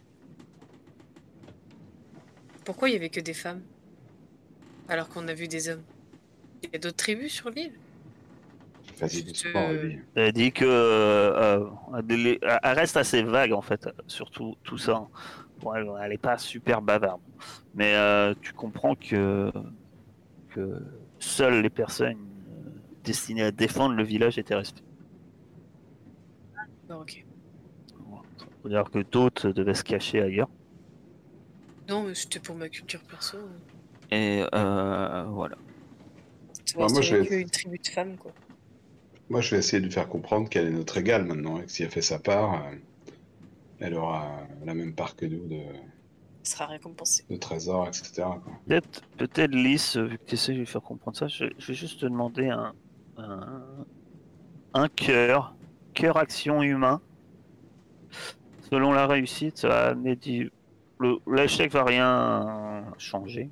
Pourquoi 2.69 2.91
il 2.91 2.93
y 2.93 2.97
avait 2.97 3.09
que 3.09 3.21
des 3.21 3.33
femmes 3.33 3.63
alors 4.89 5.09
qu'on 5.09 5.29
a 5.29 5.35
vu 5.35 5.47
des 5.49 5.69
hommes? 5.69 5.85
Il 6.63 6.71
y 6.73 6.77
a 6.77 6.81
d'autres 6.81 6.97
tribus 6.99 7.33
sur 7.33 7.51
l'île? 7.51 7.73
Vas-y, 9.01 9.23
doucement, 9.23 9.71
Euh, 10.17 10.33
dit 10.33 10.53
que 10.53 10.65
euh, 10.65 11.61
euh, 11.95 12.03
les- 12.09 12.39
elle 12.63 12.79
reste 12.79 12.97
assez 12.97 13.23
vague 13.23 13.53
en 13.53 13.63
fait, 13.63 13.89
surtout 14.09 14.57
tout 14.65 14.79
ça. 14.79 15.07
Bon, 15.59 15.73
elle, 15.75 15.89
elle 16.03 16.13
est 16.13 16.19
pas 16.19 16.39
super 16.39 16.83
bavarde, 16.83 17.21
mais 17.75 17.95
euh, 17.95 18.35
tu 18.41 18.53
comprends 18.55 18.95
que 18.97 19.53
que 20.49 20.81
seules 21.19 21.63
les 21.63 21.71
personnes 21.71 22.45
destinées 23.05 23.45
à 23.45 23.53
défendre 23.53 23.95
le 23.95 24.05
village 24.05 24.39
étaient 24.39 24.55
restées. 24.55 24.83
Bon, 26.89 27.01
ok. 27.01 27.25
C'est-à-dire 28.63 28.89
que 28.91 29.01
d'autres 29.11 29.51
devaient 29.51 29.75
se 29.75 29.83
cacher 29.83 30.23
ailleurs. 30.23 30.49
Non, 31.89 32.03
mais 32.05 32.15
c'était 32.15 32.41
pour 32.41 32.55
ma 32.57 32.69
culture 32.69 33.01
perso. 33.03 33.39
hein. 33.39 33.61
Et 34.11 34.45
euh, 34.55 35.25
voilà. 35.25 35.57
Bah, 36.77 36.87
moi, 36.89 37.01
je 37.03 37.17
vais- 37.17 37.27
qu'une 37.27 37.51
tribu 37.51 37.79
de 37.79 37.89
femmes, 37.89 38.17
quoi. 38.19 38.33
Moi, 39.31 39.41
je 39.41 39.51
vais 39.51 39.59
essayer 39.59 39.81
de 39.81 39.87
lui 39.87 39.93
faire 39.93 40.09
comprendre 40.09 40.49
qu'elle 40.49 40.67
est 40.67 40.71
notre 40.71 40.99
égale 40.99 41.25
maintenant, 41.25 41.59
et 41.61 41.65
que 41.65 41.71
si 41.71 41.83
elle 41.83 41.91
fait 41.91 42.03
sa 42.03 42.19
part, 42.19 42.67
euh, 42.67 42.75
elle 43.81 43.95
aura 43.95 44.47
la 44.65 44.75
même 44.75 44.95
part 44.95 45.17
que 45.17 45.27
nous 45.27 45.47
de, 45.49 45.57
Elle 45.57 46.51
sera 46.51 46.67
récompensée. 46.67 47.25
de 47.29 47.37
trésors, 47.37 47.89
etc. 47.89 48.41
Peut-être, 48.67 49.03
peut-être 49.17 49.55
Lys, 49.55 49.97
euh, 49.97 50.05
vu 50.07 50.19
que 50.19 50.25
tu 50.27 50.35
essaies 50.35 50.53
de 50.53 50.59
lui 50.59 50.67
faire 50.67 50.83
comprendre 50.83 51.17
ça, 51.17 51.29
je, 51.29 51.45
je 51.59 51.67
vais 51.67 51.75
juste 51.75 52.01
te 52.01 52.07
demander 52.07 52.49
un, 52.49 52.75
un, 53.17 53.87
un 54.75 54.89
cœur, 54.89 55.57
cœur 55.95 56.17
action 56.17 56.63
humain. 56.63 57.01
Selon 58.71 58.93
la 58.93 59.07
réussite, 59.07 59.59
ça 59.59 59.69
va 59.69 59.87
amener 59.89 60.15
l'échec 61.27 61.73
va 61.73 61.85
rien 61.85 62.85
changer, 62.99 63.51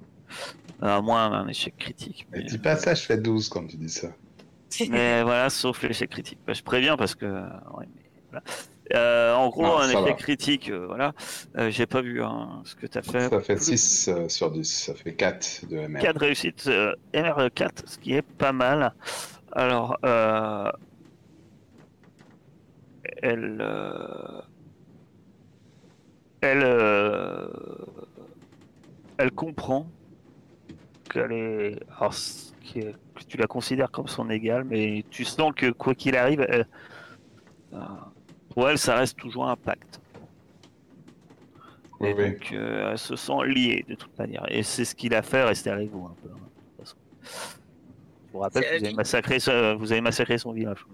à 0.83 1.01
moins 1.01 1.33
un 1.33 1.49
échec 1.49 1.77
critique. 1.77 2.27
Mais, 2.33 2.43
dit 2.43 2.59
pas 2.59 2.77
ça, 2.77 2.95
je 2.95 3.03
fais 3.03 3.17
12 3.19 3.49
quand 3.49 3.67
tu 3.67 3.77
dis 3.77 3.89
ça. 3.89 4.09
mais 4.91 5.23
voilà, 5.23 5.49
sauf 5.51 5.83
l'échec 5.83 6.11
critique. 6.11 6.39
Bah, 6.47 6.53
je 6.53 6.63
préviens 6.63 6.97
parce 6.97 7.15
que, 7.15 7.27
ouais, 7.27 7.87
mais 7.95 8.03
voilà. 8.31 8.45
Euh, 8.95 9.35
en 9.35 9.49
gros, 9.49 9.63
Non, 9.65 9.79
un 9.79 9.89
échec 9.89 10.05
va. 10.05 10.13
critique, 10.13 10.71
euh, 10.71 10.87
voilà. 10.87 11.13
Euh, 11.59 11.71
J'ai 11.71 11.87
pas 11.87 12.03
vu 12.03 12.23
hein, 12.23 12.63
ce 12.65 12.77
que 12.77 12.87
tu 12.87 12.97
as 12.99 13.03
fait. 13.03 13.29
Ça 13.29 13.41
fait 13.41 13.57
Plus- 13.57 13.77
6 13.77 14.11
sur 14.29 14.51
10, 14.53 14.65
ça 14.65 14.95
fait 14.95 15.15
4 15.15 15.65
de 15.69 15.77
MR. 15.89 16.01
4 16.01 16.21
réussites 16.21 16.67
euh, 16.69 16.95
MR4, 17.13 17.71
ce 17.87 17.99
qui 17.99 18.13
est 18.13 18.23
pas 18.23 18.53
mal. 18.53 18.95
Alors, 19.53 19.97
euh, 20.05 20.71
elle, 23.23 23.59
euh, 23.61 24.41
elle, 26.47 26.63
euh, 26.65 27.49
elle 29.19 29.31
comprend 29.33 29.87
qu'elle 31.11 31.33
est, 31.33 31.79
alors, 31.99 32.15
que 32.75 33.25
tu 33.29 33.37
la 33.37 33.47
considères 33.47 33.91
comme 33.91 34.09
son 34.09 34.29
égale, 34.31 34.65
mais 34.65 35.05
tu 35.11 35.25
sens 35.25 35.53
que 35.55 35.71
quoi 35.71 35.95
qu'il 35.95 36.17
arrive, 36.17 36.45
elle- 36.49 36.67
euh, 37.73 37.79
pour 38.51 38.69
elle, 38.69 38.79
ça 38.79 38.97
reste 38.97 39.17
toujours 39.19 39.49
un 39.49 39.57
pacte. 39.57 40.01
Oui, 42.01 42.09
Et 42.11 42.15
oui. 42.15 42.31
donc, 42.33 42.53
euh, 42.53 42.91
elle 42.93 42.99
se 42.99 43.17
sent 43.17 43.33
liée 43.47 43.85
de 43.89 43.95
toute 43.95 44.17
manière. 44.19 44.45
Et 44.51 44.63
c'est 44.63 44.85
ce 44.85 44.95
qu'il 44.95 45.15
a 45.15 45.23
fait 45.23 45.45
rester 45.45 45.71
avec 45.71 45.91
vous 45.91 46.07
un 46.07 46.15
peu. 46.23 46.29
hein, 46.29 46.37
de 46.37 46.85
toute 46.85 46.87
façon. 46.87 46.97
Je 48.27 48.33
vous 48.33 48.39
rappelle 48.41 48.63
que 48.65 48.79
vous 48.79 48.85
avez, 48.85 48.95
massacré, 48.95 49.39
vous 49.79 49.93
avez 49.93 50.01
massacré 50.03 50.37
son 50.37 50.53
village. 50.53 50.85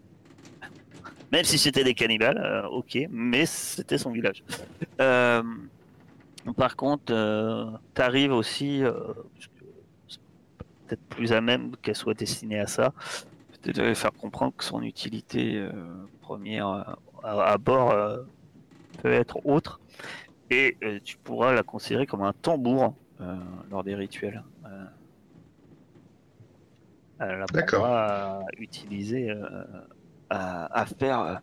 Même 1.33 1.45
si 1.45 1.59
c'était 1.59 1.85
des 1.85 1.95
cannibales, 1.95 2.39
euh, 2.39 2.69
ok, 2.69 2.99
mais 3.11 3.47
c'était 3.47 3.99
son 3.99 4.11
village. 4.11 4.45
Euh, 5.01 5.43
par 6.57 6.77
contre, 6.77 7.13
aussi, 8.31 8.85
euh, 8.85 8.93
que 8.93 9.65
c'est 10.09 10.21
peut-être 10.87 11.03
plus 11.05 11.33
à 11.33 11.41
même 11.41 11.75
qu'elle 11.83 11.97
soit 11.97 12.15
destinée 12.15 12.61
à 12.61 12.67
ça, 12.67 12.93
peut-être 13.63 13.77
de 13.77 13.95
faire 13.95 14.13
comprendre 14.13 14.53
que 14.57 14.65
son 14.65 14.83
utilité 14.83 15.67
première 16.21 16.67
à, 17.23 17.53
à 17.53 17.59
bord 17.59 17.95
peut 19.01 19.13
être 19.13 19.47
autre 19.47 19.81
et 20.51 20.77
tu 21.05 21.17
pourras 21.17 21.55
la 21.55 21.63
considérer 21.63 22.07
comme 22.07 22.23
un 22.23 22.33
tambour 22.33 22.95
lors 23.71 23.85
des 23.85 23.95
rituels. 23.95 24.43
Elle 27.23 27.45
pourra 27.69 28.39
à 28.39 28.43
utiliser 28.59 29.31
euh, 29.31 29.65
à, 30.33 30.81
à 30.81 30.87
faire 30.87 31.21
euh, 31.21 31.35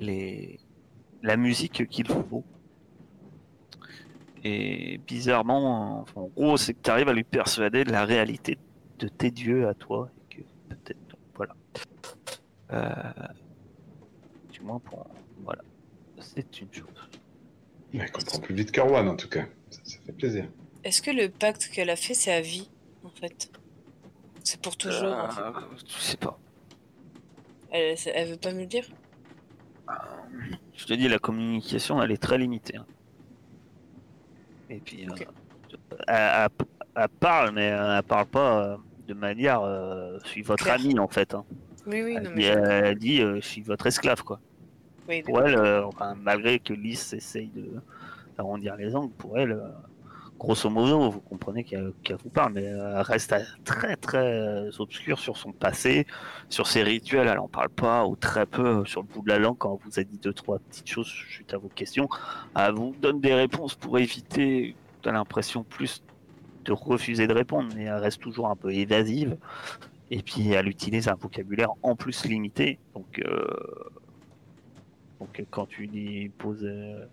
les, 0.00 0.60
la 1.22 1.36
musique 1.36 1.88
qu'il 1.88 2.06
faut. 2.06 2.44
Et 4.46 4.98
bizarrement, 5.06 6.00
enfin, 6.00 6.20
en 6.20 6.26
gros, 6.28 6.56
c'est 6.56 6.74
que 6.74 6.82
tu 6.82 6.90
arrives 6.90 7.08
à 7.08 7.14
lui 7.14 7.24
persuader 7.24 7.84
de 7.84 7.92
la 7.92 8.04
réalité 8.04 8.58
de 8.98 9.08
tes 9.08 9.30
dieux 9.30 9.66
à 9.68 9.74
toi. 9.74 10.10
Et 10.30 10.36
que 10.36 10.42
peut-être, 10.68 11.16
voilà. 11.34 11.54
Euh, 12.72 12.92
du 14.52 14.60
moins 14.60 14.78
pour. 14.80 15.06
Voilà. 15.42 15.62
C'est 16.20 16.60
une 16.60 16.72
chose. 16.72 16.88
Elle 17.94 18.10
comprend 18.10 18.38
plus 18.40 18.54
vite 18.54 18.70
que 18.72 18.80
Erwan, 18.80 19.08
en 19.08 19.16
tout 19.16 19.28
cas. 19.28 19.46
Ça, 19.70 19.80
ça 19.84 19.98
fait 20.04 20.12
plaisir. 20.12 20.48
Est-ce 20.82 21.00
que 21.00 21.10
le 21.10 21.28
pacte 21.30 21.70
qu'elle 21.72 21.90
a 21.90 21.96
fait, 21.96 22.14
c'est 22.14 22.32
à 22.32 22.40
vie, 22.40 22.68
en 23.02 23.08
fait? 23.08 23.50
C'est 24.42 24.60
pour 24.60 24.76
toujours, 24.76 25.14
en 25.14 25.30
fait. 25.30 25.40
Euh, 25.40 25.52
je 25.86 26.00
sais 26.00 26.16
pas. 26.18 26.38
Elle, 27.74 27.96
elle 28.14 28.28
veut 28.28 28.36
pas 28.36 28.52
me 28.52 28.60
le 28.60 28.66
dire 28.66 28.84
Je 30.76 30.84
te 30.86 30.94
dis, 30.94 31.08
la 31.08 31.18
communication, 31.18 32.00
elle 32.02 32.12
est 32.12 32.22
très 32.22 32.38
limitée. 32.38 32.76
hein. 32.76 32.86
Et 34.70 34.80
puis, 34.80 35.06
Ok. 35.08 35.22
euh, 35.22 35.76
elle, 36.08 36.46
elle- 36.46 36.66
elle 36.96 37.08
parle, 37.20 37.50
mais 37.52 37.64
elle 37.66 38.02
parle 38.04 38.26
pas 38.26 38.64
euh, 38.64 38.76
de 39.08 39.14
manière. 39.14 39.60
Euh, 39.62 40.18
je 40.24 40.28
suis 40.28 40.42
votre 40.42 40.64
Claire. 40.64 40.76
ami, 40.76 40.98
en 40.98 41.08
fait. 41.08 41.34
hein. 41.34 41.44
Oui, 41.86 42.02
oui, 42.02 42.14
Elle, 42.16 42.22
dit, 42.24 42.28
mais... 42.34 42.44
elle 42.44 42.98
dit, 42.98 43.20
euh, 43.22 43.34
je 43.36 43.46
suis 43.46 43.60
votre 43.60 43.86
esclave, 43.86 44.22
quoi. 44.22 44.40
Oui, 45.08 45.22
Pour 45.22 45.42
elle, 45.42 45.56
euh, 45.58 45.84
enfin, 45.86 46.14
malgré 46.14 46.58
que 46.60 46.72
Lys 46.72 47.12
essaye 47.12 47.48
de 47.48 47.82
d'arrondir 48.36 48.74
les 48.76 48.96
angles, 48.96 49.14
pour 49.14 49.38
elle, 49.38 49.52
euh, 49.52 49.68
grosso 50.44 50.68
modo, 50.70 51.10
vous 51.10 51.20
comprenez 51.20 51.64
qu'elle 51.64 51.92
qu'elle 52.02 52.18
vous 52.22 52.30
parle, 52.30 52.52
mais 52.54 52.62
elle 52.64 53.00
reste 53.00 53.32
à- 53.32 53.40
très 53.64 53.96
très 53.96 54.18
euh, 54.18 54.70
obscure 54.78 55.18
sur 55.18 55.36
son 55.36 55.52
passé, 55.52 56.06
sur 56.48 56.66
ses 56.66 56.82
rituels, 56.82 57.28
elle 57.28 57.38
en 57.38 57.48
parle 57.48 57.70
pas, 57.70 58.06
ou 58.06 58.14
très 58.16 58.46
peu 58.46 58.66
euh, 58.80 58.84
sur 58.84 59.02
le 59.02 59.08
bout 59.08 59.22
de 59.22 59.28
la 59.30 59.38
langue 59.38 59.58
quand 59.58 59.78
vous 59.84 59.98
a 59.98 60.04
dit 60.04 60.18
deux, 60.18 60.32
trois 60.32 60.58
petites 60.58 60.88
choses 60.88 61.08
suite 61.08 61.52
à 61.54 61.58
vos 61.58 61.68
questions. 61.68 62.08
Elle 62.56 62.74
vous 62.74 62.94
donne 63.00 63.20
des 63.20 63.34
réponses 63.34 63.74
pour 63.74 63.98
éviter, 63.98 64.76
tu 65.02 65.08
as 65.08 65.12
l'impression 65.12 65.64
plus 65.64 66.02
de 66.64 66.72
refuser 66.72 67.26
de 67.26 67.34
répondre, 67.34 67.68
mais 67.76 67.84
elle 67.84 67.94
reste 68.06 68.20
toujours 68.20 68.48
un 68.48 68.56
peu 68.56 68.72
évasive. 68.72 69.36
Et 70.10 70.22
puis 70.22 70.50
elle 70.52 70.68
utilise 70.68 71.08
un 71.08 71.14
vocabulaire 71.14 71.70
en 71.82 71.96
plus 71.96 72.24
limité. 72.26 72.78
Donc, 72.94 73.18
euh, 73.20 73.46
euh, 75.20 75.44
quand 75.50 75.66
tu 75.66 75.86
lui 75.86 76.28
poses 76.38 76.64
euh, 76.64 77.06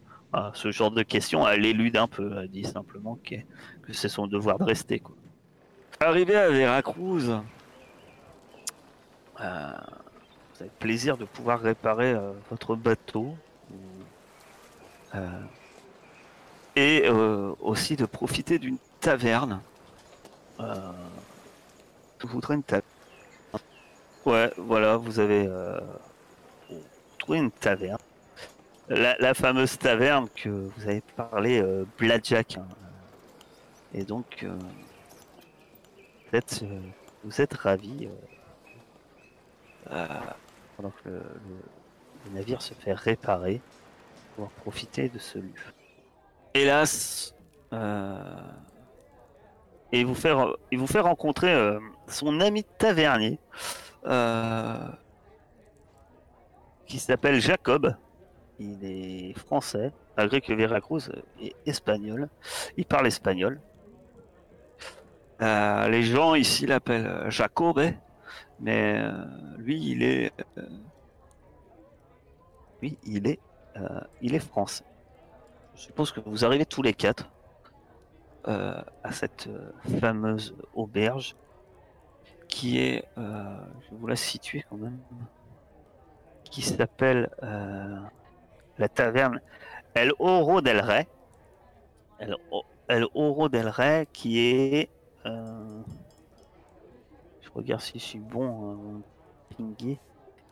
ce 0.54 0.72
genre 0.72 0.92
de 0.92 1.04
questions, 1.04 1.48
elle 1.48 1.66
élude 1.66 1.98
un 1.98 2.08
peu. 2.08 2.38
Elle 2.42 2.50
dit 2.50 2.64
simplement 2.64 3.18
que, 3.24 3.36
que 3.84 3.94
c'est 3.94 4.10
son 4.10 4.28
devoir 4.28 4.58
de 4.60 4.64
rester. 4.64 5.00
Quoi. 5.00 5.16
Arrivé 6.00 6.36
à 6.36 6.50
Veracruz, 6.50 7.30
euh, 7.30 7.42
vous 9.40 10.60
avez 10.60 10.70
le 10.70 10.80
plaisir 10.80 11.18
de 11.18 11.26
pouvoir 11.26 11.60
réparer 11.60 12.12
euh, 12.14 12.32
votre 12.50 12.76
bateau. 12.76 13.36
euh, 15.16 15.28
et 16.76 17.04
euh, 17.06 17.54
aussi 17.60 17.98
de 17.98 18.06
profiter 18.06 18.58
d'une 18.58 18.78
taverne. 19.02 19.60
Je 20.60 22.28
voudrais 22.28 22.56
une 22.56 22.64
taverne. 22.64 22.86
Ouais, 24.26 24.54
voilà, 24.58 24.96
vous 24.96 25.20
avez 25.20 25.50
trouvé 27.18 27.40
une 27.40 27.52
taverne. 27.52 27.98
La, 28.94 29.16
la 29.20 29.34
fameuse 29.34 29.78
taverne 29.78 30.28
que 30.36 30.50
vous 30.50 30.84
avez 30.84 31.02
parlé, 31.16 31.62
euh, 31.62 31.86
Blackjack. 31.98 32.58
Et 33.94 34.04
donc, 34.04 34.44
euh, 34.44 34.54
vous 36.30 36.38
êtes, 36.38 36.62
euh, 36.64 36.80
vous 37.24 37.42
êtes 37.42 37.54
ravis 37.54 38.10
euh, 39.92 40.08
pendant 40.78 40.92
que 41.04 41.10
le, 41.10 41.22
navire 42.34 42.62
se 42.62 42.74
fait 42.74 42.94
réparer 42.94 43.62
pour 44.36 44.50
profiter 44.50 45.10
de 45.10 45.20
ce 45.20 45.39
lieu. 45.39 45.54
Hélas, 46.54 47.34
et 49.92 50.04
vous 50.04 50.16
il 50.72 50.78
vous 50.78 50.88
fait 50.88 51.00
rencontrer 51.00 51.78
son 52.08 52.39
ami 52.39 52.64
tavernier 52.78 53.39
qui 56.86 57.00
s'appelle 57.00 57.39
Jacob. 57.42 57.96
Il 58.62 58.86
est 58.86 59.34
français, 59.39 59.91
malgré 60.18 60.39
que 60.39 60.53
Veracruz 60.53 61.09
est 61.41 61.55
espagnol. 61.66 62.30
Il 62.78 62.86
parle 62.86 63.07
espagnol. 63.07 63.59
Euh, 65.41 65.88
les 65.88 66.03
gens 66.03 66.36
ici 66.36 66.68
l'appellent 66.68 67.07
euh, 67.07 67.30
Jacob, 67.32 67.82
mais 68.59 68.99
euh, 68.99 69.12
lui, 69.57 69.84
il 69.84 70.03
est, 70.03 70.32
euh, 70.59 70.68
lui, 72.82 72.99
il 73.03 73.28
est, 73.28 73.39
il 74.22 74.36
est 74.36 74.39
français. 74.39 74.84
Je 75.74 75.82
suppose 75.82 76.12
que 76.12 76.20
vous 76.20 76.45
arrivez 76.45 76.66
tous 76.66 76.84
les 76.84 76.93
quatre 76.93 77.32
à 78.43 79.12
cette 79.12 79.49
fameuse 79.99 80.55
auberge 80.74 81.36
qui 82.47 82.80
est, 82.80 83.05
je 83.16 83.95
vous 83.95 84.07
la 84.07 84.18
situer 84.18 84.66
quand 84.70 84.76
même, 84.76 84.99
qui 86.43 86.62
s'appelle 86.62 87.30
la 88.78 88.88
taverne 88.89 89.39
El 89.93 90.13
Oro 90.19 90.61
del 90.61 90.80
Rey. 90.82 91.07
El, 92.19 92.36
O- 92.51 92.65
El 92.88 93.07
Oro 93.13 93.49
del 93.49 93.67
Rey 93.69 94.05
qui 94.13 94.39
est, 94.39 94.89
euh, 95.26 95.82
je 97.41 97.49
regarde 97.53 97.82
si 97.82 97.99
je 97.99 98.03
suis 98.03 98.19
bon, 98.19 98.74
euh, 98.74 99.55
pingué, 99.57 99.99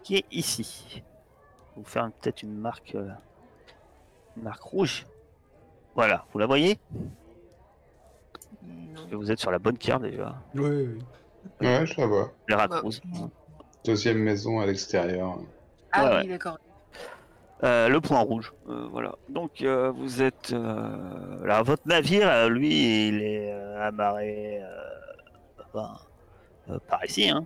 qui 0.03 0.15
est 0.17 0.25
ici. 0.31 0.87
Je 0.91 0.95
vais 0.97 1.03
vous 1.77 1.83
faire 1.85 2.05
une- 2.05 2.11
peut-être 2.11 2.43
une 2.43 2.57
marque, 2.57 2.95
euh, 2.95 3.09
une 4.37 4.43
marque 4.43 4.63
rouge. 4.63 5.05
Voilà, 5.95 6.25
vous 6.31 6.39
la 6.39 6.45
voyez? 6.47 6.79
Que 9.09 9.15
Vous 9.15 9.31
êtes 9.31 9.39
sur 9.39 9.51
la 9.51 9.59
bonne 9.59 9.77
carte 9.77 10.03
déjà. 10.03 10.35
Oui, 10.55 10.61
oui. 10.69 10.99
Ouais, 11.61 11.85
je 11.85 11.99
la 11.99 12.05
vois. 12.07 12.31
Veracruz. 12.47 13.01
Deuxième 13.85 14.19
maison 14.19 14.59
à 14.59 14.65
l'extérieur. 14.65 15.39
Ah 15.91 16.03
Ouais, 16.05 16.21
oui, 16.23 16.27
d'accord. 16.27 16.59
Euh, 17.63 17.89
le 17.89 17.99
point 17.99 18.19
rouge, 18.19 18.53
euh, 18.69 18.87
voilà. 18.89 19.15
Donc 19.27 19.61
euh, 19.61 19.91
vous 19.91 20.21
êtes 20.21 20.51
là, 20.51 21.61
votre 21.61 21.85
navire, 21.87 22.47
lui, 22.49 23.09
il 23.09 23.21
est 23.21 23.51
amarré 23.81 24.61
enfin, 25.65 25.97
par 26.87 27.03
ici, 27.03 27.29
hein. 27.29 27.45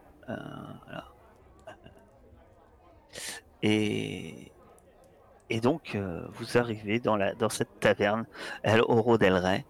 Et 3.64 4.52
et 5.50 5.60
donc 5.62 5.98
vous 6.34 6.58
arrivez 6.58 7.00
dans 7.00 7.16
la 7.16 7.34
dans 7.34 7.50
cette 7.50 7.80
taverne 7.80 8.26
El 8.62 8.82
Oro 8.82 9.18
del 9.18 9.34
Rey 9.36 9.66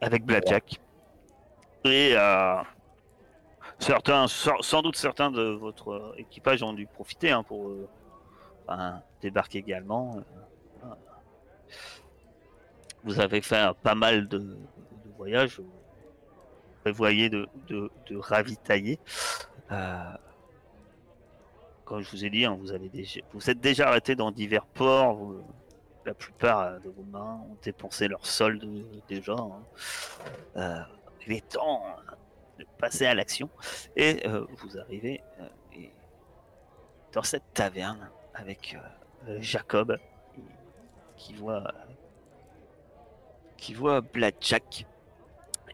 avec 0.00 0.24
Blackjack 0.24 0.80
et 1.84 2.14
certains 3.78 4.26
sans, 4.28 4.82
doute 4.82 4.96
certains 4.96 5.30
de 5.30 5.42
votre 5.42 5.92
euh, 5.92 6.14
équipage 6.16 6.62
ont 6.62 6.72
dû 6.72 6.86
profiter 6.86 7.30
hein, 7.30 7.42
pour 7.42 7.70
euh, 7.70 8.90
débarquer 9.20 9.58
également. 9.58 10.16
euh. 10.84 10.88
Vous 13.04 13.20
avez 13.20 13.42
fait 13.42 13.66
pas 13.82 13.94
mal 13.94 14.28
de, 14.28 14.56
voyages. 15.18 15.58
Vous 15.60 15.70
prévoyez 16.82 17.28
de, 17.28 17.48
ravitailler. 18.16 18.98
Euh, 19.70 20.02
comme 21.84 22.00
je 22.00 22.10
vous 22.10 22.24
ai 22.24 22.30
dit, 22.30 22.46
hein, 22.46 22.56
vous, 22.58 22.72
avez 22.72 22.88
déjà, 22.88 23.20
vous 23.34 23.50
êtes 23.50 23.60
déjà 23.60 23.88
arrêté 23.88 24.16
dans 24.16 24.30
divers 24.30 24.64
ports. 24.64 25.34
la 26.06 26.14
plupart 26.14 26.80
de 26.80 26.88
vos 26.88 27.02
mains 27.02 27.42
ont 27.50 27.56
dépensé 27.62 28.08
leur 28.08 28.24
solde 28.24 28.66
déjà. 29.06 29.36
hein. 30.56 30.86
Il 31.26 31.32
est 31.32 31.48
temps 31.48 31.82
de 32.58 32.66
passer 32.78 33.06
à 33.06 33.14
l'action. 33.14 33.48
Et 33.96 34.26
euh, 34.26 34.46
vous 34.58 34.78
arrivez 34.78 35.22
euh, 35.40 35.78
dans 37.12 37.22
cette 37.22 37.52
taverne 37.52 38.10
avec 38.34 38.76
euh, 39.28 39.38
Jacob 39.40 39.98
qui, 41.16 41.34
voit 41.34 41.72
qui 43.56 43.74
voit 43.74 44.00
Blackjack 44.00 44.86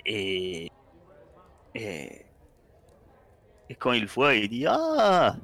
et 0.05 0.71
et 1.75 2.25
quand 3.79 3.93
il 3.93 4.07
voit 4.07 4.35
il 4.35 4.49
dit 4.49 4.67
ah 4.67 5.37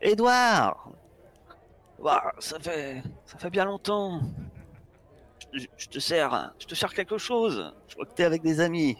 Edouard! 0.00 0.90
Ouah, 1.98 2.32
ça 2.38 2.58
fait 2.58 3.02
ça 3.26 3.38
fait 3.38 3.50
bien 3.50 3.66
longtemps. 3.66 4.20
Je, 5.52 5.66
je 5.76 5.88
te 5.88 5.98
sers 5.98 6.54
je 6.58 6.66
te 6.66 6.74
sers 6.74 6.92
quelque 6.94 7.18
chose. 7.18 7.72
Je 7.88 7.94
vois 7.96 8.06
que 8.06 8.14
t'es 8.14 8.24
avec 8.24 8.42
des 8.42 8.60
amis 8.60 8.96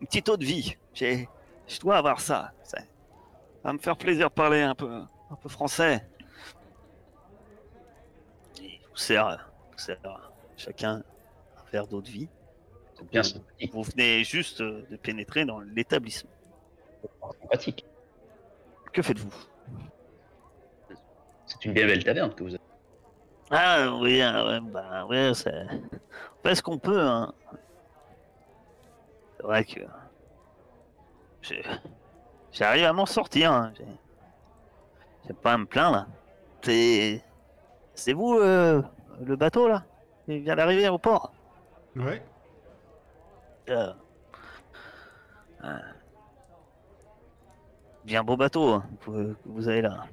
une 0.00 0.06
petite 0.06 0.28
eau 0.28 0.36
de 0.36 0.44
vie 0.44 0.76
j'ai 0.94 1.28
je 1.66 1.80
dois 1.80 1.96
avoir 1.96 2.20
ça 2.20 2.52
ça 2.62 2.78
va 3.64 3.72
me 3.72 3.78
faire 3.78 3.96
plaisir 3.96 4.28
de 4.28 4.34
parler 4.34 4.62
un 4.62 4.74
peu 4.74 5.02
un 5.30 5.36
peu 5.36 5.48
français 5.48 6.06
il 8.60 8.78
vous 8.90 8.96
sert, 8.96 9.50
vous 9.72 9.78
sert 9.78 9.98
chacun 10.56 11.02
un 11.58 11.70
verre 11.70 11.86
d'eau 11.86 12.00
de 12.00 12.08
vie. 12.08 12.28
C'est 12.94 13.08
bien 13.10 13.22
sympathique. 13.22 13.72
Vous 13.72 13.82
venez 13.82 14.24
juste 14.24 14.62
de 14.62 14.96
pénétrer 14.96 15.44
dans 15.44 15.60
l'établissement. 15.60 16.30
sympathique. 17.42 17.84
Que 18.92 19.02
faites-vous? 19.02 19.34
C'est 21.44 21.64
une 21.64 21.72
bien 21.72 21.86
belle 21.86 22.02
taverne 22.02 22.34
que 22.34 22.42
vous 22.42 22.50
avez. 22.50 22.60
Ah 23.50 23.96
oui, 24.00 24.20
ah, 24.22 24.44
ouais, 24.46 24.60
bah 24.60 25.06
ouais, 25.06 25.32
c'est... 25.34 25.52
On 25.52 26.48
fait 26.48 26.54
ce 26.56 26.62
qu'on 26.62 26.78
peut, 26.78 27.00
hein. 27.00 27.32
C'est 29.46 29.52
vrai 29.52 29.64
que... 29.64 29.80
J'arrive 32.50 32.84
à 32.84 32.92
m'en 32.92 33.06
sortir, 33.06 33.52
hein. 33.52 33.72
J'ai... 33.76 35.34
Pas 35.34 35.52
à 35.52 35.58
me 35.58 35.66
plaindre. 35.66 36.08
C'est... 36.62 37.22
C'est 37.94 38.12
vous, 38.12 38.34
euh, 38.34 38.82
le 39.20 39.36
bateau, 39.36 39.68
là 39.68 39.84
Il 40.26 40.40
vient 40.40 40.56
d'arriver 40.56 40.88
au 40.88 40.98
port? 40.98 41.32
Ouais. 41.94 42.22
Euh, 43.68 43.92
euh, 45.64 45.78
bien 48.04 48.24
beau 48.24 48.36
bateau 48.36 48.74
hein, 48.74 48.84
que 49.04 49.36
vous- 49.44 49.68
avez 49.68 49.82
là. 49.82 50.06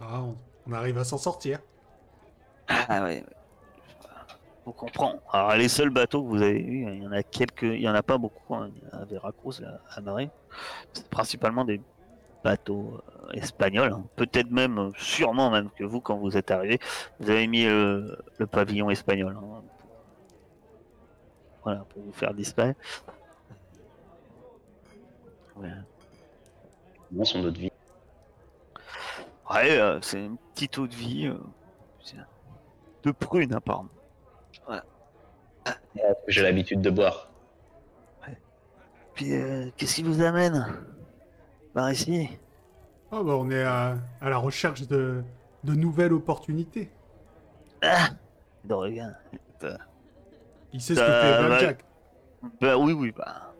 Ah, 0.00 0.22
on, 0.22 0.36
on 0.66 0.72
arrive 0.72 0.98
à 0.98 1.04
s'en 1.04 1.18
sortir. 1.18 1.58
Ah 2.68 3.02
ouais. 3.02 3.24
On 4.66 4.72
comprend. 4.72 5.20
Alors 5.32 5.54
les 5.56 5.68
seuls 5.68 5.90
bateaux 5.90 6.22
que 6.22 6.28
vous 6.28 6.42
avez 6.42 6.60
vus, 6.62 6.86
il 6.92 7.02
y 7.02 7.06
en 7.06 7.12
a 7.12 7.22
quelques, 7.22 7.62
il 7.62 7.80
y 7.80 7.88
en 7.88 7.94
a 7.94 8.02
pas 8.02 8.18
beaucoup 8.18 8.54
hein, 8.54 8.70
à 8.92 9.04
Veracruz, 9.04 9.60
là, 9.60 9.80
à 9.90 10.00
Marée. 10.00 10.30
C'est 10.92 11.08
principalement 11.08 11.64
des 11.64 11.80
bateaux 12.44 13.00
euh, 13.28 13.32
espagnols. 13.32 13.92
hein. 13.92 14.04
Peut-être 14.16 14.50
même, 14.50 14.92
sûrement 14.96 15.50
même 15.50 15.70
que 15.70 15.84
vous, 15.84 16.00
quand 16.00 16.16
vous 16.18 16.36
êtes 16.36 16.50
arrivé, 16.50 16.78
vous 17.18 17.30
avez 17.30 17.46
mis 17.46 17.64
euh, 17.66 18.14
le 18.38 18.46
pavillon 18.46 18.90
espagnol. 18.90 19.34
hein, 19.36 19.40
pour- 19.42 19.62
Voilà, 21.64 21.80
pour 21.88 22.02
vous 22.02 22.12
faire 22.12 22.32
disparaître. 22.34 22.80
Ouais. 25.56 25.68
Comment 27.08 27.24
son 27.24 27.44
eau 27.44 27.50
de 27.50 27.58
vie 27.58 27.72
Ouais, 29.50 29.78
euh, 29.78 29.98
c'est 30.00 30.24
une 30.24 30.36
petite 30.54 30.78
eau 30.78 30.86
de 30.86 30.94
vie. 30.94 31.26
euh, 31.26 31.38
de 33.02 33.10
prune, 33.12 33.52
apparemment. 33.54 33.88
J'ai 36.28 36.42
l'habitude 36.42 36.80
de 36.80 36.90
boire. 36.90 37.30
Puis, 39.14 39.34
euh, 39.34 39.70
qu'est-ce 39.76 39.96
qui 39.96 40.02
vous 40.02 40.22
amène? 40.22 40.66
Par 41.74 41.90
ici? 41.92 42.28
Ah 43.12 43.22
bah 43.22 43.34
on 43.36 43.50
est 43.50 43.62
à, 43.62 43.96
à 44.20 44.30
la 44.30 44.36
recherche 44.38 44.86
de, 44.86 45.22
de 45.64 45.74
nouvelles 45.74 46.12
opportunités. 46.12 46.90
Ah. 47.82 48.10
Il 50.72 50.80
sait 50.80 50.94
ce 50.94 51.00
que 51.00 51.06
fait 51.06 51.10
bah- 51.10 51.46
Blackjack. 51.46 51.84
Bah 52.60 52.76
oui, 52.78 52.92
oui, 52.92 53.12
bah. 53.12 53.52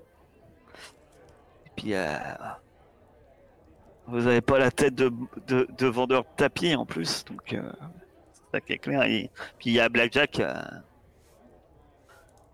Et 1.66 1.70
puis, 1.76 1.94
euh, 1.94 2.16
vous 4.06 4.26
avez 4.26 4.40
pas 4.40 4.58
la 4.58 4.70
tête 4.70 4.94
de, 4.94 5.12
de, 5.46 5.66
de 5.76 5.86
vendeur 5.86 6.22
de 6.22 6.28
tapis 6.36 6.74
en 6.74 6.86
plus, 6.86 7.24
donc 7.24 7.52
euh, 7.52 7.72
c'est 8.32 8.42
ça 8.52 8.60
qui 8.60 8.72
est 8.72 8.78
clair. 8.78 9.02
Et 9.02 9.30
puis 9.58 9.70
il 9.70 9.72
y 9.74 9.80
a 9.80 9.88
Blackjack 9.88 10.40
euh, 10.40 10.54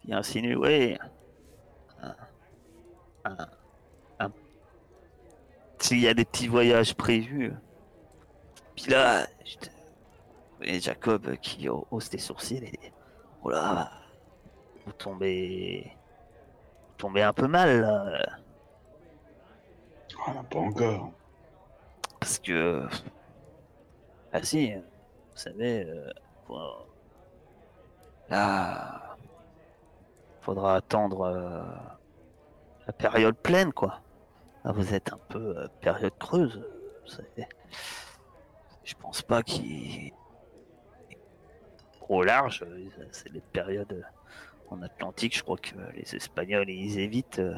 qui 0.06 0.14
insinue, 0.14 0.56
ouais, 0.56 0.96
un- 2.02 2.16
un- 3.24 3.48
un- 4.20 4.32
s'il 5.78 6.00
y 6.00 6.08
a 6.08 6.14
des 6.14 6.24
petits 6.24 6.48
voyages 6.48 6.94
prévus. 6.94 7.52
Puis 8.76 8.90
là, 8.90 9.26
et 10.62 10.80
Jacob 10.80 11.36
qui 11.36 11.68
ha- 11.68 11.72
hausse 11.90 12.08
des 12.08 12.18
sourcils 12.18 12.64
et 12.64 12.92
oh 13.42 13.50
là, 13.50 13.90
vous 14.86 14.92
tombez, 14.92 15.92
vous 16.88 16.94
tombez 16.96 17.22
un 17.22 17.32
peu 17.32 17.46
mal 17.48 17.80
là. 17.80 18.20
Ah, 20.28 20.42
pas 20.50 20.58
encore. 20.58 21.12
Parce 22.20 22.38
que. 22.38 22.86
Ah 24.32 24.42
si, 24.42 24.72
vous 24.74 24.82
savez, 25.34 25.84
euh, 25.84 26.10
Là, 28.28 29.05
faudra 30.46 30.76
attendre 30.76 31.22
euh, 31.22 31.62
la 32.86 32.92
période 32.92 33.36
pleine, 33.36 33.72
quoi. 33.72 34.00
Là, 34.64 34.70
vous 34.70 34.94
êtes 34.94 35.12
un 35.12 35.18
peu 35.28 35.58
euh, 35.58 35.66
période 35.80 36.16
creuse. 36.18 36.64
Je 38.84 38.94
pense 38.94 39.22
pas 39.22 39.42
qu'il 39.42 40.12
au 42.08 42.22
large. 42.22 42.62
euh, 42.62 42.88
C'est 43.10 43.32
les 43.32 43.40
périodes 43.40 44.04
en 44.70 44.82
Atlantique. 44.82 45.36
Je 45.36 45.42
crois 45.42 45.56
que 45.56 45.74
les 45.94 46.14
Espagnols 46.14 46.70
ils 46.70 47.00
évitent, 47.00 47.40
euh, 47.40 47.56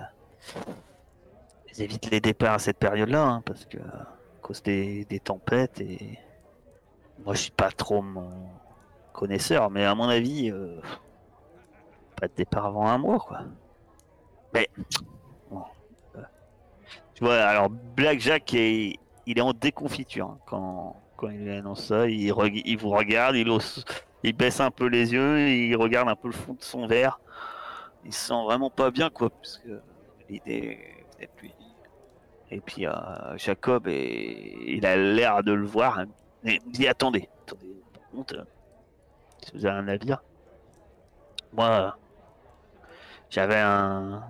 ils 1.70 1.82
évitent 1.82 2.11
les 2.11 2.20
départs 2.20 2.55
à 2.55 2.59
cette 2.59 2.78
période-là, 2.78 3.22
hein, 3.22 3.43
parce 3.45 3.66
que 3.66 3.76
à 3.78 4.41
cause 4.41 4.62
des, 4.62 5.20
tempêtes 5.22 5.80
et 5.82 6.18
moi 7.18 7.34
je 7.34 7.43
suis 7.43 7.51
pas 7.51 7.70
trop 7.70 8.01
mon 8.01 8.49
connaisseur, 9.12 9.70
mais 9.70 9.84
à 9.84 9.95
mon 9.95 10.09
avis, 10.09 10.51
euh, 10.51 10.80
pas 12.21 12.29
de 12.29 12.33
départ 12.35 12.66
avant 12.66 12.87
un 12.87 12.99
mois, 12.99 13.19
quoi. 13.19 13.41
Mais 14.55 14.69
bon, 15.51 15.62
euh, 16.16 16.23
tu 17.14 17.25
vois, 17.25 17.37
alors 17.37 17.69
Blackjack 17.71 18.55
est, 18.55 18.95
il 19.27 19.39
est 19.39 19.43
en 19.43 19.53
déconfiture 19.53 20.27
hein, 20.31 20.39
quand 20.47 21.03
quand 21.16 21.29
il 21.31 21.51
annonce 21.51 21.85
ça. 21.87 22.09
Il, 22.09 22.33
il 22.64 22.79
vous 22.79 22.91
regarde, 22.91 23.37
il 23.37 23.49
hausse- 23.51 23.85
il 24.23 24.33
baisse 24.35 24.61
un 24.61 24.71
peu 24.71 24.87
les 24.87 25.12
yeux, 25.12 25.49
il 25.49 25.77
regarde 25.77 26.09
un 26.09 26.16
peu 26.16 26.29
le 26.29 26.35
fond 26.35 26.55
de 26.55 26.62
son 26.62 26.87
verre. 26.87 27.21
Il 28.05 28.12
se 28.12 28.29
sent 28.29 28.45
vraiment 28.45 28.71
pas 28.71 28.91
bien, 28.91 29.11
quoi, 29.11 29.29
parce 29.31 29.59
que 29.59 29.81
l'idée. 30.29 30.79
Et 32.51 32.61
puis 32.61 32.87
euh, 32.87 32.93
Jacob, 33.37 33.89
il 33.89 34.87
a 34.87 34.97
l'air 34.97 35.43
de 35.43 35.53
le 35.53 35.66
voir. 35.66 35.99
hein. 35.99 36.07
Il 36.45 36.61
dit 36.71 36.87
attendez, 36.89 37.29
attendez, 37.47 37.75
par 37.93 38.09
contre, 38.11 38.39
euh, 38.39 38.45
si 39.45 39.53
vous 39.55 39.66
avez 39.66 39.77
un 39.77 39.83
navire, 39.83 40.23
moi, 41.53 41.99
j'avais 43.31 43.59
un. 43.59 44.22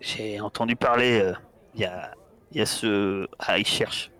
J'ai 0.00 0.40
entendu 0.40 0.76
parler, 0.76 1.20
euh, 1.20 1.32
il 1.74 1.80
y, 1.80 1.84
a, 1.84 2.12
y 2.52 2.60
a 2.60 2.66
ce. 2.66 3.26
Ah, 3.38 3.58
il 3.58 3.66
cherche. 3.66 4.10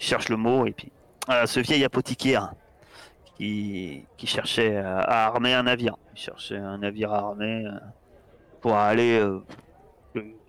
Il 0.00 0.04
cherche 0.06 0.28
le 0.28 0.36
mot, 0.36 0.66
et 0.66 0.72
puis. 0.72 0.92
euh, 1.28 1.46
ce 1.46 1.60
vieil 1.60 1.84
apothicaire 1.84 2.52
qui, 3.36 4.04
qui 4.16 4.26
cherchait 4.26 4.76
à, 4.76 5.00
à 5.00 5.26
armer 5.26 5.54
un 5.54 5.64
navire. 5.64 5.96
Il 6.14 6.20
cherchait 6.20 6.56
un 6.58 6.78
navire 6.78 7.12
armé 7.12 7.64
euh, 7.66 7.72
pour 8.60 8.76
aller 8.76 9.20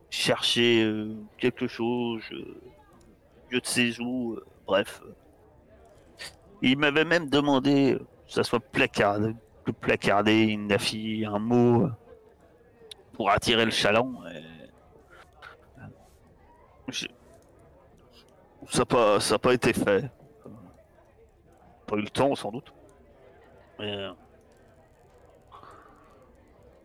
chercher 0.09 1.07
quelque 1.37 1.67
chose, 1.67 2.21
lieu 3.51 3.59
de 3.59 3.65
séjour, 3.65 4.33
euh, 4.35 4.45
bref. 4.65 5.01
Il 6.61 6.77
m'avait 6.77 7.05
même 7.05 7.29
demandé 7.29 7.97
que 8.27 8.33
ça 8.33 8.43
soit 8.43 8.59
placardé, 9.71 10.31
de 10.43 10.45
placarder 10.45 10.53
une 10.53 10.71
affiche, 10.71 11.25
un 11.27 11.39
mot 11.39 11.83
euh, 11.83 11.91
pour 13.13 13.29
attirer 13.29 13.65
le 13.65 13.71
chaland. 13.71 14.13
et- 14.27 14.43
euh, 15.79 16.91
Ça 18.69 18.79
n'a 18.79 18.85
pas, 18.85 19.19
ça 19.19 19.39
pas 19.39 19.53
été 19.53 19.73
fait. 19.73 20.09
Pas 21.85 21.95
eu 21.95 22.01
le 22.01 22.09
temps 22.09 22.35
sans 22.35 22.51
doute. 22.51 22.73
Mais, 23.79 23.95
euh, 23.95 24.11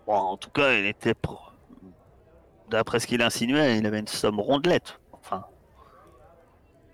Bon, 0.07 0.15
en 0.15 0.37
tout 0.37 0.51
cas, 0.51 0.73
il 0.73 0.87
était. 0.87 1.15
D'après 2.69 2.99
ce 2.99 3.07
qu'il 3.07 3.23
insinuait, 3.23 3.79
il 3.79 3.87
avait 3.87 4.01
une 4.01 4.09
somme 4.09 4.41
rondelette. 4.41 4.99
Enfin, 5.13 5.45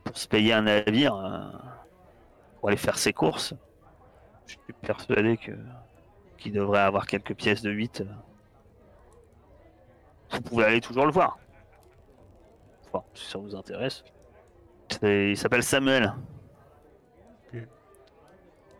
pour 0.05 0.16
se 0.18 0.28
payer 0.28 0.53
un 0.53 0.62
navire, 0.62 1.14
pour 2.61 2.68
aller 2.68 2.76
faire 2.76 2.99
ses 2.99 3.12
courses. 3.12 3.55
Je 4.49 4.55
suis 4.55 4.72
persuadé 4.80 5.36
que 5.36 5.53
qu'il 6.38 6.53
devrait 6.53 6.80
avoir 6.80 7.07
quelques 7.07 7.34
pièces 7.34 7.62
de 7.62 7.70
8. 7.70 8.01
euh. 8.01 8.05
Vous 10.30 10.40
pouvez 10.40 10.64
aller 10.64 10.80
toujours 10.80 11.05
le 11.05 11.12
voir. 11.12 11.38
Enfin, 12.86 13.05
si 13.14 13.28
ça 13.30 13.38
vous 13.38 13.55
intéresse. 13.55 14.05
Il 15.03 15.36
s'appelle 15.36 15.62
Samuel. 15.62 16.14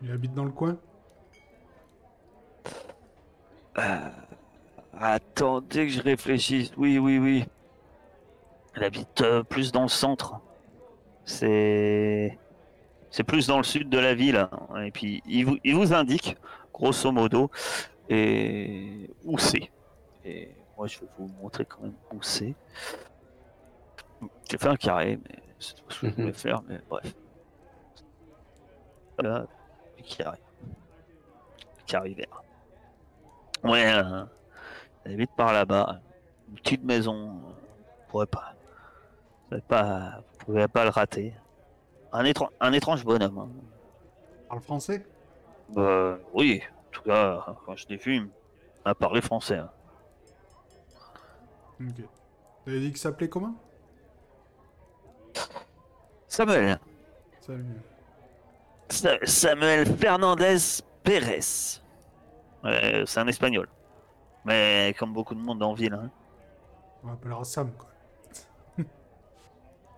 Il 0.01 0.12
habite 0.12 0.33
dans 0.33 0.45
le 0.45 0.53
coin? 0.53 0.79
Euh, 3.79 4.11
attendez 4.99 5.87
que 5.87 5.93
je 5.93 6.01
réfléchisse. 6.01 6.71
Oui, 6.77 6.99
oui, 6.99 7.19
oui. 7.19 7.45
Elle 8.75 8.85
habite 8.85 9.21
euh, 9.23 9.43
plus 9.43 9.73
dans 9.73 9.83
le 9.83 9.89
centre. 9.89 10.41
C'est. 11.25 12.39
C'est 13.11 13.25
plus 13.25 13.47
dans 13.47 13.57
le 13.59 13.63
sud 13.65 13.89
de 13.89 13.99
la 13.99 14.15
ville. 14.15 14.49
Et 14.85 14.91
puis, 14.91 15.23
il 15.27 15.47
vous, 15.47 15.59
il 15.65 15.75
vous 15.75 15.93
indique, 15.93 16.37
grosso 16.73 17.11
modo, 17.11 17.51
et 18.09 19.11
où 19.25 19.39
c'est. 19.39 19.71
Et 20.25 20.55
moi, 20.77 20.87
je 20.87 21.01
vais 21.01 21.07
vous 21.19 21.29
montrer 21.41 21.65
quand 21.65 21.81
même 21.83 21.95
où 22.13 22.23
c'est. 22.23 22.55
J'ai 24.51 24.59
fait 24.59 24.69
un 24.69 24.77
carré, 24.77 25.19
mais 25.23 25.43
c'est 25.59 25.75
tout 25.77 25.85
ce 25.91 26.01
que 26.01 26.09
je 26.11 26.15
voulais 26.15 26.33
faire, 26.33 26.63
mais 26.69 26.81
bref. 26.89 27.15
Voilà, 29.19 29.47
un 29.99 30.03
carré. 30.03 30.39
Carré 31.87 32.15
vert. 32.15 32.43
Ouais, 33.65 33.91
euh, 33.93 34.25
elle 35.05 35.15
habite 35.15 35.31
par 35.37 35.53
là-bas. 35.53 36.01
Une 36.49 36.55
petite 36.57 36.85
maison. 36.85 37.15
euh, 37.29 37.49
Vous 37.49 38.11
pourrez 38.11 38.27
pas. 38.27 38.55
Vous 38.55 39.49
pouvez 39.49 39.61
pas, 39.63 40.21
vous 40.21 40.45
pouvez 40.45 40.69
pas 40.69 40.85
le 40.85 40.91
rater. 40.91 41.33
Un, 42.13 42.25
étran- 42.25 42.51
un 42.61 42.73
étrange 42.73 43.05
bonhomme. 43.05 43.39
hein. 43.39 43.49
Parle 44.49 44.61
français? 44.63 45.07
Bah, 45.71 46.17
oui, 46.33 46.63
en 46.89 46.91
tout 46.91 47.03
cas, 47.03 47.45
quand 47.67 47.77
je 47.77 47.87
l'ai 47.89 47.97
vu, 47.97 48.17
il 48.17 48.29
m'a 48.85 48.95
parlé 48.95 49.21
français. 49.21 49.59
hein. 49.59 49.71
Ok. 51.81 52.03
T'avais 52.65 52.81
dit 52.81 52.89
qu'il 52.89 52.97
s'appelait 52.99 53.29
comment? 53.29 53.55
Samuel. 56.27 56.79
Salut. 57.41 57.65
Sa- 58.91 59.25
Samuel 59.27 59.87
Fernandez 59.97 60.57
Pérez. 61.03 61.41
C'est 61.43 63.19
un 63.19 63.27
espagnol. 63.29 63.69
Mais 64.45 64.95
comme 64.99 65.13
beaucoup 65.13 65.35
de 65.35 65.41
monde 65.41 65.63
en 65.63 65.75
ville. 65.75 65.93
hein. 65.95 66.11
On 67.05 67.09
l'appellera 67.09 67.45
Sam, 67.45 67.71
quoi. 67.73 67.88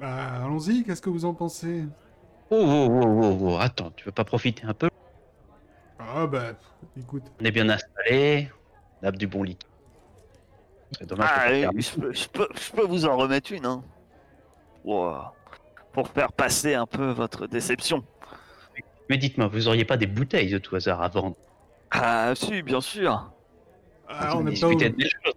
Bah, 0.01 0.45
allons-y, 0.45 0.83
qu'est-ce 0.83 1.03
que 1.03 1.11
vous 1.11 1.25
en 1.25 1.35
pensez? 1.35 1.85
Oh, 2.51 2.57
oh, 2.59 2.89
oh, 2.91 3.21
oh, 3.23 3.39
oh, 3.43 3.57
attends, 3.61 3.91
tu 3.93 4.07
veux 4.07 4.13
pas 4.13 4.25
profiter 4.25 4.65
un 4.65 4.75
peu? 4.75 4.89
Ah, 5.99 6.27
bah, 6.27 6.55
écoute. 6.97 7.23
On 7.41 7.45
est 7.45 7.51
bien 7.51 7.69
installé, 7.69 8.51
on 9.03 9.09
a 9.09 9.13
du 9.13 9.27
bon 9.27 9.43
lit. 9.43 9.59
C'est 10.99 11.07
dommage 11.07 11.31
Ah, 11.33 11.71
je, 11.77 12.01
peux, 12.01 12.13
je 12.13 12.29
peux- 12.29 12.49
je 12.55 12.73
peux 12.73 12.87
vous 12.87 13.05
en 13.05 13.17
remettre 13.17 13.53
une. 13.53 13.67
Hein. 13.67 13.85
Ouah. 14.85 15.35
Pour 15.93 16.09
faire 16.09 16.33
passer 16.33 16.75
un 16.75 16.87
peu 16.87 17.11
votre 17.11 17.47
déception. 17.47 18.03
Mais 19.09 19.19
dites-moi, 19.19 19.49
vous 19.49 19.69
auriez 19.69 19.85
pas 19.85 19.97
des 19.97 20.07
bouteilles 20.07 20.51
de 20.51 20.59
tout 20.59 20.77
hasard 20.77 21.03
à 21.03 21.09
vendre? 21.09 21.37
Ah, 21.91 22.33
si, 22.35 22.63
bien 22.63 22.81
sûr. 22.81 23.33
Ah, 24.09 24.37
on 24.37 24.45
n'est 24.45 24.59
pas, 24.59 24.75
des 24.75 25.09
choses. 25.09 25.35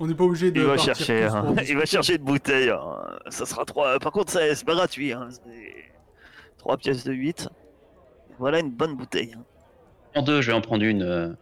On 0.00 0.06
n'est 0.06 0.14
pas 0.14 0.24
obligé 0.24 0.50
de 0.50 0.60
Il 0.60 0.66
va 0.66 0.76
chercher, 0.76 1.24
hein. 1.24 1.54
il 1.68 1.76
va 1.76 1.84
chercher 1.86 2.16
une 2.16 2.24
bouteille. 2.24 2.70
hein. 2.70 3.18
Ça 3.28 3.46
sera 3.46 3.64
trois. 3.64 3.98
Par 3.98 4.12
contre, 4.12 4.32
c'est 4.32 4.64
pas 4.64 4.74
gratuit. 4.74 5.12
Hein. 5.12 5.28
C'est 5.30 5.74
Trois 6.58 6.76
pièces 6.76 7.04
de 7.04 7.12
8. 7.12 7.48
Voilà 8.38 8.60
une 8.60 8.70
bonne 8.70 8.96
bouteille. 8.96 9.34
hein. 9.36 9.44
En 10.16 10.22
deux, 10.22 10.40
je 10.40 10.48
vais 10.50 10.56
en 10.56 10.60
prendre 10.60 10.84
une. 10.84 11.02
euh, 11.02 11.32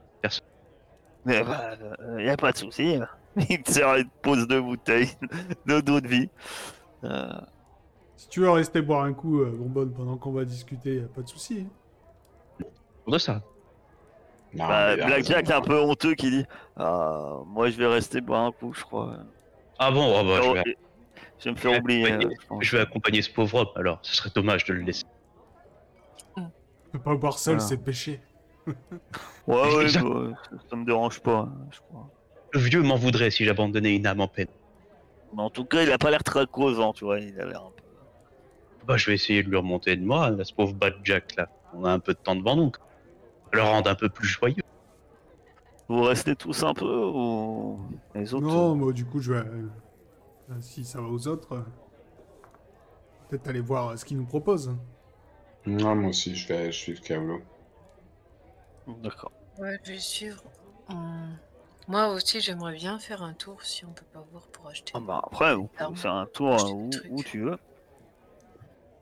Mais 1.24 1.42
bah, 1.44 1.76
euh, 2.00 2.22
y 2.22 2.28
a 2.28 2.36
pas 2.36 2.52
de 2.52 2.56
souci. 2.56 2.98
Il 3.48 3.62
te 3.62 3.70
sert 3.70 3.94
une 3.96 4.10
pose 4.22 4.46
de 4.48 4.58
bouteille 4.60 5.08
de 5.66 5.80
d'eau 5.80 6.00
de 6.00 6.08
vie. 6.08 6.28
Euh, 7.04 7.30
Si 8.16 8.28
tu 8.28 8.40
veux 8.40 8.50
rester 8.50 8.82
boire 8.82 9.04
un 9.04 9.12
coup, 9.14 9.40
euh, 9.40 9.50
bonbonne, 9.56 9.92
pendant 9.92 10.16
qu'on 10.16 10.32
va 10.32 10.44
discuter, 10.44 10.96
y 10.96 11.04
a 11.04 11.08
pas 11.08 11.22
de 11.22 11.28
souci. 11.28 11.66
hein. 12.60 12.64
pour 13.04 13.12
de 13.14 13.18
ça. 13.18 13.40
Non, 14.54 14.66
bah, 14.68 14.96
Blackjack 14.96 15.46
raison. 15.48 15.58
un 15.58 15.60
peu 15.62 15.80
honteux 15.80 16.14
qui 16.14 16.30
dit 16.30 16.44
ah, 16.76 17.38
Moi 17.46 17.70
je 17.70 17.76
vais 17.78 17.86
rester 17.86 18.20
boire 18.20 18.42
un 18.42 18.52
coup, 18.52 18.72
je 18.74 18.82
crois. 18.82 19.16
Ah 19.78 19.90
bon, 19.90 20.14
ah 20.18 20.22
bah, 20.22 20.40
je, 20.42 20.48
Oh, 20.48 20.54
vais, 20.54 20.76
je 21.38 21.44
vais 21.46 21.50
me 21.52 21.56
faire 21.56 21.78
oublier. 21.78 22.12
euh, 22.12 22.28
je 22.60 22.76
vais 22.76 22.82
accompagner 22.82 23.22
ce 23.22 23.30
pauvre 23.30 23.54
homme 23.60 23.68
alors. 23.76 23.98
Ce 24.02 24.14
serait 24.14 24.30
dommage 24.34 24.64
de 24.64 24.74
le 24.74 24.82
laisser. 24.82 25.04
Peux 26.92 26.98
pas 26.98 27.14
boire 27.14 27.38
seul, 27.38 27.54
Voilà. 27.54 27.68
c'est 27.68 27.78
péché. 27.78 28.20
Ouais, 29.48 29.56
ouais, 29.74 29.84
bah, 29.86 29.88
ça, 29.90 30.00
ça 30.70 30.76
me 30.76 30.84
dérange 30.84 31.18
pas, 31.20 31.38
hein, 31.50 31.52
je 31.72 31.80
crois. 31.80 32.08
Le 32.52 32.60
vieux 32.60 32.80
m'en 32.82 32.94
voudrait 32.94 33.30
si 33.32 33.44
j'abandonnais 33.44 33.96
une 33.96 34.06
âme 34.06 34.20
en 34.20 34.28
peine. 34.28 34.46
Mais 35.34 35.42
en 35.42 35.50
tout 35.50 35.64
cas, 35.64 35.82
il 35.82 35.90
a 35.90 35.98
pas 35.98 36.10
l'air 36.12 36.22
très 36.22 36.46
causant, 36.46 36.92
tu 36.92 37.04
vois. 37.04 37.18
Il 37.18 37.40
a 37.40 37.46
l'air 37.46 37.62
un 37.62 37.70
peu. 37.74 37.82
Bah, 38.86 38.96
je 38.96 39.06
vais 39.08 39.14
essayer 39.14 39.42
de 39.42 39.48
lui 39.48 39.56
remonter 39.56 39.96
de 39.96 40.04
moi, 40.04 40.30
là, 40.30 40.44
ce 40.44 40.52
pauvre 40.54 40.74
Bad 40.74 40.94
Jack 41.02 41.34
là. 41.36 41.48
On 41.74 41.84
a 41.84 41.90
un 41.90 41.98
peu 41.98 42.12
de 42.12 42.18
temps 42.18 42.36
devant 42.36 42.54
nous. 42.54 42.70
Le 43.52 43.62
rendre 43.62 43.90
un 43.90 43.94
peu 43.94 44.08
plus 44.08 44.26
joyeux. 44.26 44.62
Vous 45.88 46.02
restez 46.02 46.34
tous 46.36 46.62
un 46.62 46.72
peu 46.74 46.86
ou 47.06 47.80
les 48.14 48.32
autres 48.32 48.46
Non, 48.46 48.74
moi, 48.74 48.92
du 48.92 49.04
coup, 49.04 49.20
je 49.20 49.32
vais. 49.34 49.40
euh, 49.40 49.68
euh, 50.50 50.60
si 50.60 50.84
ça 50.84 51.00
va 51.00 51.08
aux 51.08 51.28
autres, 51.28 51.52
euh, 51.54 51.62
peut-être 53.28 53.48
aller 53.48 53.60
voir 53.60 53.88
euh, 53.90 53.96
ce 53.96 54.04
qu'ils 54.04 54.16
nous 54.16 54.24
proposent. 54.26 54.74
Non, 55.66 55.94
moi 55.94 56.10
aussi, 56.10 56.34
je 56.34 56.48
vais 56.48 56.72
suis 56.72 56.98
Kaolo. 57.00 57.40
D'accord. 59.02 59.32
Ouais, 59.58 59.78
je 59.84 59.92
vais 59.92 59.98
suivre. 59.98 60.42
Hum, 60.88 61.36
Moi 61.88 62.08
aussi, 62.08 62.40
j'aimerais 62.40 62.74
bien 62.74 62.98
faire 62.98 63.22
un 63.22 63.34
tour 63.34 63.62
si 63.62 63.84
on 63.84 63.92
peut 63.92 64.06
pas 64.12 64.24
voir 64.32 64.48
pour 64.48 64.66
acheter. 64.68 64.92
Ah 64.96 65.00
bah 65.00 65.20
après, 65.24 65.54
vous 65.54 65.68
pouvez 65.68 65.96
faire 65.96 66.14
un 66.14 66.26
tour 66.26 66.54
euh, 66.54 66.70
où, 66.72 66.90
où 67.10 67.22
tu 67.22 67.40
veux. 67.42 67.58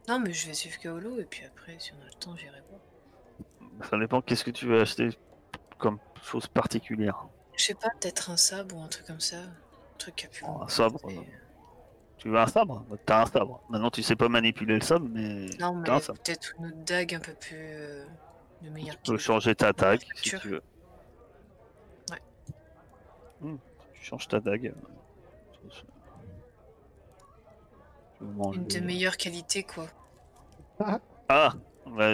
Non, 0.08 0.18
mais 0.18 0.32
je 0.32 0.48
vais 0.48 0.54
suivre 0.54 0.78
Kaolo 0.80 1.18
et 1.20 1.24
puis 1.24 1.44
après, 1.44 1.76
si 1.78 1.92
on 1.94 2.02
a 2.02 2.06
le 2.06 2.14
temps, 2.18 2.36
j'irai. 2.36 2.60
Ça 3.88 3.98
dépend 3.98 4.20
qu'est-ce 4.20 4.44
que 4.44 4.50
tu 4.50 4.66
veux 4.66 4.80
acheter 4.80 5.08
comme 5.78 5.98
chose 6.22 6.46
particulière? 6.46 7.26
Je 7.56 7.64
sais 7.64 7.74
pas, 7.74 7.88
peut-être 8.00 8.30
un 8.30 8.36
sabre 8.36 8.76
ou 8.76 8.82
un 8.82 8.88
truc 8.88 9.06
comme 9.06 9.20
ça. 9.20 9.38
Un 9.38 9.98
truc 9.98 10.16
qui 10.16 10.26
a 10.26 10.28
pu. 10.28 10.44
Oh, 10.46 10.62
un 10.62 10.68
sabre, 10.68 11.00
Tu 12.18 12.28
veux 12.28 12.38
un 12.38 12.46
sabre? 12.46 12.84
T'as 13.06 13.22
un 13.22 13.26
sabre. 13.26 13.62
Maintenant, 13.68 13.90
tu 13.90 14.02
sais 14.02 14.16
pas 14.16 14.28
manipuler 14.28 14.74
le 14.74 14.80
sabre, 14.82 15.06
mais 15.10 15.46
Non, 15.58 15.74
mais 15.74 15.84
peut-être 15.88 16.54
une 16.58 16.66
autre 16.66 16.84
dague 16.84 17.14
un 17.14 17.20
peu 17.20 17.32
plus. 17.34 17.56
euh, 17.56 18.04
de 18.62 18.68
meilleure 18.70 18.96
Tu 19.02 19.12
peux 19.12 19.18
changer 19.18 19.54
ta 19.54 19.72
dague 19.72 20.02
si 20.16 20.22
tu 20.22 20.48
veux. 20.48 20.62
Ouais. 22.10 22.18
Hmm, 23.40 23.56
tu 23.94 24.04
changes 24.04 24.28
ta 24.28 24.40
dague. 24.40 24.74
Une 28.20 28.66
de 28.66 28.80
meilleure 28.80 29.16
qualité, 29.16 29.62
quoi. 29.62 29.86
Ah 31.28 31.54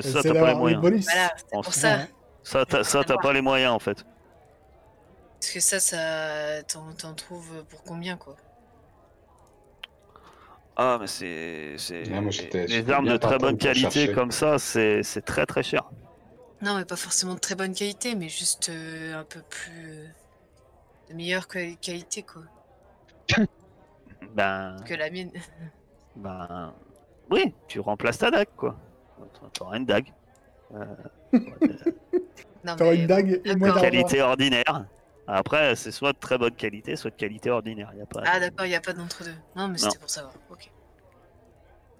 Ça, 0.02 0.22
t'as 0.22 0.32
pas 0.34 0.40
les 0.40 0.46
les 0.48 0.54
moyens. 0.54 0.82
bonus. 0.82 1.04
Voilà, 1.06 1.34
pour 1.52 1.64
fait, 1.66 1.80
ça. 1.80 1.98
Ça, 2.42 2.64
t'as 2.66 2.84
ça, 2.84 3.04
t'as 3.04 3.16
pas 3.18 3.32
les 3.32 3.40
moyens 3.42 3.72
en 3.72 3.78
fait. 3.78 4.04
Parce 5.40 5.52
que 5.52 5.60
ça, 5.60 5.80
ça. 5.80 6.62
T'en 6.64 6.92
t'en 6.92 7.14
trouves 7.14 7.64
pour 7.68 7.82
combien, 7.84 8.16
quoi? 8.16 8.36
Ah, 10.76 10.98
mais 11.00 11.06
c'est. 11.06 11.74
c'est- 11.78 12.08
Ouais, 12.10 12.20
moi, 12.20 12.30
j'étais- 12.30 12.66
Les 12.66 12.74
j'étais 12.76 12.92
armes 12.92 13.08
de 13.08 13.16
très 13.16 13.38
bonne 13.38 13.56
qualité 13.56 13.90
chercher. 13.90 14.12
comme 14.12 14.30
ça, 14.30 14.58
c'est 14.58 15.02
c'est 15.02 15.22
très 15.22 15.46
très 15.46 15.62
cher. 15.62 15.84
Non, 16.62 16.76
mais 16.76 16.84
pas 16.84 16.96
forcément 16.96 17.34
de 17.34 17.38
très 17.38 17.54
bonne 17.54 17.74
qualité, 17.74 18.14
mais 18.14 18.28
juste 18.28 18.68
euh, 18.68 19.18
un 19.20 19.24
peu 19.24 19.40
plus. 19.42 19.88
euh, 19.90 20.06
de 21.10 21.14
meilleure 21.14 21.46
qua- 21.48 21.76
qualité, 21.80 22.22
quoi. 22.24 22.42
Ben. 24.34 24.76
Que 24.86 24.94
la 24.94 25.10
mienne. 25.10 25.30
Ben. 26.16 26.74
Oui, 27.30 27.54
tu 27.68 27.80
remplaces 27.80 28.18
ta 28.18 28.30
dague 28.30 28.48
quoi. 28.56 28.76
T'auras 29.52 29.76
une 29.76 29.86
dague. 29.86 30.12
Euh, 30.74 30.84
T'auras 32.76 32.94
une 32.94 33.06
dague 33.06 33.40
et 33.44 33.54
qualité 33.80 34.22
ordinaire. 34.22 34.86
Après, 35.26 35.74
c'est 35.74 35.90
soit 35.90 36.12
de 36.12 36.18
très 36.18 36.38
bonne 36.38 36.54
qualité, 36.54 36.94
soit 36.94 37.10
de 37.10 37.16
qualité 37.16 37.50
ordinaire. 37.50 37.92
Y 37.96 38.02
a 38.02 38.06
pas... 38.06 38.22
Ah, 38.26 38.38
d'accord, 38.38 38.64
il 38.64 38.70
n'y 38.70 38.76
a 38.76 38.80
pas 38.80 38.92
d'entre-deux. 38.92 39.34
Non, 39.56 39.68
mais 39.68 39.78
c'était 39.78 39.98
pour 39.98 40.10
savoir. 40.10 40.34
Ok. 40.50 40.70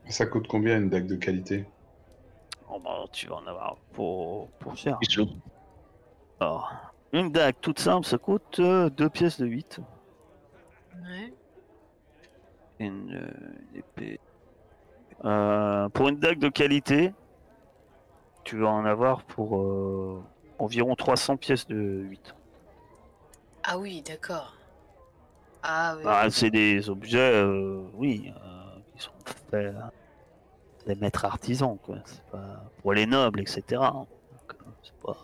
Ça 0.09 0.27
coûte 0.27 0.47
combien 0.47 0.77
une 0.79 0.89
dague 0.89 1.07
de 1.07 1.17
qualité? 1.17 1.67
Oh, 2.71 2.79
bah, 2.79 3.05
tu 3.13 3.27
vas 3.27 3.37
en 3.37 3.47
avoir 3.47 3.77
pour, 3.93 4.49
pour 4.59 4.77
cher. 4.77 4.99
Alors, 6.39 6.73
une 7.13 7.33
dague 7.33 7.57
toute 7.61 7.81
simple, 7.81 8.07
ça 8.07 8.19
coûte 8.19 8.61
2 8.61 9.11
pièces 9.11 9.41
de 9.41 9.47
8. 9.47 9.81
Ouais. 10.95 11.33
Une, 12.79 13.15
euh, 13.15 13.69
une 13.73 13.79
épée. 13.79 14.21
Euh, 15.25 15.89
pour 15.89 16.09
une 16.09 16.19
dague 16.19 16.39
de 16.39 16.49
qualité, 16.49 17.13
tu 18.45 18.59
vas 18.59 18.69
en 18.69 18.85
avoir 18.85 19.23
pour 19.25 19.61
euh, 19.61 20.23
environ 20.59 20.95
300 20.95 21.37
pièces 21.37 21.67
de 21.67 21.77
8. 21.77 22.35
Ah 23.65 23.79
oui, 23.79 24.03
d'accord. 24.03 24.55
Ah 25.63 25.95
oui. 25.97 26.03
Ah, 26.07 26.31
c'est 26.31 26.51
des 26.51 26.89
objets, 26.89 27.19
euh, 27.33 27.83
oui, 27.95 28.33
qui 28.95 29.03
sont 29.03 29.11
faits 29.51 29.75
des 30.87 30.95
maîtres 30.95 31.25
artisans, 31.25 31.77
quoi. 31.83 31.97
C'est 32.05 32.23
pas 32.31 32.63
pour 32.81 32.93
les 32.93 33.07
nobles, 33.07 33.41
etc. 33.41 33.63
Donc, 33.71 34.07
euh, 34.51 34.65
c'est 34.83 34.95
pas, 34.95 35.17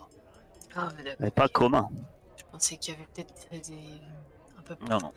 Ah, 0.75 0.89
mais 0.97 1.03
d'accord. 1.03 1.17
mais 1.21 1.31
pas 1.31 1.47
commun. 1.47 1.89
Je 2.35 2.43
pensais 2.51 2.75
qu'il 2.77 2.93
y 2.93 2.97
avait 2.97 3.07
peut-être 3.13 3.69
des. 3.69 3.77
un 4.57 4.61
peu 4.63 4.75
plus. 4.75 4.89
Non, 4.89 4.97
non. 4.97 5.13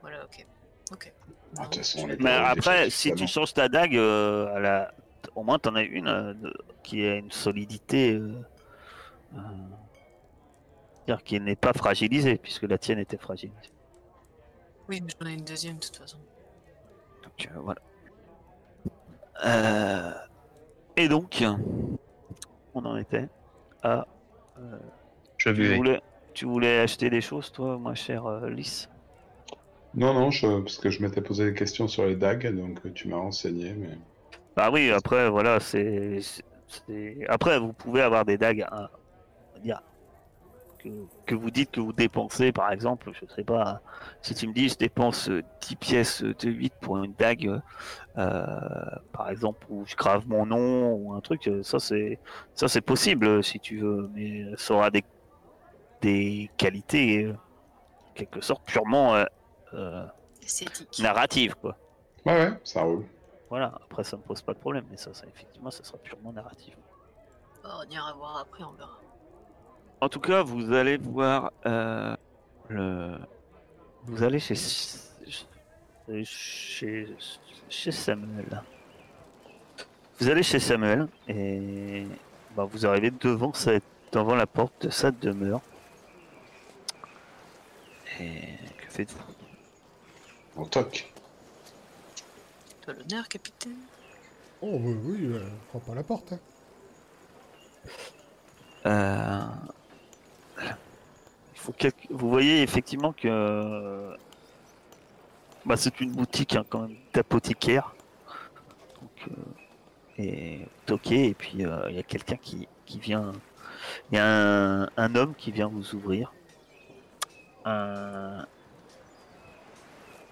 Voilà, 0.00 0.24
ok. 0.24 0.46
Ok. 0.90 1.12
Ah, 1.58 1.64
de 1.64 1.64
toute 1.64 1.76
façon, 1.76 1.98
je 2.02 2.06
les 2.08 2.16
vais- 2.16 2.24
Mais 2.24 2.30
après, 2.30 2.90
si 2.90 3.12
tu 3.14 3.26
changes 3.26 3.54
ta 3.54 3.68
dague, 3.68 3.96
euh, 3.96 4.54
à 4.54 4.60
la... 4.60 4.94
au 5.34 5.42
moins 5.42 5.58
t'en 5.58 5.74
as 5.74 5.82
une 5.82 6.08
euh, 6.08 6.34
qui 6.82 7.04
a 7.04 7.16
une 7.16 7.30
solidité, 7.30 8.14
euh, 8.14 8.34
c'est-à-dire 11.04 11.22
qui 11.24 11.40
n'est 11.40 11.56
pas 11.56 11.72
fragilisée, 11.72 12.36
puisque 12.38 12.62
la 12.64 12.78
tienne 12.78 12.98
était 12.98 13.18
fragilisée. 13.18 13.70
Oui, 14.88 15.00
mais 15.00 15.12
j'en 15.20 15.26
ai 15.28 15.34
une 15.34 15.44
deuxième 15.44 15.76
de 15.76 15.80
toute 15.80 15.96
façon. 15.96 16.18
Donc 17.24 17.48
euh, 17.54 17.60
voilà. 17.60 17.80
Euh, 19.44 20.12
Et 20.96 21.08
donc, 21.08 21.42
on 22.74 22.84
en 22.84 22.96
était 22.96 23.26
à. 23.82 24.06
euh, 24.58 24.78
Je 25.38 25.50
tu, 25.50 25.76
voulais, 25.76 26.00
tu 26.34 26.44
voulais 26.46 26.80
acheter 26.80 27.10
des 27.10 27.20
choses, 27.20 27.50
toi, 27.52 27.78
ma 27.78 27.94
chère 27.94 28.26
euh, 28.26 28.50
Lys? 28.50 28.88
Non, 29.94 30.14
non, 30.14 30.30
je- 30.30 30.60
parce 30.60 30.78
que 30.78 30.90
je 30.90 31.02
m'étais 31.02 31.20
posé 31.20 31.50
des 31.50 31.54
questions 31.58 31.88
sur 31.88 32.06
les 32.06 32.16
dagues, 32.16 32.54
donc 32.56 32.84
euh, 32.86 32.92
tu 32.92 33.08
m'as 33.08 33.16
renseigné, 33.16 33.74
mais... 33.74 33.98
Bah 34.56 34.70
oui, 34.72 34.90
après, 34.90 35.28
voilà, 35.30 35.58
c'est. 35.60 36.20
Après, 37.28 37.58
vous 37.58 37.72
pouvez 37.72 38.00
avoir 38.02 38.24
des 38.24 38.38
dagues, 38.38 38.64
dire, 39.62 39.80
que, 41.26 41.34
vous 41.34 41.50
dites 41.50 41.70
que 41.70 41.80
vous 41.80 41.92
dépensez, 41.92 42.52
par 42.52 42.72
exemple, 42.72 43.10
je 43.12 43.26
sais 43.34 43.44
pas, 43.44 43.82
si 44.22 44.34
tu 44.34 44.46
me 44.48 44.52
dis 44.54 44.68
je 44.68 44.76
dépense 44.76 45.28
euh, 45.28 45.42
10 45.60 45.76
pièces 45.76 46.22
de 46.22 46.50
8 46.50 46.72
pour 46.80 47.02
une 47.02 47.14
dague, 47.14 47.46
euh, 47.48 47.60
euh, 48.18 48.96
par 49.12 49.30
exemple, 49.30 49.66
où 49.70 49.84
je 49.86 49.94
grave 49.96 50.26
mon 50.28 50.46
nom 50.46 50.94
ou 50.94 51.12
un 51.14 51.20
truc, 51.20 51.48
euh, 51.48 51.62
ça 51.62 51.78
c'est 51.80 52.18
ça 52.54 52.68
c'est 52.68 52.80
possible 52.80 53.26
euh, 53.26 53.42
si 53.42 53.60
tu 53.60 53.78
veux, 53.78 54.08
mais 54.14 54.44
ça 54.56 54.74
aura 54.74 54.90
des, 54.90 55.04
des 56.02 56.50
qualités, 56.56 57.24
euh, 57.24 57.34
quelque 58.14 58.40
sorte, 58.40 58.64
purement 58.66 59.16
euh, 59.16 59.24
euh, 59.74 60.06
Esthétique. 60.42 60.98
narratives, 61.00 61.54
quoi. 61.54 61.76
Ouais, 62.26 62.34
ouais, 62.34 62.60
ça 62.64 62.82
roule. 62.82 63.04
Voilà, 63.48 63.72
après 63.82 64.04
ça 64.04 64.16
me 64.16 64.22
pose 64.22 64.42
pas 64.42 64.52
de 64.54 64.58
problème, 64.58 64.84
mais 64.90 64.96
ça, 64.96 65.12
ça 65.12 65.26
effectivement, 65.26 65.70
ça 65.70 65.82
sera 65.82 65.98
purement 65.98 66.32
narratif. 66.32 66.74
Oh, 67.64 67.68
on 67.86 67.90
ira 67.90 68.12
voir 68.14 68.38
après, 68.38 68.62
on 68.62 68.72
verra. 68.72 68.98
En 70.00 70.08
tout 70.08 70.20
cas, 70.20 70.42
vous 70.42 70.72
allez 70.72 70.96
voir 70.96 71.52
euh, 71.66 72.16
le. 72.68 73.18
Vous 74.04 74.22
allez 74.22 74.38
chez 74.38 74.54
chez 76.24 77.16
chez 77.68 77.92
Samuel. 77.92 78.62
Vous 80.18 80.28
allez 80.28 80.42
chez 80.42 80.58
Samuel 80.60 81.08
et 81.28 82.06
bah, 82.56 82.64
vous 82.64 82.86
arrivez 82.86 83.10
devant 83.10 83.52
cette 83.52 83.84
devant 84.12 84.34
la 84.34 84.46
porte 84.46 84.86
de 84.86 84.90
sa 84.90 85.10
demeure. 85.10 85.60
Et 88.20 88.40
que 88.78 88.90
faites-vous? 88.90 89.39
On 90.60 90.64
toque. 90.66 91.10
Toi 92.82 92.92
l'honneur, 92.94 93.26
capitaine. 93.28 93.76
Oh 94.60 94.76
oui, 94.78 94.94
oui, 95.04 95.18
euh, 95.32 95.48
prends 95.70 95.78
pas 95.80 95.94
la 95.94 96.02
porte. 96.02 96.34
hein. 96.34 96.38
Euh, 98.86 99.40
il 101.54 101.58
faut 101.58 101.72
quelque- 101.72 102.06
Vous 102.10 102.28
voyez 102.28 102.62
effectivement 102.62 103.12
que 103.14 104.14
bah, 105.64 105.76
c'est 105.78 105.98
une 106.00 106.12
boutique 106.12 106.56
hein, 106.56 106.64
quand 106.68 106.80
même 106.88 106.96
d'apothicaire. 107.14 107.94
Donc, 109.00 109.28
euh, 109.30 110.22
Et 110.22 110.66
toqué 110.84 111.26
et 111.28 111.34
puis 111.34 111.64
euh, 111.64 111.86
il 111.88 111.96
y 111.96 111.98
a 111.98 112.02
quelqu'un 112.02 112.36
qui, 112.36 112.68
qui 112.84 112.98
vient. 112.98 113.32
Il 114.12 114.16
y 114.16 114.18
a 114.18 114.26
un, 114.26 114.90
un 114.98 115.14
homme 115.14 115.34
qui 115.34 115.50
vient 115.52 115.68
vous 115.68 115.94
ouvrir. 115.94 116.32
Un, 117.64 118.44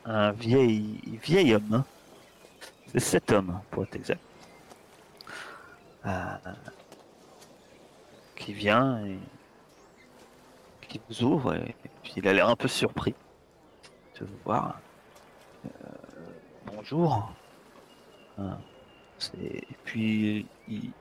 un 0.09 0.32
vieil, 0.32 1.00
vieil 1.22 1.54
homme. 1.54 1.72
hein. 1.74 1.84
C'est 2.92 3.00
cet 3.00 3.30
homme 3.32 3.61
pour 3.70 3.82
être 3.84 3.96
exact. 3.96 4.20
Euh, 6.06 6.34
qui 8.34 8.52
vient 8.54 9.02
qui 10.88 11.00
vous 11.09 11.22
ouvre 11.22 11.54
et, 11.54 11.74
puis 12.02 12.14
il 12.16 12.26
a 12.26 12.32
l'air 12.32 12.48
un 12.48 12.56
peu 12.56 12.68
surpris 12.68 13.14
de 14.18 14.24
vous 14.24 14.38
voir. 14.44 14.80
Euh, 15.66 15.68
bonjour. 16.64 17.30
Euh, 18.38 18.50
c'est- 19.18 19.36
et 19.38 19.76
puis 19.84 20.46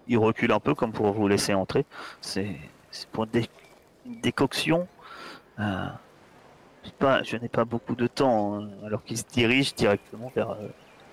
il, 0.07 0.17
recule 0.17 0.51
un 0.51 0.59
peu 0.59 0.75
comme 0.75 0.91
pour 0.91 1.13
vous 1.13 1.27
laisser 1.29 1.53
entrer. 1.53 1.85
C'est 2.19 2.57
pour 3.13 3.27
dé- 3.27 3.49
une 4.05 4.19
décoction. 4.19 4.87
Euh, 6.87 6.97
pas, 6.99 7.23
je 7.23 7.37
n'ai 7.37 7.49
pas 7.49 7.65
beaucoup 7.65 7.95
de 7.95 8.07
temps 8.07 8.55
hein, 8.61 8.69
alors 8.85 9.03
qu'il 9.03 9.17
se 9.17 9.23
dirige 9.25 9.75
directement 9.75 10.31
vers 10.35 10.51
euh, 10.51 10.67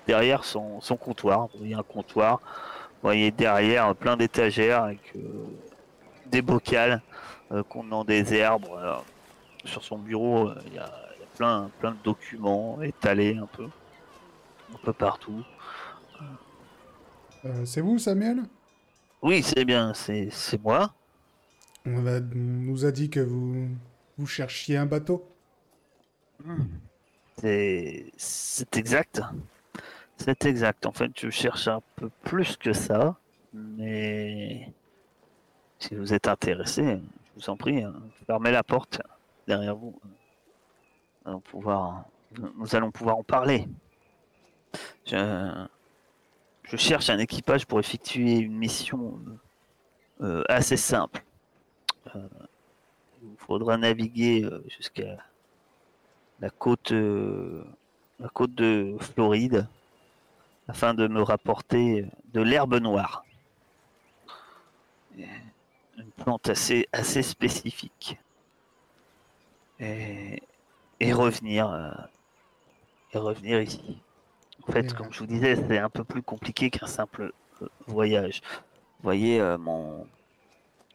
derrière 0.07 0.43
son, 0.43 0.81
son 0.81 0.97
comptoir. 0.97 1.47
Vous 1.53 1.59
voyez 1.59 1.75
un 1.75 1.83
comptoir. 1.83 2.39
Vous 2.41 3.01
voyez 3.09 3.31
derrière 3.31 3.95
plein 3.95 4.17
d'étagères 4.17 4.83
avec 4.83 5.13
euh, 5.15 5.19
des 6.27 6.41
bocals 6.41 7.01
euh, 7.51 7.63
contenant 7.63 8.03
des 8.03 8.33
herbes. 8.33 8.67
Sur 9.63 9.83
son 9.83 9.97
bureau, 9.97 10.49
euh, 10.49 10.61
il 10.67 10.73
y, 10.73 10.77
a 10.79 10.91
il 11.17 11.21
y 11.21 11.23
a 11.23 11.27
plein, 11.37 11.71
plein 11.79 11.91
de 11.91 11.97
documents 12.03 12.81
étalés 12.83 13.35
un 13.37 13.47
peu, 13.47 13.65
un 14.73 14.77
peu 14.83 14.93
partout. 14.93 15.43
Euh, 17.45 17.65
c'est 17.65 17.81
vous, 17.81 17.97
Samuel? 17.99 18.43
Oui, 19.21 19.41
c'est 19.43 19.65
bien, 19.65 19.93
c'est 19.93 20.29
c'est 20.31 20.61
moi. 20.61 20.93
On, 21.85 22.01
va- 22.01 22.17
on 22.17 22.37
nous 22.37 22.85
a 22.85 22.91
dit 22.91 23.09
que 23.09 23.19
vous, 23.19 23.69
vous 24.17 24.27
cherchiez 24.27 24.77
un 24.77 24.85
bateau. 24.85 25.34
C'est 27.37 28.77
exact. 28.77 29.21
C'est 30.17 30.45
exact. 30.45 30.85
En 30.85 30.91
fait, 30.91 31.11
je 31.19 31.29
cherche 31.29 31.67
un 31.67 31.81
peu 31.95 32.09
plus 32.23 32.57
que 32.57 32.73
ça, 32.73 33.15
mais 33.53 34.71
si 35.79 35.95
vous 35.95 36.13
êtes 36.13 36.27
intéressé, 36.27 36.83
je 37.35 37.43
vous 37.43 37.49
en 37.49 37.57
prie, 37.57 37.83
hein, 37.83 37.93
fermez 38.25 38.51
la 38.51 38.63
porte 38.63 39.01
derrière 39.47 39.75
vous. 39.75 39.99
Nous 41.25 41.31
allons 41.31 41.39
pouvoir, 41.41 42.05
nous 42.57 42.75
allons 42.75 42.91
pouvoir 42.91 43.17
en 43.17 43.23
parler. 43.23 43.67
Je, 45.05 45.65
je 46.63 46.77
cherche 46.77 47.09
un 47.09 47.19
équipage 47.19 47.65
pour 47.65 47.79
effectuer 47.79 48.37
une 48.37 48.57
mission 48.57 49.19
euh, 50.21 50.43
assez 50.47 50.77
simple. 50.77 51.23
Euh, 52.15 52.27
il 53.21 53.37
faudra 53.37 53.77
naviguer 53.77 54.43
euh, 54.43 54.63
jusqu'à 54.69 55.17
la 56.39 56.49
côte, 56.49 56.91
euh, 56.91 57.63
la 58.19 58.29
côte 58.29 58.53
de 58.55 58.95
Floride 58.99 59.67
afin 60.67 60.93
de 60.93 61.07
me 61.07 61.21
rapporter 61.21 62.05
de 62.33 62.41
l'herbe 62.41 62.75
noire. 62.75 63.23
Une 65.17 66.11
plante 66.17 66.49
assez, 66.49 66.87
assez 66.91 67.23
spécifique. 67.23 68.17
Et, 69.79 70.41
et 70.99 71.13
revenir, 71.13 71.69
euh, 71.69 71.91
et 73.13 73.17
revenir 73.17 73.61
ici. 73.61 74.01
En 74.67 74.71
fait, 74.71 74.93
comme 74.93 75.13
je 75.13 75.19
vous 75.19 75.27
disais, 75.27 75.55
c'est 75.55 75.77
un 75.77 75.89
peu 75.89 76.03
plus 76.03 76.23
compliqué 76.23 76.69
qu'un 76.69 76.87
simple 76.87 77.31
euh, 77.61 77.67
voyage. 77.87 78.41
Vous 78.99 79.03
voyez, 79.03 79.39
mon, 79.59 80.07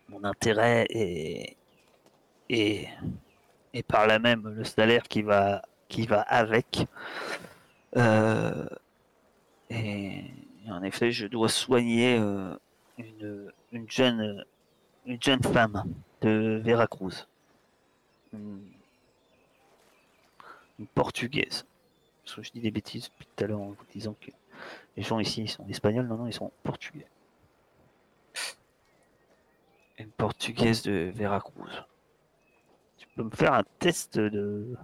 mon 0.09 0.25
intérêt 0.25 0.87
est, 0.91 1.57
est, 2.49 2.89
et 3.75 3.83
par 3.83 4.07
là 4.07 4.19
même 4.19 4.49
le 4.49 4.65
salaire 4.65 5.05
qui 5.05 5.23
va, 5.23 5.63
qui 5.89 6.07
va 6.07 6.21
avec. 6.23 6.87
Euh, 7.97 8.67
et, 9.71 10.25
en 10.69 10.83
effet, 10.83 11.11
je 11.11 11.27
dois 11.27 11.49
soigner 11.49 12.19
euh, 12.19 12.55
une, 12.99 13.53
une, 13.73 13.91
jeune, 13.91 14.45
une 15.07 15.23
jeune 15.23 15.43
femme 15.43 15.85
de 16.21 16.61
Veracruz. 16.63 17.27
Une, 18.33 18.63
une 20.79 20.87
portugaise. 20.87 21.67
Parce 22.25 22.37
que 22.37 22.43
je 22.43 22.53
dis 22.53 22.61
des 22.61 22.71
bêtises 22.71 23.11
depuis 23.11 23.27
tout 23.27 23.45
à 23.45 23.47
l'heure 23.47 23.61
en 23.61 23.69
vous 23.71 23.87
disant 23.93 24.15
que 24.21 24.31
les 24.97 25.03
gens 25.03 25.21
ici 25.21 25.47
sont 25.47 25.67
espagnols, 25.69 26.07
non, 26.07 26.17
non, 26.17 26.27
ils 26.27 26.33
sont 26.33 26.53
portugais. 26.63 27.07
Une 29.99 30.11
portugaise 30.11 30.83
de 30.83 31.13
Veracruz. 31.15 31.85
Peux 33.21 33.27
me 33.27 33.37
faire 33.37 33.53
un 33.53 33.65
test 33.79 34.19
de 34.19 34.75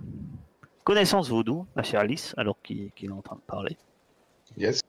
connaissance 0.85 1.31
vaudou, 1.31 1.67
ma 1.75 1.83
chère 1.83 2.01
Alice, 2.01 2.35
alors 2.37 2.61
qu'il 2.61 2.93
est 3.03 3.09
en 3.09 3.23
train 3.23 3.37
de 3.37 3.41
parler. 3.41 3.79
Yes. 4.59 4.83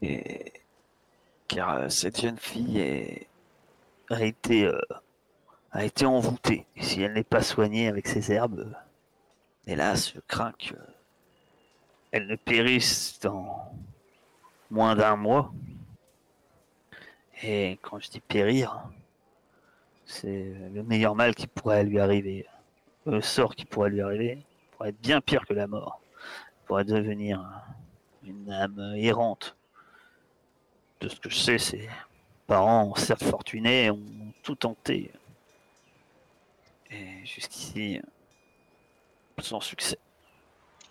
Et... 0.00 0.54
Car 1.48 1.74
euh, 1.74 1.88
cette 1.90 2.18
jeune 2.18 2.38
fille 2.38 2.78
est- 2.78 3.26
a 4.08 4.24
été, 4.24 4.64
euh, 4.64 4.80
a 5.70 5.84
été 5.84 6.06
envoûtée. 6.06 6.64
Et 6.76 6.82
si 6.82 7.02
elle 7.02 7.12
n'est 7.12 7.24
pas 7.24 7.42
soignée 7.42 7.88
avec 7.88 8.08
ces 8.08 8.32
herbes, 8.32 8.74
hélas, 9.66 10.14
je 10.14 10.20
crains 10.26 10.52
qu'elle 10.52 12.26
ne 12.26 12.36
périsse 12.36 13.20
dans 13.20 13.70
moins 14.70 14.96
d'un 14.96 15.16
mois. 15.16 15.52
Et 17.42 17.78
quand 17.82 17.98
je 17.98 18.08
dis 18.08 18.20
périr, 18.20 18.88
c'est 20.06 20.54
le 20.72 20.82
meilleur 20.84 21.14
mal 21.14 21.34
qui 21.34 21.46
pourrait 21.46 21.84
lui 21.84 21.98
arriver. 21.98 22.46
Le 23.04 23.20
sort 23.20 23.54
qui 23.54 23.64
pourrait 23.64 23.90
lui 23.90 24.00
arriver 24.00 24.38
pourrait 24.72 24.90
être 24.90 25.00
bien 25.00 25.20
pire 25.20 25.44
que 25.44 25.52
la 25.52 25.66
mort. 25.66 26.00
Elle 26.14 26.66
pourrait 26.66 26.84
devenir 26.84 27.44
une 28.24 28.50
âme 28.50 28.94
errante. 28.96 29.56
De 31.00 31.08
ce 31.08 31.20
que 31.20 31.28
je 31.28 31.36
sais, 31.36 31.58
ses 31.58 31.88
parents, 32.46 32.94
certes 32.94 33.24
fortunés, 33.24 33.90
ont 33.90 34.32
tout 34.42 34.54
tenté. 34.54 35.12
Et 36.90 37.24
jusqu'ici, 37.24 38.00
sans 39.38 39.60
succès. 39.60 39.98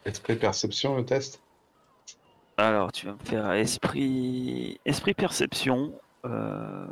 Esprit 0.05 0.35
perception, 0.35 0.97
le 0.97 1.05
test? 1.05 1.41
Alors, 2.57 2.91
tu 2.91 3.07
vas 3.07 3.13
me 3.13 3.25
faire 3.25 3.51
esprit, 3.53 4.79
esprit 4.85 5.13
perception 5.13 5.93
euh, 6.25 6.85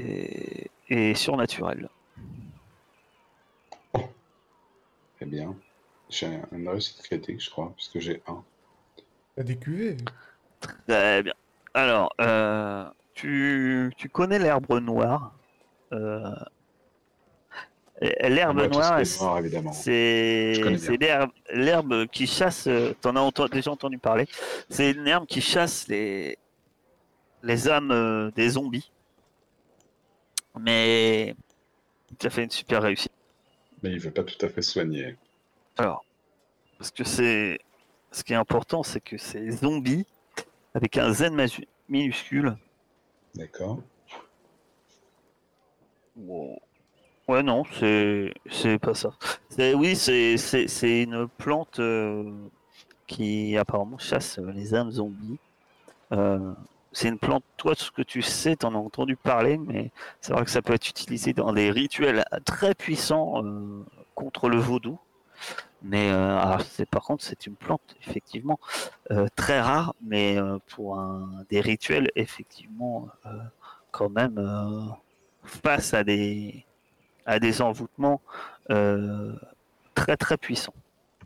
et, 0.00 0.70
et 0.88 1.14
surnaturel. 1.14 1.88
Eh 5.20 5.26
bien, 5.26 5.54
j'ai 6.08 6.26
un- 6.26 6.48
une 6.52 6.68
réussite 6.68 7.02
critique, 7.02 7.40
je 7.42 7.50
crois, 7.50 7.72
puisque 7.76 7.98
j'ai 7.98 8.22
un. 8.26 8.42
T'as 9.36 9.42
des 9.42 9.56
cuvées. 9.56 9.96
Très 10.86 11.22
bien. 11.22 11.34
Alors, 11.74 12.12
euh, 12.20 12.84
tu, 13.14 13.92
tu 13.96 14.08
connais 14.08 14.38
l'herbe 14.38 14.70
noire 14.80 15.32
euh, 15.92 16.34
L'herbe 18.22 18.56
noire, 18.72 18.98
c'est 19.72 20.54
l'herbe 20.98 21.30
l'herbe 21.52 22.06
qui 22.06 22.26
chasse. 22.26 22.66
euh, 22.66 22.94
T'en 23.02 23.14
as 23.14 23.48
déjà 23.48 23.70
entendu 23.70 23.98
parler. 23.98 24.26
C'est 24.70 24.92
une 24.92 25.06
herbe 25.06 25.26
qui 25.26 25.42
chasse 25.42 25.86
les 25.88 26.38
les 27.42 27.68
âmes 27.68 27.90
euh, 27.90 28.30
des 28.30 28.48
zombies. 28.50 28.90
Mais 30.58 31.34
tu 32.18 32.26
as 32.26 32.30
fait 32.30 32.44
une 32.44 32.50
super 32.50 32.82
réussite. 32.82 33.12
Mais 33.82 33.90
il 33.90 34.00
veut 34.00 34.10
pas 34.10 34.24
tout 34.24 34.44
à 34.44 34.48
fait 34.48 34.62
soigner. 34.62 35.16
Alors, 35.76 36.04
parce 36.78 36.90
que 36.90 37.04
c'est 37.04 37.58
ce 38.10 38.24
qui 38.24 38.32
est 38.32 38.36
important, 38.36 38.82
c'est 38.82 39.00
que 39.00 39.16
c'est 39.16 39.50
zombie 39.50 40.06
avec 40.74 40.96
un 40.98 41.12
Z 41.12 41.30
minuscule. 41.88 42.56
D'accord. 43.34 43.82
Wow. 46.16 46.58
Ouais, 47.28 47.42
non, 47.42 47.62
c'est 47.78 48.34
c'est 48.50 48.78
pas 48.78 48.94
ça. 48.94 49.10
C'est 49.48 49.74
oui, 49.74 49.94
c'est 49.94 50.36
c'est 50.36 50.66
c'est 50.66 51.04
une 51.04 51.28
plante 51.28 51.78
euh, 51.78 52.32
qui 53.06 53.56
apparemment 53.56 53.98
chasse 53.98 54.38
euh, 54.38 54.50
les 54.50 54.74
âmes 54.74 54.90
zombies. 54.90 55.38
Euh, 56.12 56.52
c'est 56.92 57.08
une 57.08 57.18
plante, 57.18 57.44
toi, 57.56 57.74
ce 57.76 57.90
que 57.90 58.02
tu 58.02 58.22
sais, 58.22 58.56
t'en 58.56 58.74
as 58.74 58.78
entendu 58.78 59.16
parler, 59.16 59.58
mais 59.58 59.90
c'est 60.20 60.32
vrai 60.32 60.44
que 60.44 60.50
ça 60.50 60.62
peut 60.62 60.72
être 60.72 60.88
utilisé 60.88 61.32
dans 61.32 61.52
des 61.52 61.70
rituels 61.70 62.24
très 62.44 62.74
puissants 62.74 63.44
euh, 63.44 63.84
contre 64.14 64.48
le 64.48 64.58
vaudou. 64.58 64.98
Mais 65.82 66.10
euh, 66.10 66.58
par 66.90 67.04
contre, 67.04 67.24
c'est 67.24 67.46
une 67.46 67.54
plante 67.54 67.96
effectivement 68.06 68.58
euh, 69.10 69.28
très 69.36 69.60
rare, 69.60 69.94
mais 70.02 70.36
pour 70.68 71.02
des 71.48 71.60
rituels 71.60 72.10
effectivement 72.16 73.08
quand 73.90 74.10
même 74.10 74.94
face 75.44 75.94
à 75.94 76.04
des 76.04 76.66
à 77.24 77.38
des 77.38 77.62
envoûtements 77.62 78.20
très 78.68 80.16
très 80.18 80.36
puissants. 80.36 80.74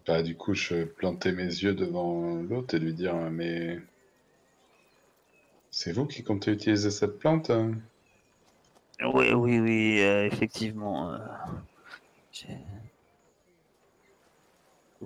Bah, 0.06 0.22
du 0.22 0.36
coup, 0.36 0.54
je 0.54 0.84
plantais 0.84 1.32
mes 1.32 1.46
yeux 1.46 1.74
devant 1.74 2.36
l'autre 2.36 2.76
et 2.76 2.78
lui 2.78 2.94
dire 2.94 3.14
Mais. 3.32 3.80
C'est 5.76 5.90
vous 5.90 6.06
qui 6.06 6.22
comptez 6.22 6.52
utiliser 6.52 6.92
cette 6.92 7.18
plante 7.18 7.50
hein? 7.50 7.72
Oui, 9.02 9.32
oui, 9.32 9.58
oui, 9.58 10.00
euh, 10.02 10.24
effectivement. 10.24 11.12
euh, 11.12 11.18
je 12.32 12.46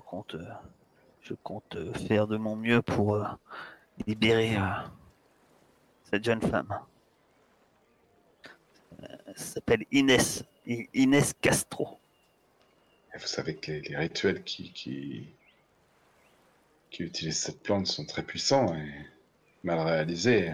compte, 0.05 0.35
euh, 0.35 0.45
je 1.23 1.33
compte 1.41 1.75
faire 2.07 2.27
de 2.27 2.37
mon 2.37 2.55
mieux 2.55 2.83
pour 2.83 3.17
libérer 4.05 4.57
cette 6.03 6.23
jeune 6.23 6.41
femme. 6.41 6.79
Elle 9.25 9.37
s'appelle 9.37 9.85
Inès, 9.91 10.43
I- 10.67 10.87
Inès 10.93 11.33
Castro. 11.41 11.97
Et 13.15 13.17
vous 13.17 13.25
savez 13.25 13.55
que 13.55 13.71
les, 13.71 13.81
les 13.81 13.97
rituels 13.97 14.43
qui, 14.43 14.71
qui, 14.71 15.29
qui 16.91 17.01
utilisent 17.01 17.39
cette 17.39 17.63
plante 17.63 17.87
sont 17.87 18.05
très 18.05 18.21
puissants 18.21 18.75
et 18.75 18.93
mal 19.63 19.79
réalisés. 19.79 20.53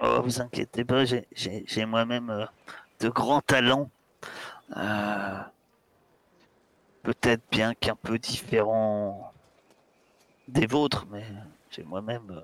Oh, 0.00 0.20
vous 0.22 0.40
inquiétez 0.40 0.84
pas, 0.84 1.04
j'ai- 1.04 1.26
moi-même 1.86 2.30
euh, 2.30 2.46
de 3.00 3.08
grands 3.08 3.42
talents. 3.42 3.90
Euh, 4.76 5.40
Peut-être 7.02 7.42
bien 7.50 7.74
qu'un 7.74 7.96
peu 7.96 8.18
différents 8.18 9.32
des 10.48 10.66
vôtres, 10.66 11.06
mais 11.10 11.24
j'ai 11.70 11.82
moi-même 11.82 12.30
euh, 12.30 12.42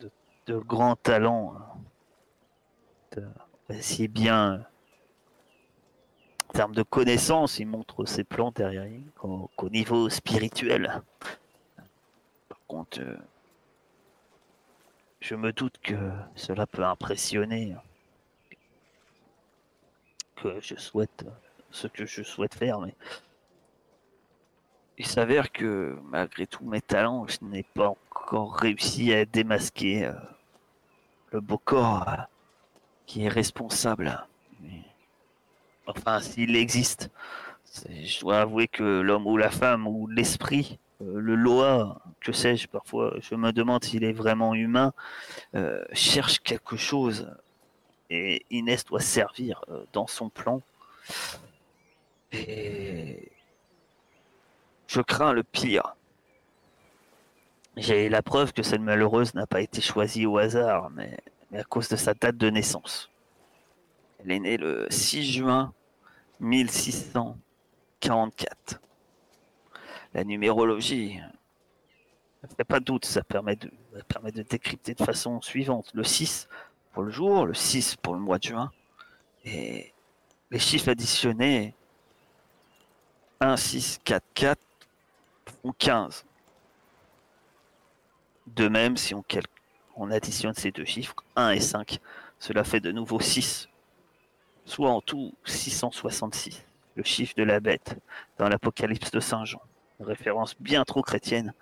de, 0.00 0.10
de 0.46 0.58
grands 0.58 0.94
talents. 0.96 1.56
si 3.80 4.06
bien, 4.06 4.64
en 6.48 6.52
termes 6.52 6.74
de 6.74 6.82
connaissances, 6.84 7.58
il 7.58 7.66
montre 7.66 8.04
ses 8.04 8.22
plans 8.24 8.52
derrière 8.52 8.86
qu'au 9.16 9.68
niveau 9.68 10.08
spirituel. 10.08 11.02
Par 12.48 12.58
contre, 12.68 13.00
je 15.20 15.34
me 15.34 15.52
doute 15.52 15.78
que 15.82 16.10
cela 16.34 16.66
peut 16.66 16.84
impressionner 16.84 17.74
que 20.36 20.60
je 20.60 20.76
souhaite, 20.76 21.26
ce 21.70 21.88
que 21.88 22.06
je 22.06 22.22
souhaite 22.22 22.54
faire, 22.54 22.80
mais 22.80 22.94
il 24.96 25.06
s'avère 25.06 25.50
que 25.50 25.98
malgré 26.04 26.46
tous 26.46 26.64
mes 26.64 26.80
talents, 26.80 27.26
je 27.26 27.38
n'ai 27.42 27.62
pas 27.62 27.88
encore 27.88 28.56
réussi 28.56 29.12
à 29.12 29.24
démasquer 29.24 30.06
euh, 30.06 30.12
le 31.32 31.40
beau 31.40 31.58
corps 31.58 32.08
euh, 32.08 32.22
qui 33.06 33.24
est 33.24 33.28
responsable. 33.28 34.26
Enfin, 35.86 36.20
s'il 36.20 36.54
existe, 36.56 37.10
je 37.88 38.20
dois 38.20 38.40
avouer 38.40 38.68
que 38.68 38.82
l'homme 38.82 39.26
ou 39.26 39.36
la 39.36 39.50
femme 39.50 39.86
ou 39.86 40.06
l'esprit, 40.06 40.78
le 41.00 41.36
Loa, 41.36 42.00
que 42.20 42.32
sais-je, 42.32 42.68
parfois 42.68 43.14
je 43.20 43.34
me 43.34 43.52
demande 43.52 43.84
s'il 43.84 44.04
est 44.04 44.12
vraiment 44.12 44.54
humain, 44.54 44.92
euh, 45.54 45.82
cherche 45.92 46.40
quelque 46.40 46.76
chose. 46.76 47.30
Et 48.10 48.44
Inès 48.50 48.84
doit 48.84 49.00
servir 49.00 49.64
euh, 49.68 49.84
dans 49.92 50.06
son 50.06 50.30
plan. 50.30 50.62
Et 52.32 53.30
je 54.86 55.00
crains 55.00 55.32
le 55.32 55.42
pire. 55.42 55.96
J'ai 57.76 58.08
la 58.08 58.22
preuve 58.22 58.52
que 58.52 58.62
cette 58.62 58.80
malheureuse 58.80 59.34
n'a 59.34 59.46
pas 59.46 59.60
été 59.60 59.80
choisie 59.80 60.26
au 60.26 60.38
hasard, 60.38 60.90
mais 60.90 61.18
à 61.54 61.64
cause 61.64 61.88
de 61.88 61.96
sa 61.96 62.14
date 62.14 62.36
de 62.36 62.50
naissance. 62.50 63.10
Elle 64.20 64.32
est 64.32 64.40
née 64.40 64.56
le 64.56 64.86
6 64.90 65.32
juin 65.32 65.72
1644. 66.40 68.80
La 70.14 70.24
numérologie, 70.24 71.20
ça 72.42 72.48
fait 72.56 72.64
pas 72.64 72.80
de 72.80 72.84
doute, 72.84 73.04
ça 73.04 73.22
permet 73.22 73.56
de, 73.56 73.70
décrypter 74.42 74.94
de 74.94 75.04
façon 75.04 75.40
suivante. 75.40 75.90
Le 75.94 76.04
6 76.04 76.48
pour 76.92 77.02
le 77.02 77.10
jour, 77.10 77.46
le 77.46 77.54
6 77.54 77.96
pour 77.96 78.14
le 78.14 78.20
mois 78.20 78.38
de 78.38 78.44
juin, 78.44 78.72
et 79.44 79.92
les 80.50 80.58
chiffres 80.58 80.88
additionnés 80.88 81.74
1, 83.40 83.56
6, 83.56 84.00
4, 84.04 84.24
4 84.34 84.60
font 85.62 85.72
15. 85.76 86.24
De 88.46 88.68
même, 88.68 88.96
si 88.96 89.14
on 89.14 90.10
additionne 90.10 90.54
ces 90.54 90.70
deux 90.70 90.84
chiffres, 90.84 91.14
1 91.36 91.50
et 91.50 91.60
5, 91.60 92.00
cela 92.38 92.64
fait 92.64 92.80
de 92.80 92.92
nouveau 92.92 93.20
6. 93.20 93.68
Soit 94.64 94.90
en 94.90 95.00
tout 95.00 95.34
666, 95.44 96.64
le 96.94 97.02
chiffre 97.02 97.34
de 97.36 97.42
la 97.42 97.60
bête 97.60 97.96
dans 98.38 98.48
l'Apocalypse 98.48 99.10
de 99.10 99.20
Saint 99.20 99.44
Jean. 99.44 99.62
Référence 100.00 100.54
bien 100.60 100.84
trop 100.84 101.02
chrétienne 101.02 101.52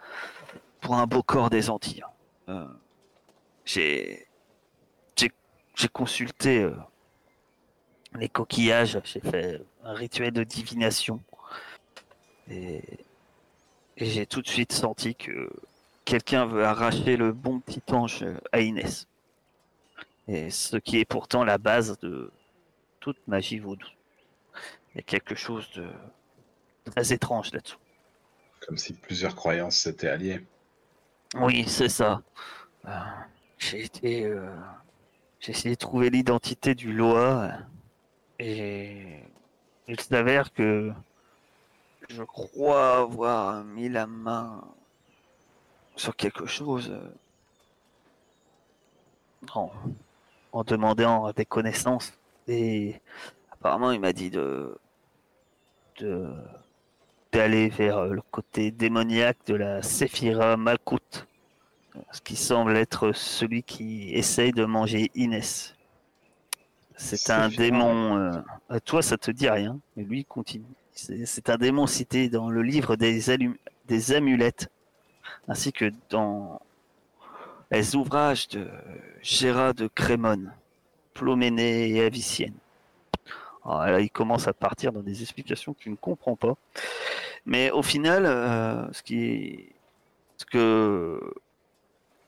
pour 0.80 0.97
un 0.97 1.07
beau 1.07 1.22
corps 1.22 1.51
des 1.51 1.70
Antilles. 1.70 2.05
Euh, 2.49 2.66
j'ai, 3.64 4.26
j'ai, 5.16 5.32
j'ai 5.74 5.89
consulté 5.89 6.62
euh, 6.62 6.74
les 8.14 8.28
coquillages, 8.28 9.01
j'ai 9.05 9.20
fait 9.20 9.62
un 9.84 9.95
rituel 9.95 10.32
de 10.32 10.45
divination 10.45 11.22
et, 12.51 12.82
et 13.97 14.07
j'ai 14.07 14.26
tout 14.26 14.43
de 14.43 14.49
suite 14.49 14.72
senti 14.72 15.14
que 15.14 15.51
quelqu'un 16.05 16.47
veut 16.47 16.64
arracher 16.64 17.16
le 17.16 17.32
bon 17.32 17.61
petit 17.61 17.82
ange 17.93 18.24
à 18.53 18.61
Inès. 18.61 19.09
Et 20.28 20.51
ce 20.51 20.76
qui 20.76 20.99
est 20.99 21.05
pourtant 21.05 21.45
la 21.45 21.59
base 21.59 21.99
de 22.01 22.30
toute 23.01 23.18
magie 23.28 23.59
vaudou. 23.59 23.87
Il 24.93 24.97
y 24.97 25.01
a 25.01 25.03
quelque 25.03 25.34
chose 25.34 25.70
de 25.72 25.89
très 26.84 27.12
étrange 27.12 27.53
là-dessous. 27.53 27.78
Comme 28.61 28.78
si 28.78 28.94
plusieurs 28.94 29.34
croyances 29.34 29.76
s'étaient 29.76 30.09
alliées. 30.09 30.44
Oui, 31.34 31.64
c'est 31.68 31.88
ça. 31.88 32.22
Euh, 32.86 32.90
j'ai 33.59 33.84
été, 33.84 34.24
euh, 34.24 34.48
j'ai 35.40 35.52
essayé 35.52 35.74
de 35.74 35.78
trouver 35.80 36.11
l'identité 36.11 36.74
du 36.74 36.92
Loa 36.92 37.44
euh, 37.44 37.50
et 38.38 39.22
il 39.88 40.00
s'avère 40.00 40.52
que 40.52 40.92
je 42.09 42.22
crois 42.22 42.98
avoir 42.98 43.64
mis 43.64 43.88
la 43.88 44.07
main 44.07 44.62
sur 45.96 46.14
quelque 46.14 46.46
chose 46.46 46.96
en, 49.52 49.70
en 50.52 50.64
demandant 50.64 51.32
des 51.32 51.44
connaissances 51.46 52.12
et 52.46 53.00
apparemment 53.50 53.90
il 53.90 54.00
m'a 54.00 54.12
dit 54.12 54.30
de 54.30 54.78
de 55.98 56.28
d'aller 57.32 57.68
vers 57.68 57.98
euh, 57.98 58.12
le 58.14 58.22
côté 58.30 58.70
démoniaque 58.70 59.38
de 59.46 59.54
la 59.54 59.82
Séphira 59.82 60.56
Malkout, 60.56 61.26
ce 62.12 62.20
qui 62.20 62.36
semble 62.36 62.76
être 62.76 63.12
celui 63.12 63.62
qui 63.62 64.12
essaye 64.14 64.52
de 64.52 64.64
manger 64.64 65.10
Inès. 65.14 65.74
C'est 66.96 67.30
un 67.30 67.48
démon. 67.48 68.16
euh, 68.18 68.32
à 68.70 68.80
toi, 68.80 69.02
ça 69.02 69.18
te 69.18 69.30
dit 69.30 69.48
rien, 69.48 69.78
mais 69.96 70.04
lui 70.04 70.20
il 70.20 70.24
continue. 70.24 70.64
C'est 70.92 71.50
un 71.50 71.56
démon 71.58 71.86
cité 71.86 72.30
dans 72.30 72.48
le 72.48 72.62
livre 72.62 72.96
des, 72.96 73.30
amulettes, 74.12 74.70
ainsi 75.46 75.70
que 75.70 75.92
dans 76.08 76.58
les 77.70 77.94
ouvrages 77.96 78.48
de 78.48 78.66
Gérard 79.20 79.74
de 79.74 79.88
Crémone, 79.88 80.54
Ploménée 81.12 81.90
et 81.90 82.02
Avicienne. 82.02 82.54
Alors 83.62 83.84
là, 83.84 84.00
il 84.00 84.10
commence 84.10 84.48
à 84.48 84.54
partir 84.54 84.90
dans 84.92 85.02
des 85.02 85.20
explications 85.20 85.74
que 85.74 85.80
tu 85.80 85.90
ne 85.90 85.96
comprends 85.96 86.36
pas. 86.36 86.54
Mais 87.47 87.70
au 87.70 87.82
final, 87.82 88.26
euh, 88.26 88.92
ce 88.92 89.03
qui 89.03 89.66
ce 90.36 90.44
que, 90.44 91.34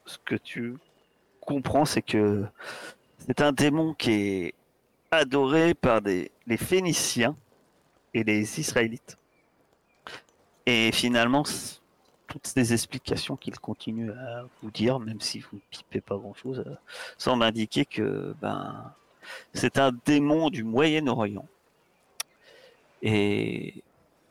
ce 0.07 0.17
que 0.25 0.37
tu 0.37 0.77
comprends, 1.41 1.85
c'est 1.85 2.03
que 2.03 2.45
c'est 3.19 3.41
un 3.43 3.53
démon 3.53 3.95
qui 3.95 4.13
est 4.13 4.55
adoré 5.11 5.75
par 5.75 6.01
des, 6.01 6.31
les 6.47 6.57
Phéniciens 6.57 7.37
et 8.15 8.25
les 8.25 8.61
Israélites. 8.61 9.19
Et 10.67 10.93
finalement, 10.93 11.45
toutes 12.27 12.47
ces 12.47 12.73
explications 12.73 13.37
qu'il 13.37 13.59
continue 13.59 14.11
à 14.13 14.45
vous 14.63 14.71
dire, 14.71 15.01
même 15.01 15.21
si 15.21 15.41
vous 15.41 15.57
ne 15.57 15.61
pipez 15.71 16.01
pas 16.01 16.17
grand-chose, 16.17 16.63
euh, 16.67 16.77
semblent 17.17 17.43
indiquer 17.43 17.85
que 17.85 18.35
ben, 18.41 18.95
c'est 19.55 19.79
un 19.79 19.93
démon 20.05 20.51
du 20.51 20.65
Moyen-Orient. 20.65 21.47
Et, 23.03 23.83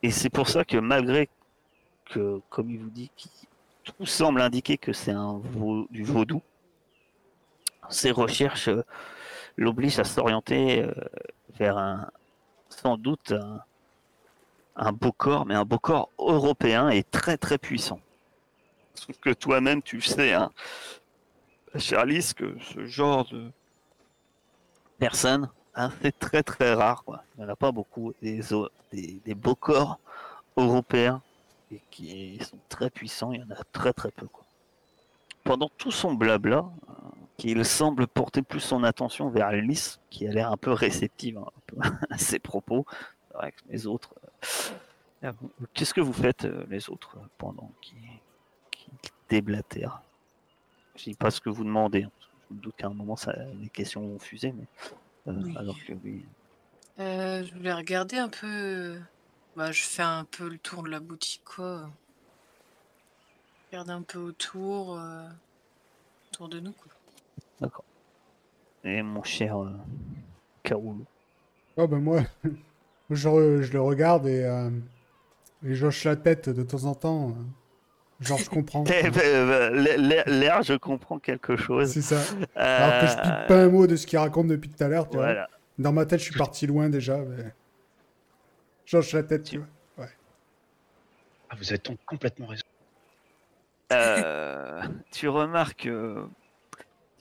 et 0.02 0.10
c'est 0.10 0.30
pour 0.30 0.48
ça 0.48 0.64
que 0.64 0.76
malgré 0.76 1.28
que, 2.06 2.40
comme 2.48 2.70
il 2.70 2.78
vous 2.78 2.90
dit, 2.90 3.10
tout 3.84 4.06
semble 4.06 4.40
indiquer 4.40 4.78
que 4.78 4.92
c'est 4.92 5.12
un 5.12 5.40
du 5.90 6.04
vaudou, 6.04 6.42
ses 7.88 8.10
recherches 8.10 8.68
euh, 8.68 8.84
l'obligent 9.56 9.98
à 9.98 10.04
s'orienter 10.04 10.82
euh, 10.82 10.92
vers 11.58 11.78
un, 11.78 12.10
sans 12.68 12.96
doute 12.96 13.32
un, 13.32 13.62
un 14.76 14.92
beau 14.92 15.12
corps, 15.12 15.46
mais 15.46 15.54
un 15.54 15.64
beau 15.64 15.78
corps 15.78 16.10
européen 16.18 16.88
et 16.90 17.02
très 17.02 17.36
très 17.36 17.58
puissant. 17.58 18.00
Sauf 18.94 19.18
que 19.18 19.30
toi-même, 19.30 19.82
tu 19.82 20.00
sais, 20.00 20.32
hein, 20.32 20.50
Charlize, 21.76 22.34
que 22.34 22.56
ce 22.60 22.86
genre 22.86 23.24
de 23.26 23.50
personne, 24.98 25.50
hein, 25.78 25.92
c'est 26.02 26.18
très 26.18 26.42
très 26.42 26.74
rare. 26.74 27.04
Quoi. 27.04 27.22
Il 27.36 27.40
n'y 27.40 27.46
en 27.46 27.52
a 27.52 27.56
pas 27.56 27.72
beaucoup. 27.72 28.12
Des, 28.22 28.40
des, 28.92 29.34
beaux 29.34 29.54
corps 29.54 29.98
européens 30.56 31.22
et 31.70 31.80
qui 31.90 32.38
sont 32.42 32.58
très 32.68 32.90
puissants, 32.90 33.32
il 33.32 33.40
y 33.40 33.44
en 33.44 33.50
a 33.50 33.62
très 33.72 33.92
très 33.92 34.10
peu. 34.10 34.26
Quoi. 34.26 34.44
Pendant 35.44 35.68
tout 35.78 35.90
son 35.90 36.14
blabla, 36.14 36.58
euh, 36.58 36.92
qu'il 37.36 37.64
semble 37.64 38.06
porter 38.06 38.42
plus 38.42 38.60
son 38.60 38.82
attention 38.84 39.28
vers 39.30 39.46
Alice, 39.48 40.00
qui 40.10 40.26
a 40.26 40.32
l'air 40.32 40.50
un 40.50 40.56
peu 40.56 40.72
réceptive 40.72 41.38
hein, 41.38 41.92
à 42.10 42.18
ses 42.18 42.38
propos. 42.38 42.84
Que 43.40 43.46
les 43.70 43.86
autres. 43.86 44.14
euh, 45.22 45.32
Qu'est-ce 45.74 45.94
que 45.94 46.00
vous 46.00 46.12
faites, 46.12 46.44
euh, 46.44 46.64
les 46.70 46.90
autres, 46.90 47.16
pendant 47.38 47.70
qu'ils 47.80 47.98
déblatèrent 49.28 50.00
Je 50.96 51.04
dis 51.04 51.14
pas 51.14 51.30
ce 51.30 51.40
que 51.40 51.48
vous 51.50 51.62
demandez. 51.62 52.02
hein, 52.04 52.10
Je 52.50 52.54
me 52.56 52.60
doute 52.60 52.74
qu'à 52.76 52.88
un 52.88 52.94
moment, 52.94 53.14
ça, 53.16 53.32
les 53.60 53.68
questions 53.68 54.00
vont 54.00 54.18
fuser, 54.18 54.50
mais. 54.52 54.64
Euh, 55.28 55.32
Oui. 55.44 55.54
Alors 55.56 55.76
que 55.86 55.92
oui. 56.04 56.24
Euh, 56.98 57.44
je 57.44 57.54
voulais 57.54 57.72
regarder 57.72 58.16
un 58.16 58.28
peu. 58.28 58.98
Bah, 59.56 59.72
je 59.72 59.82
fais 59.82 60.02
un 60.02 60.24
peu 60.24 60.48
le 60.48 60.58
tour 60.58 60.82
de 60.82 60.88
la 60.88 61.00
boutique, 61.00 61.42
quoi. 61.44 61.90
Regarde 63.70 63.90
un 63.90 64.02
peu 64.02 64.18
autour, 64.18 64.98
euh, 64.98 65.28
autour 66.32 66.48
de 66.48 66.60
nous, 66.60 66.72
quoi. 66.72 66.92
D'accord. 67.60 67.84
Et 68.84 69.02
mon 69.02 69.22
cher 69.22 69.58
euh, 69.62 69.70
Kaoulou. 70.62 71.04
Oh 71.76 71.86
ben 71.86 72.00
moi, 72.00 72.22
je, 73.10 73.28
re- 73.28 73.62
je 73.62 73.72
le 73.72 73.80
regarde 73.80 74.26
et, 74.26 74.44
euh, 74.44 74.70
et 75.64 75.74
j'hoche 75.74 76.04
la 76.04 76.16
tête 76.16 76.48
de 76.48 76.62
temps 76.62 76.84
en 76.84 76.94
temps. 76.94 77.36
Euh, 78.20 78.24
genre, 78.24 78.38
je 78.38 78.50
comprends. 78.50 78.84
Eh 79.02 79.10
ben, 79.10 79.20
euh, 79.24 80.24
L'air, 80.26 80.62
je 80.62 80.74
comprends 80.74 81.18
quelque 81.18 81.56
chose. 81.56 81.92
C'est 81.92 82.02
ça. 82.02 82.20
Alors 82.56 83.00
que 83.00 83.06
je 83.06 83.14
pique 83.14 83.46
pas 83.48 83.62
un 83.62 83.68
mot 83.68 83.86
de 83.86 83.96
ce 83.96 84.06
qu'il 84.06 84.18
raconte 84.18 84.48
depuis 84.48 84.70
tout 84.70 84.82
à 84.82 84.88
l'heure, 84.88 85.08
tu 85.08 85.16
vois. 85.16 85.26
Voilà. 85.26 85.48
Dans 85.78 85.92
ma 85.92 86.06
tête, 86.06 86.18
je 86.18 86.24
suis 86.24 86.38
parti 86.38 86.66
loin 86.66 86.88
déjà, 86.88 87.18
mais... 87.18 87.52
J'hoche 88.84 89.12
la 89.12 89.22
tête, 89.22 89.44
tu 89.44 89.58
vois. 89.58 89.66
Ah, 91.50 91.54
vous 91.56 91.68
avez 91.70 91.78
donc 91.78 91.98
complètement 92.04 92.46
raison. 92.46 92.62
Euh, 93.92 94.82
tu 95.12 95.28
remarques 95.28 95.86
euh, 95.86 96.26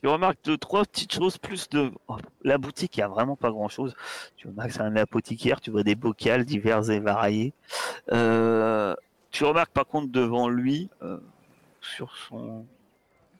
Tu 0.02 0.08
remarques 0.08 0.40
deux, 0.44 0.58
trois 0.58 0.84
petites 0.84 1.14
choses 1.14 1.38
plus 1.38 1.70
de. 1.70 1.92
oh, 2.10 2.18
la 2.44 2.58
boutique, 2.58 2.98
il 2.98 3.00
n'y 3.00 3.04
a 3.04 3.08
vraiment 3.08 3.38
pas 3.38 3.52
grand 3.52 3.70
chose. 3.70 3.96
Tu 4.36 4.48
remarques, 4.48 4.72
c'est 4.72 4.82
un 4.82 4.96
apothicaire, 4.98 5.62
tu 5.62 5.72
vois 5.72 5.84
des 5.84 5.96
bocals 5.96 6.44
divers 6.44 6.90
et 6.90 7.00
variés. 7.00 7.54
Euh, 8.12 8.96
tu 9.32 9.44
remarques 9.44 9.72
par 9.72 9.86
contre 9.86 10.12
devant 10.12 10.50
lui, 10.50 10.90
euh, 11.02 11.20
sur 11.82 12.16
son. 12.16 12.66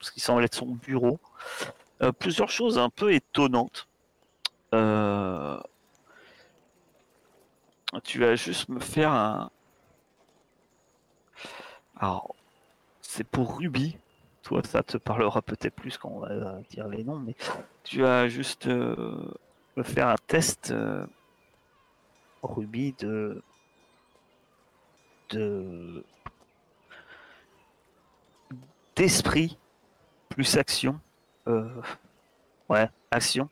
ce 0.00 0.12
qui 0.12 0.20
semble 0.20 0.44
être 0.44 0.54
son 0.54 0.66
bureau, 0.66 1.18
euh, 2.02 2.12
plusieurs 2.12 2.50
choses 2.50 2.78
un 2.78 2.90
peu 2.90 3.12
étonnantes. 3.12 3.88
Euh, 4.74 5.60
tu 8.04 8.20
vas 8.20 8.36
juste 8.36 8.68
me 8.68 8.80
faire 8.80 9.12
un. 9.12 9.50
Alors, 11.96 12.34
c'est 13.00 13.24
pour 13.24 13.58
Ruby. 13.58 13.96
Toi, 14.42 14.62
ça 14.64 14.82
te 14.82 14.96
parlera 14.96 15.42
peut-être 15.42 15.74
plus 15.74 15.98
quand 15.98 16.10
on 16.10 16.20
va 16.20 16.60
dire 16.70 16.88
les 16.88 17.04
noms, 17.04 17.18
mais 17.18 17.34
tu 17.82 18.02
vas 18.02 18.28
juste 18.28 18.66
me 18.66 19.82
faire 19.82 20.08
un 20.08 20.16
test 20.26 20.72
Ruby 22.42 22.94
de 22.98 23.42
de 25.30 26.04
d'esprit 28.96 29.58
plus 30.28 30.56
action. 30.56 31.00
Euh, 31.46 31.80
ouais, 32.68 32.88
action. 33.10 33.48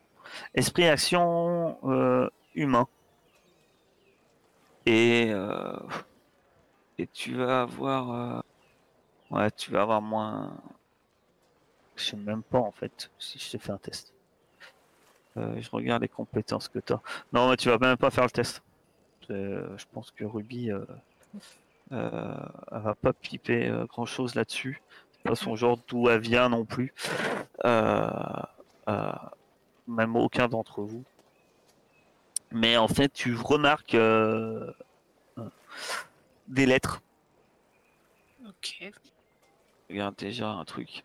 Esprit 0.53 0.87
action 0.87 1.77
euh, 1.85 2.29
humain. 2.53 2.87
Et 4.85 5.31
euh, 5.31 5.79
et 6.97 7.07
tu 7.07 7.35
vas 7.35 7.61
avoir 7.61 8.43
ouais, 9.31 9.51
tu 9.51 9.71
vas 9.71 9.81
avoir 9.81 10.01
moins 10.01 10.57
je 11.95 12.05
sais 12.05 12.17
même 12.17 12.43
pas 12.43 12.59
en 12.59 12.71
fait 12.71 13.09
si 13.17 13.39
je 13.39 13.51
te 13.51 13.57
fais 13.57 13.71
un 13.71 13.77
test. 13.77 14.13
Je 15.35 15.69
regarde 15.69 16.01
les 16.01 16.07
compétences 16.07 16.67
que 16.67 16.79
tu 16.79 16.93
as. 16.93 17.01
Non, 17.31 17.49
mais 17.49 17.57
tu 17.57 17.69
vas 17.69 17.77
même 17.77 17.97
pas 17.97 18.09
faire 18.09 18.23
le 18.23 18.31
test. 18.31 18.63
Je 19.29 19.85
pense 19.93 20.09
que 20.11 20.25
Ruby 20.25 20.71
euh, 21.91 22.09
euh, 22.13 22.35
elle 22.71 22.81
va 22.81 22.95
pas 22.95 23.13
piper 23.13 23.71
grand 23.87 24.05
chose 24.05 24.35
là-dessus. 24.35 24.81
C'est 25.13 25.23
pas 25.23 25.35
son 25.35 25.55
genre 25.55 25.79
d'où 25.87 26.09
elle 26.09 26.19
vient 26.19 26.49
non 26.49 26.65
plus. 26.65 26.93
Euh, 27.65 28.09
euh, 28.89 29.11
même 29.87 30.15
aucun 30.15 30.47
d'entre 30.47 30.81
vous. 30.81 31.03
Mais 32.51 32.77
en 32.77 32.87
fait, 32.87 33.11
tu 33.11 33.35
remarques 33.35 33.95
euh, 33.95 34.71
euh, 35.37 35.49
des 36.47 36.65
lettres. 36.65 37.01
Ok. 38.47 38.91
Regarde 39.89 40.15
déjà 40.15 40.49
un 40.49 40.65
truc. 40.65 41.03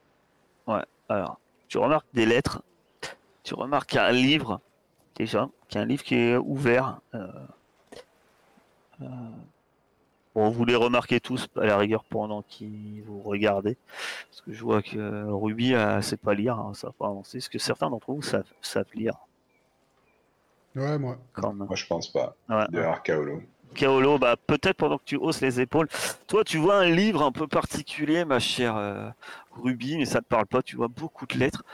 Ouais, 0.67 0.85
alors, 1.09 1.39
tu 1.69 1.79
remarques 1.79 2.07
des 2.13 2.27
lettres. 2.27 2.63
Tu 3.43 3.55
remarques 3.55 3.97
un 3.97 4.13
livre, 4.13 4.61
déjà, 5.17 5.49
qui 5.69 5.79
est 5.79 5.81
un 5.81 5.85
livre 5.85 6.05
qui 6.05 6.15
est 6.15 6.37
ouvert. 6.37 7.01
Euh, 10.37 10.41
euh, 10.41 10.45
bon, 10.45 10.51
vous 10.51 10.65
les 10.65 10.75
remarquez 10.77 11.21
tous, 11.21 11.49
à 11.57 11.67
la 11.67 11.77
rigueur, 11.77 12.05
pendant 12.05 12.43
qu'ils 12.43 13.03
vous 13.07 13.21
regardez. 13.21 13.77
Parce 14.31 14.41
que 14.43 14.53
je 14.53 14.63
vois 14.63 14.83
que 14.83 15.25
Ruby, 15.31 15.73
elle 15.73 16.03
sait 16.03 16.17
pas 16.17 16.35
lire, 16.35 16.59
hein, 16.59 16.73
ça 16.75 16.89
va 16.89 16.93
pas 16.99 17.07
avancer. 17.07 17.39
Parce 17.39 17.49
que 17.49 17.59
certains 17.59 17.91
d'entre 17.91 18.13
vous 18.13 18.23
savent, 18.23 18.45
savent 18.61 18.87
lire, 18.95 19.15
Ouais, 20.75 20.99
moi. 20.99 21.19
quand 21.35 21.53
même. 21.53 21.67
Moi, 21.67 21.77
je 21.77 21.87
pense 21.87 22.11
pas. 22.11 22.35
Ouais. 22.49 22.67
De 22.71 22.81
Arcaolo. 22.81 23.43
Kaolo, 23.75 24.19
bah, 24.19 24.37
peut-être 24.47 24.77
pendant 24.77 24.99
que 24.99 25.05
tu 25.05 25.17
hausses 25.17 25.41
les 25.41 25.61
épaules. 25.61 25.89
Toi, 26.27 26.45
tu 26.45 26.59
vois 26.59 26.77
un 26.77 26.91
livre 26.91 27.23
un 27.23 27.33
peu 27.33 27.47
particulier, 27.47 28.25
ma 28.25 28.39
chère 28.39 28.77
euh, 28.77 29.09
Ruby, 29.63 29.97
mais 29.99 30.05
ça 30.05 30.21
te 30.21 30.27
parle 30.27 30.47
pas. 30.47 30.63
Tu 30.63 30.77
vois 30.77 30.89
beaucoup 30.89 31.27
de 31.27 31.39
lettres. 31.39 31.65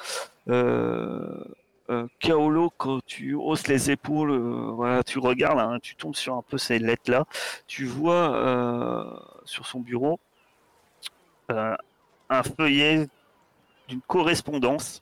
Euh, 0.48 1.44
euh, 1.90 2.06
Kaolo, 2.20 2.70
quand 2.76 3.00
tu 3.06 3.34
hausses 3.34 3.66
les 3.66 3.90
épaules, 3.90 4.30
euh, 4.30 5.02
tu 5.06 5.18
regardes, 5.18 5.58
hein, 5.58 5.78
tu 5.82 5.96
tombes 5.96 6.14
sur 6.14 6.34
un 6.34 6.42
peu 6.42 6.58
ces 6.58 6.78
lettres-là. 6.78 7.24
Tu 7.66 7.86
vois 7.86 8.36
euh, 8.36 9.04
sur 9.44 9.66
son 9.66 9.80
bureau 9.80 10.20
un 12.30 12.42
feuillet 12.42 13.08
d'une 13.88 14.02
correspondance 14.02 15.00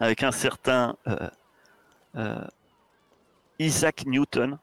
avec 0.00 0.22
un 0.22 0.32
certain 0.32 0.96
Isaac 3.58 4.06
Newton. 4.06 4.58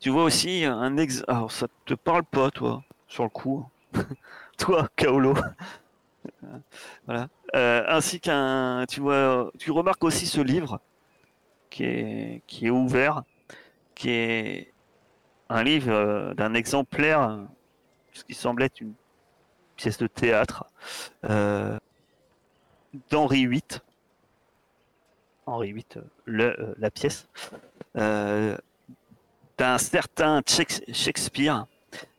Tu 0.00 0.08
vois 0.08 0.24
aussi 0.24 0.64
un 0.64 0.96
ex. 0.96 1.22
Alors 1.28 1.52
ça 1.52 1.66
te 1.84 1.92
parle 1.92 2.24
pas, 2.24 2.50
toi, 2.50 2.82
sur 3.08 3.24
le 3.24 3.28
coup. 3.28 3.68
toi, 4.58 4.88
Kaolo. 4.96 5.34
Voilà. 7.06 7.28
Euh, 7.54 7.84
ainsi 7.88 8.20
qu'un. 8.20 8.84
Tu 8.88 9.00
vois. 9.00 9.50
Tu 9.58 9.70
remarques 9.70 10.04
aussi 10.04 10.26
ce 10.26 10.40
livre 10.40 10.80
qui 11.70 11.84
est, 11.84 12.70
ouvert, 12.70 13.22
qui 13.94 14.10
est 14.10 14.72
un 15.48 15.62
livre 15.62 15.92
euh, 15.92 16.34
d'un 16.34 16.54
exemplaire, 16.54 17.38
ce 18.12 18.24
qui 18.24 18.34
semble 18.34 18.62
être 18.62 18.80
une 18.80 18.94
pièce 19.76 19.98
de 19.98 20.06
théâtre 20.06 20.64
euh, 21.24 21.78
d'Henri 23.10 23.46
VIII. 23.46 23.62
Henri 25.46 25.72
VIII, 25.72 25.86
le, 26.24 26.74
la 26.78 26.90
pièce. 26.90 27.28
D'un 27.94 29.78
certain 29.78 30.40
Shakes- 30.46 30.84
Shakespeare 30.92 31.66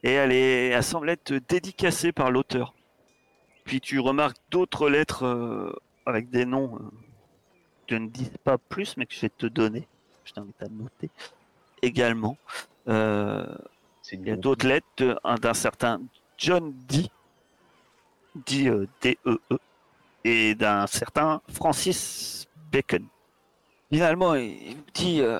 et 0.03 0.11
elle, 0.11 0.31
est, 0.31 0.69
elle 0.69 0.83
semble 0.83 1.09
être 1.09 1.33
dédicacée 1.47 2.11
par 2.11 2.31
l'auteur. 2.31 2.73
Puis 3.69 3.81
tu 3.81 3.99
remarques 3.99 4.37
d'autres 4.49 4.89
lettres 4.89 5.23
euh, 5.27 5.71
avec 6.07 6.31
des 6.31 6.43
noms 6.43 6.73
euh, 6.77 6.79
que 7.87 7.93
je 7.93 7.95
ne 7.97 8.07
dis 8.07 8.31
pas 8.43 8.57
plus, 8.57 8.97
mais 8.97 9.05
que 9.05 9.13
je 9.13 9.21
vais 9.21 9.29
te 9.29 9.45
donner. 9.45 9.87
Je 10.25 10.33
t'invite 10.33 10.59
à 10.59 10.67
noter 10.69 11.11
également. 11.83 12.35
Euh, 12.87 13.45
il 14.11 14.27
y 14.27 14.31
a 14.31 14.35
d'autres 14.37 14.65
lettres 14.67 15.19
un- 15.23 15.35
d'un 15.35 15.53
certain 15.53 16.01
John 16.35 16.73
Dee, 16.87 17.11
dit 18.47 18.69
euh, 18.69 18.87
D-E-E, 19.01 19.57
et 20.23 20.55
d'un 20.55 20.87
certain 20.87 21.39
Francis 21.53 22.47
Bacon. 22.71 23.05
Finalement, 23.91 24.33
il 24.33 24.49
il 24.71 24.77
me 24.77 24.91
dit, 24.95 25.21
euh, 25.21 25.39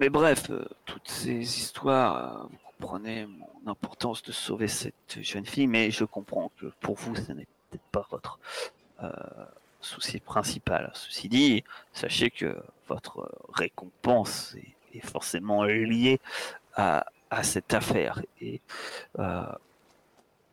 mais 0.00 0.08
bref, 0.08 0.50
euh, 0.50 0.64
toutes 0.86 1.06
ces 1.08 1.36
histoires, 1.38 2.16
euh, 2.16 2.46
vous 2.50 2.67
comprenez 2.78 3.26
mon 3.26 3.70
importance 3.70 4.22
de 4.22 4.32
sauver 4.32 4.68
cette 4.68 5.18
jeune 5.20 5.46
fille, 5.46 5.66
mais 5.66 5.90
je 5.90 6.04
comprends 6.04 6.50
que 6.58 6.66
pour 6.80 6.96
vous, 6.96 7.14
ce 7.16 7.32
n'est 7.32 7.46
peut-être 7.70 7.82
pas 7.90 8.06
votre 8.10 8.38
euh, 9.02 9.10
souci 9.80 10.20
principal. 10.20 10.90
Ceci 10.94 11.28
dit, 11.28 11.64
sachez 11.92 12.30
que 12.30 12.56
votre 12.86 13.30
récompense 13.52 14.56
est, 14.56 14.74
forcément 15.04 15.62
liée 15.62 16.18
à, 16.74 17.04
cette 17.42 17.72
affaire. 17.72 18.20
Et 18.40 18.60
euh, 19.20 19.42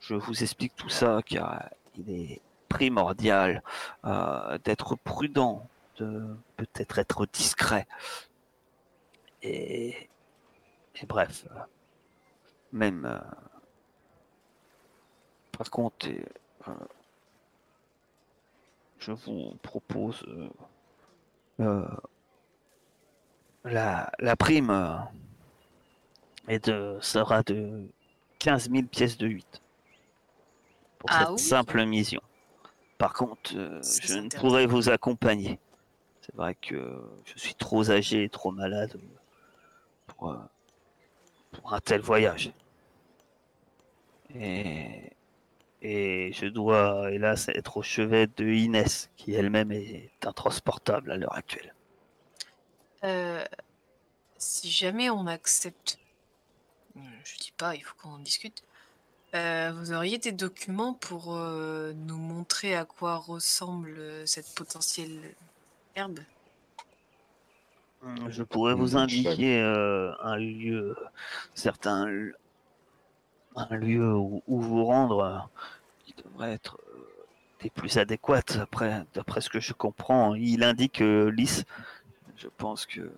je 0.02 0.14
vous 0.14 0.43
explique 0.43 0.76
tout 0.76 0.89
ça 0.89 1.22
car 1.26 1.69
il 1.97 2.11
est 2.11 2.41
primordial 2.69 3.64
euh, 4.06 4.60
d'être 4.64 4.95
prudent, 4.95 5.68
de 5.97 6.22
peut-être 6.57 6.99
être 6.99 7.26
discret. 7.26 7.88
Et, 9.41 10.10
bref, 11.07 11.45
même 12.76 13.06
euh, 13.06 13.19
par 15.57 15.69
contre, 15.72 16.07
et, 16.07 16.23
euh, 16.68 16.72
je 18.99 19.11
vous 19.11 19.56
propose 19.64 20.23
euh, 20.27 20.49
euh, 21.61 21.88
la, 23.64 24.11
la 24.19 24.35
prime 24.35 24.69
euh, 24.69 24.97
est 26.49 26.68
de, 26.68 26.97
sera 27.02 27.41
de 27.43 27.88
15 28.39 28.69
000 28.69 28.84
pièces 28.88 29.18
de 29.18 29.27
8 29.27 29.61
pour 30.99 31.10
Ah 31.14 31.19
cette 31.19 31.30
oui 31.30 31.39
simple 31.39 31.85
mission. 31.85 32.22
Par 32.97 33.14
contre, 33.14 33.56
euh, 33.56 33.81
je 33.81 34.15
ne 34.15 34.30
pourrai 34.30 34.65
vous 34.68 34.89
accompagner. 34.89 35.60
C'est 36.22 36.35
vrai 36.35 36.56
que 36.56 37.02
je 37.23 37.38
suis 37.39 37.56
trop 37.56 37.89
âgé 37.91 38.23
et 38.23 38.30
trop 38.30 38.52
malade 38.52 38.99
pour, 40.07 40.31
euh, 40.31 40.38
pour 41.52 41.73
un 41.73 41.80
tel 41.80 42.02
voyage. 42.02 42.52
Et, 44.38 45.12
et 45.82 46.34
je 46.34 46.45
dois, 46.45 47.12
hélas, 47.12 47.48
être 47.49 47.78
au 47.78 47.82
chevet 47.82 48.28
de 48.28 48.45
Inès, 48.45 49.10
qui 49.16 49.34
elle-même 49.34 49.72
est 49.72 50.12
intransportable 50.24 51.12
à 51.12 51.18
l'heure 51.18 51.36
actuelle. 51.36 51.74
Euh, 53.03 53.44
si 54.38 54.70
jamais 54.70 55.10
on 55.10 55.28
accepte, 55.28 55.99
je 56.95 57.38
dis 57.38 57.53
pas, 57.56 57.76
il 57.76 57.82
faut 57.82 57.95
qu'on 58.02 58.10
en 58.16 58.20
discute. 58.20 58.64
euh, 59.36 59.72
vous 59.76 59.91
auriez 59.91 60.18
des 60.18 60.32
documents 60.32 60.94
pour 60.94 61.36
euh, 61.36 61.94
nous 61.94 62.18
montrer 62.18 62.76
à 62.76 62.86
quoi 62.86 63.18
ressemble 63.18 64.28
cette 64.28 64.53
potentielle 64.56 65.20
herbe? 65.95 66.20
Je 68.30 68.44
pourrais 68.44 68.76
vous 68.76 68.98
indiquer 68.98 69.62
euh, 69.62 70.14
un 70.22 70.38
lieu, 70.38 70.95
certain, 71.56 72.07
un 73.56 73.76
lieu 73.76 74.14
où, 74.14 74.44
où 74.48 74.60
vous 74.61 74.86
rendre, 74.86 75.19
euh, 75.19 75.40
qui 76.06 76.14
devrait 76.23 76.53
être 76.53 76.77
euh, 76.90 77.26
des 77.61 77.69
plus 77.69 77.98
adéquates, 77.98 78.57
après, 78.61 79.06
d'après 79.14 79.41
ce 79.41 79.49
que 79.49 79.60
je 79.60 79.73
comprends. 79.73 80.36
Il 80.36 80.64
indique 80.64 80.94
que 80.94 81.27
Lys, 81.27 81.64
je 82.38 82.48
pense 82.48 82.86
que 82.86 83.11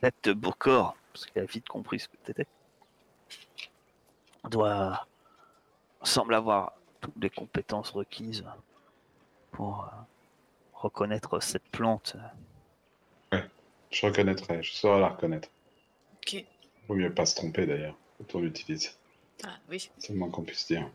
cette 0.00 0.30
Bourcor, 0.30 0.96
parce 1.12 1.26
qu'il 1.26 1.42
a 1.42 1.44
vite 1.44 1.68
compris 1.68 2.00
ce 2.00 2.08
que 2.08 2.16
t'étais, 2.24 2.46
doit 4.48 5.06
semble 6.02 6.34
avoir 6.34 6.72
toutes 7.00 7.16
les 7.20 7.30
compétences 7.30 7.90
requises 7.90 8.44
pour 9.50 9.84
euh, 9.84 9.96
reconnaître 10.74 11.40
cette 11.40 11.68
plante. 11.70 12.16
Je 13.90 14.06
reconnaîtrai, 14.06 14.62
je 14.62 14.72
saurai 14.72 15.00
la 15.00 15.08
reconnaître. 15.08 15.48
Ok. 16.16 16.44
Vaut 16.88 16.94
mieux 16.94 17.12
pas 17.12 17.26
se 17.26 17.34
tromper 17.34 17.66
d'ailleurs, 17.66 17.96
quand 18.18 18.34
on 18.34 18.40
l'utilise. 18.40 18.90
Ah 19.44 19.58
oui. 19.68 19.90
C'est 19.98 20.12
le 20.12 20.18
moins 20.18 20.30
qu'on 20.30 20.42
puisse 20.42 20.66
dire. 20.66 20.90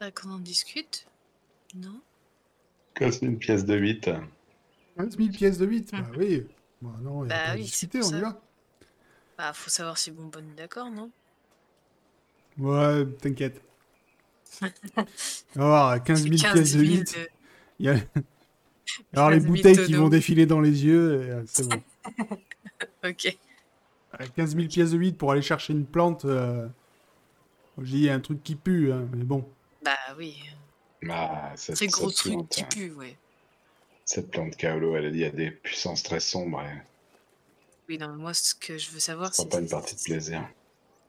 Bah, 0.00 0.10
qu'on 0.10 0.30
en 0.30 0.38
discute 0.38 1.06
Non 1.74 2.00
15 2.94 3.20
000 3.20 3.34
pièces 3.36 3.64
de 3.64 3.74
8. 3.76 4.10
15 4.96 5.16
000 5.16 5.30
pièces 5.30 5.58
de 5.58 5.66
8 5.66 5.90
Bah 5.92 5.98
Mhm. 5.98 6.16
oui. 6.16 6.46
Bah 6.82 6.90
non, 7.02 7.24
il 7.24 7.28
Bah 7.28 7.36
a 7.36 7.46
pas 7.48 7.54
oui, 7.54 7.62
discuter, 7.62 7.98
on 7.98 8.08
y 8.08 8.10
ça. 8.10 8.20
va. 8.20 8.40
Bah, 9.38 9.52
faut 9.52 9.70
savoir 9.70 9.98
si 9.98 10.10
Bonbonne 10.12 10.50
est 10.50 10.54
d'accord, 10.54 10.90
non? 10.90 11.10
Ouais, 12.58 13.04
t'inquiète. 13.20 13.60
On 15.56 15.60
va 15.60 15.66
voir, 15.66 16.04
15 16.04 16.22
000 16.22 16.36
15 16.36 16.52
pièces 16.52 16.72
de 16.74 16.84
000 16.84 16.98
8. 17.00 17.14
de- 17.18 17.28
Il 17.80 17.86
y 17.86 17.88
a... 17.88 17.94
Alors 19.14 19.30
les 19.30 19.38
15 19.38 19.42
000 19.42 19.54
bouteilles 19.56 19.86
qui 19.86 19.94
vont 19.94 20.08
défiler 20.08 20.46
dans 20.46 20.60
les 20.60 20.84
yeux, 20.84 21.10
euh, 21.22 21.42
c'est 21.46 21.68
bon. 21.68 21.82
Ok. 23.04 23.36
Euh, 24.20 24.26
15 24.36 24.56
000 24.56 24.68
pièces 24.68 24.90
de 24.92 24.98
8 24.98 25.18
pour 25.18 25.32
aller 25.32 25.42
chercher 25.42 25.72
une 25.72 25.86
plante. 25.86 26.24
Euh... 26.24 26.68
Y 27.78 28.08
a 28.08 28.14
un 28.14 28.20
truc 28.20 28.42
qui 28.42 28.54
pue, 28.54 28.92
hein, 28.92 29.08
mais 29.12 29.24
bon. 29.24 29.48
Bah 29.84 29.96
oui. 30.16 30.42
Ah, 31.10 31.52
cette, 31.56 31.76
Très 31.76 31.86
gros 31.88 32.08
cette 32.10 32.18
truc 32.18 32.32
plante, 32.34 32.48
qui 32.50 32.62
hein. 32.62 32.68
pue, 32.70 32.92
ouais. 32.92 33.16
Cette 34.04 34.30
plante 34.30 34.56
Kaolo, 34.56 34.96
elle 34.96 35.06
a 35.06 35.10
dit, 35.10 35.24
a 35.24 35.30
des 35.30 35.50
puissances 35.50 36.02
très 36.02 36.20
sombres. 36.20 36.62
et 36.62 36.82
Oui, 37.88 37.98
non, 37.98 38.08
mais 38.08 38.16
moi, 38.22 38.34
ce 38.34 38.54
que 38.54 38.78
je 38.78 38.90
veux 38.90 38.98
savoir, 38.98 39.34
c'est 39.34 39.48
pas 39.48 39.60
une 39.60 39.68
partie 39.68 39.96
de 39.96 40.00
plaisir. 40.00 40.46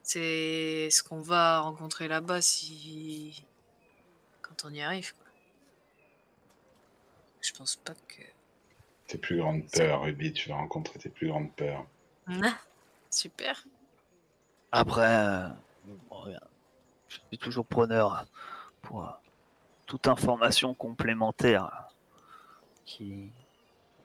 c'est 0.02 0.90
ce 0.90 1.03
qu'on 1.03 1.22
va 1.22 1.60
rencontrer 1.60 2.07
là-bas 2.07 2.41
si. 2.41 3.45
quand 4.41 4.65
on 4.65 4.73
y 4.73 4.82
arrive, 4.82 5.14
quoi. 5.14 5.27
Je 7.41 7.52
pense 7.53 7.76
pas 7.76 7.94
que. 7.94 8.23
Tes 9.07 9.19
plus 9.19 9.38
grandes 9.38 9.69
peurs, 9.72 10.02
Ruby, 10.02 10.34
tu 10.34 10.49
vas 10.49 10.56
rencontrer 10.56 10.98
tes 10.98 11.10
plus 11.10 11.27
grandes 11.27 11.53
peurs. 11.53 11.86
Ah, 12.27 12.57
super. 13.16 13.66
Après, 14.72 15.02
euh, 15.08 15.50
je 17.08 17.16
suis 17.30 17.38
toujours 17.38 17.66
preneur 17.66 18.26
pour 18.82 19.04
euh, 19.06 19.12
toute 19.88 20.08
information 20.08 20.74
complémentaire 20.76 21.90
qui, 22.86 23.30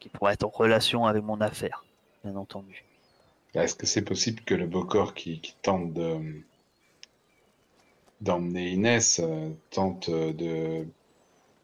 qui 0.01 0.09
pourrait 0.09 0.35
être 0.35 0.45
en 0.45 0.51
relation 0.51 1.07
avec 1.07 1.23
mon 1.25 1.41
affaire, 1.41 1.85
bien 2.25 2.37
entendu. 2.37 2.85
Est-ce 3.55 3.77
que 3.77 3.87
c'est 3.87 4.03
possible 4.03 4.43
que 4.43 4.55
le 4.55 4.67
beau 4.67 4.85
corps 4.85 5.15
qui, 5.15 5.41
qui 5.41 5.55
tente 5.63 5.93
de 5.95 6.43
d'emmener 8.23 8.71
Inès 8.71 9.19
euh, 9.21 9.51
tente 9.71 10.09
euh, 10.09 10.33
de 10.33 10.87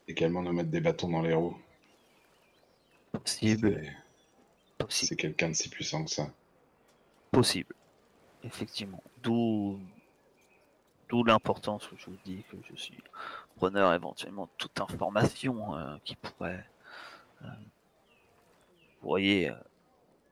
également 0.08 0.42
nous 0.42 0.52
mettre 0.52 0.70
des 0.70 0.80
bâtons 0.80 1.08
dans 1.10 1.22
les 1.22 1.34
roues? 1.34 1.56
Possible, 3.12 3.74
C'est- 3.74 3.96
possible, 4.78 5.08
C'est 5.08 5.16
quelqu'un 5.16 5.48
de 5.50 5.54
si 5.54 5.68
puissant 5.70 6.04
que 6.04 6.10
ça. 6.10 6.30
Possible. 7.30 7.74
Effectivement. 8.44 9.02
D'où 9.22 9.80
d'où 11.08 11.22
l'importance 11.22 11.86
que 11.86 11.96
je 11.96 12.06
vous 12.06 12.18
dis 12.24 12.44
que 12.50 12.56
je 12.68 12.74
suis 12.76 12.98
preneur 13.56 13.92
éventuellement 13.94 14.46
de 14.46 14.50
toute 14.58 14.80
information 14.80 15.76
euh, 15.76 15.96
qui 16.04 16.16
pourrait 16.16 16.66
euh, 17.42 17.48
vous 18.78 19.00
pourriez 19.00 19.50
euh, 19.50 19.54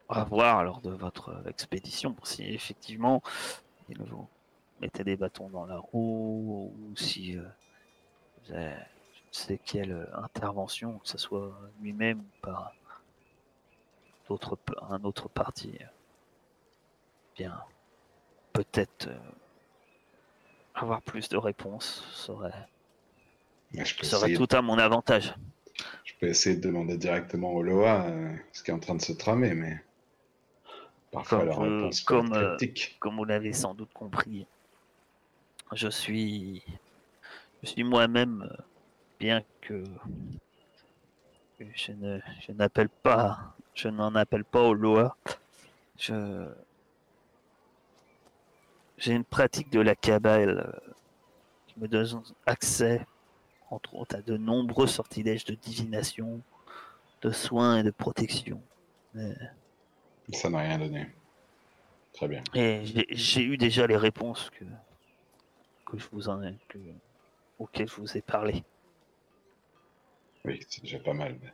avoir 0.09 0.65
lors 0.65 0.81
de 0.81 0.91
votre 0.91 1.45
expédition. 1.47 2.17
Si 2.25 2.43
effectivement 2.43 3.23
il 3.89 4.03
vous 4.03 4.29
mettez 4.81 5.05
des 5.05 5.17
bâtons 5.17 5.49
dans 5.49 5.67
la 5.67 5.79
roue 5.79 6.73
ou 6.77 6.97
si 6.97 7.39
euh, 7.39 7.45
vous 8.45 8.53
avez 8.55 8.75
je 9.35 9.41
ne 9.41 9.47
sais 9.47 9.59
quelle 9.59 10.09
intervention, 10.15 10.99
que 10.99 11.09
ce 11.09 11.19
soit 11.19 11.53
lui-même 11.81 12.21
ou 12.21 12.41
par 12.41 12.73
d'autres 14.29 14.59
un 14.89 15.03
autre 15.05 15.29
parti, 15.29 15.77
euh, 15.81 15.87
bien 17.37 17.61
peut-être 18.53 19.09
euh, 19.09 19.19
avoir 20.75 21.03
plus 21.03 21.29
de 21.29 21.37
réponses 21.37 22.05
serait, 22.13 22.53
Mais 23.73 23.85
je, 23.85 23.97
peux 23.97 24.05
serait 24.05 24.31
essayer, 24.31 24.37
tout 24.37 24.49
à 24.55 24.63
mon 24.63 24.79
avantage. 24.79 25.35
je 26.05 26.13
peux 26.21 26.27
essayer 26.27 26.57
de 26.57 26.61
demander 26.63 26.97
directement 26.97 27.53
au 27.53 27.63
Loa 27.63 28.07
euh, 28.07 28.35
ce 28.53 28.63
qui 28.63 28.71
est 28.71 28.75
en 28.75 28.79
train 28.81 28.95
de 28.95 29.03
se 29.03 29.13
tramer, 29.13 29.55
mais 29.55 29.83
parfois 31.11 31.41
Comme 31.41 31.53
je- 31.53 31.61
réponse 31.61 32.01
peut 32.03 32.15
comme, 32.15 32.27
être 32.27 32.37
euh, 32.37 32.57
cryptique. 32.57 32.97
Comme 33.01 33.17
vous 33.17 33.25
l'avez 33.25 33.53
sans 33.53 33.75
doute 33.75 33.93
compris, 33.93 34.47
je 35.73 35.89
suis, 35.89 36.63
je 37.63 37.69
suis 37.69 37.85
moi-même, 37.85 38.49
euh, 38.51 38.63
bien 39.19 39.43
que 39.61 39.83
je 41.75 41.93
ne, 41.93 42.21
je 42.47 42.53
n'appelle 42.53 42.89
pas, 42.89 43.55
je 43.75 43.89
n'en 43.89 44.15
appelle 44.15 44.45
pas 44.45 44.63
aux 44.63 44.75
lois. 44.75 45.17
Je, 45.99 46.49
j'ai 49.05 49.13
une 49.13 49.25
pratique 49.25 49.71
de 49.71 49.81
la 49.81 49.95
cabale 49.95 50.73
euh, 50.89 50.93
qui 51.67 51.79
me 51.79 51.89
donne 51.89 52.23
accès, 52.47 53.05
entre 53.71 53.95
autres, 53.95 54.17
à 54.17 54.23
de 54.23 54.37
nombreux 54.39 54.87
sortilèges 54.87 55.45
de 55.45 55.55
divination, 55.55 56.41
de 57.21 57.31
soins 57.31 57.79
et 57.79 57.83
de 57.83 57.91
protection. 57.91 58.63
Mais- 59.13 59.35
Ça 60.33 60.49
n'a 60.49 60.61
rien 60.61 60.79
donné. 60.79 61.07
Très 62.15 62.29
bien. 62.29 62.43
Et 62.55 62.81
j'ai- 63.11 63.43
eu 63.43 63.59
déjà 63.59 63.87
les 63.87 63.97
réponses 63.97 64.49
que, 64.51 64.65
que 65.85 65.99
je 65.99 66.07
vous 66.13 66.29
en 66.31 66.43
ai, 66.43 66.57
que, 66.69 66.79
auxquelles 67.59 67.89
je 67.89 67.97
vous 67.97 68.17
ai 68.17 68.23
parlé. 68.23 68.65
Oui, 70.47 70.65
c'est 70.69 70.83
déjà 70.83 70.99
pas 71.01 71.13
mal. 71.13 71.37
mais 71.43 71.53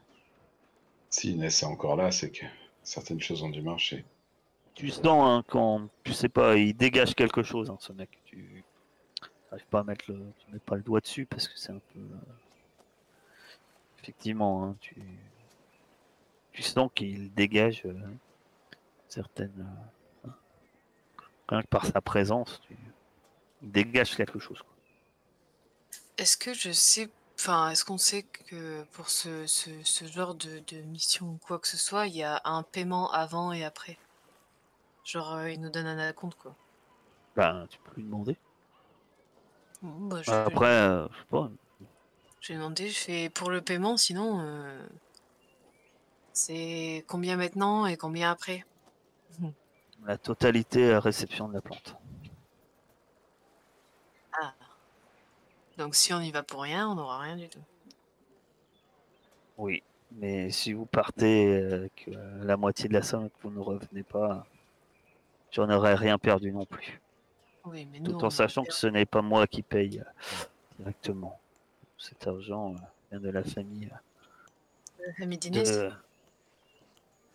Si 1.09 1.33
Inès 1.33 1.63
est 1.63 1.67
encore 1.67 1.97
là, 1.97 2.13
c'est 2.13 2.31
que 2.31 2.45
certaines 2.85 3.21
choses 3.21 3.43
ont 3.43 3.49
dû 3.49 3.63
marcher. 3.63 4.05
Tu 4.81 4.89
sens 4.89 5.05
hein, 5.07 5.45
quand, 5.47 5.91
tu 6.05 6.15
sais 6.15 6.31
pas, 6.31 6.57
il 6.57 6.75
dégage 6.75 7.15
quelque 7.15 7.43
chose, 7.43 7.69
hein, 7.69 7.77
ce 7.81 7.93
mec. 7.93 8.09
Tu 8.25 8.65
n'arrives 9.51 9.67
pas 9.67 9.81
à 9.81 9.85
mettre 9.85 10.07
le, 10.09 10.19
tu 10.39 10.51
mets 10.51 10.59
pas 10.59 10.77
le 10.77 10.83
doigt 10.83 11.01
dessus 11.01 11.27
parce 11.27 11.47
que 11.49 11.59
c'est 11.59 11.73
un 11.73 11.83
peu, 11.93 11.99
euh, 11.99 12.33
effectivement, 13.99 14.65
hein, 14.65 14.77
tu, 14.81 14.97
tu 16.53 16.63
sens 16.63 16.91
qu'il 16.95 17.31
dégage 17.35 17.83
euh, 17.85 17.93
certaines, 19.07 19.69
euh, 20.25 20.31
rien 21.49 21.61
que 21.61 21.69
par 21.69 21.85
sa 21.85 22.01
présence, 22.01 22.63
tu, 22.67 22.75
il 23.61 23.71
dégage 23.71 24.17
quelque 24.17 24.39
chose. 24.39 24.63
Est-ce 26.17 26.39
que 26.39 26.55
je 26.55 26.71
sais, 26.71 27.11
enfin, 27.39 27.69
est-ce 27.69 27.85
qu'on 27.85 27.99
sait 27.99 28.23
que 28.23 28.83
pour 28.93 29.11
ce, 29.11 29.47
ce, 29.47 29.69
ce 29.85 30.07
genre 30.07 30.35
de, 30.35 30.63
de 30.69 30.81
mission 30.85 31.33
ou 31.33 31.39
quoi 31.47 31.59
que 31.59 31.69
ce 31.69 31.77
soit, 31.77 32.07
il 32.07 32.17
y 32.17 32.23
a 32.23 32.41
un 32.45 32.63
paiement 32.63 33.13
avant 33.13 33.53
et 33.53 33.63
après? 33.63 33.99
Genre, 35.05 35.35
euh, 35.35 35.51
il 35.51 35.61
nous 35.61 35.71
donne 35.71 35.87
un 35.87 35.99
acompte, 35.99 36.39
quoi. 36.39 36.55
Ben, 37.37 37.67
tu 37.69 37.79
peux 37.79 37.97
lui 37.97 38.05
demander. 38.05 38.37
Bon, 39.83 40.09
bah, 40.09 40.23
je, 40.23 40.31
vais- 40.31 40.37
Après, 40.37 40.67
euh, 40.67 41.09
je 41.13 41.19
sais 41.19 41.25
pas, 41.31 41.51
je 42.41 42.53
vais 42.53 42.59
demander, 42.59 42.89
je 42.89 42.99
fais 42.99 43.31
pour 43.31 43.51
le 43.51 43.61
paiement, 43.61 43.97
sinon, 43.97 44.41
euh, 44.41 44.87
c'est 46.33 47.05
combien 47.09 47.37
maintenant 47.37 47.87
et 47.87 47.97
combien 47.97 48.31
après? 48.31 48.65
La 50.07 50.17
totalité 50.17 50.93
à 50.95 51.01
réception 51.01 51.49
de 51.49 51.55
la 51.55 51.61
plante. 51.61 51.95
Ah. 54.33 54.55
Donc 55.77 55.95
si 55.95 56.13
on 56.15 56.21
y 56.21 56.31
va 56.31 56.43
pour 56.43 56.63
rien, 56.63 56.89
on 56.89 56.95
n'aura 56.95 57.19
rien 57.21 57.37
du 57.37 57.49
tout. 57.49 57.61
Oui, 59.59 59.83
mais 60.13 60.51
si 60.51 60.73
vous 60.73 60.87
partez 60.87 61.47
euh, 61.47 61.89
la 62.43 62.57
moitié 62.57 62.89
de 62.89 62.95
la 62.95 63.03
somme 63.03 63.27
et 63.27 63.29
que 63.31 63.37
vous 63.43 63.51
ne 63.51 63.61
revenez 63.61 64.03
pas, 64.03 64.47
j'en 65.53 65.71
aurais 65.71 65.95
rien 65.95 66.19
perdu 66.19 66.53
non 66.53 66.65
plus. 66.65 67.01
Oui, 67.65 67.87
mais 67.91 68.01
Tout 68.01 68.25
en 68.25 68.31
sachant 68.31 68.65
que 68.65 68.73
ce 68.73 68.87
n'est 68.87 69.07
pas 69.07 69.23
moi 69.23 69.47
qui 69.47 69.63
paye 69.63 70.01
euh, 70.01 70.47
directement. 70.79 71.39
Cet 71.99 72.27
argent 72.27 72.73
euh, 72.73 72.79
vient 73.11 73.21
de 73.21 73.31
la 73.31 73.45
famille. 73.45 73.91
euh, 75.01 75.07
la 75.07 75.13
famille 75.15 75.39
d'Inès. 75.39 75.71
de... 75.71 75.91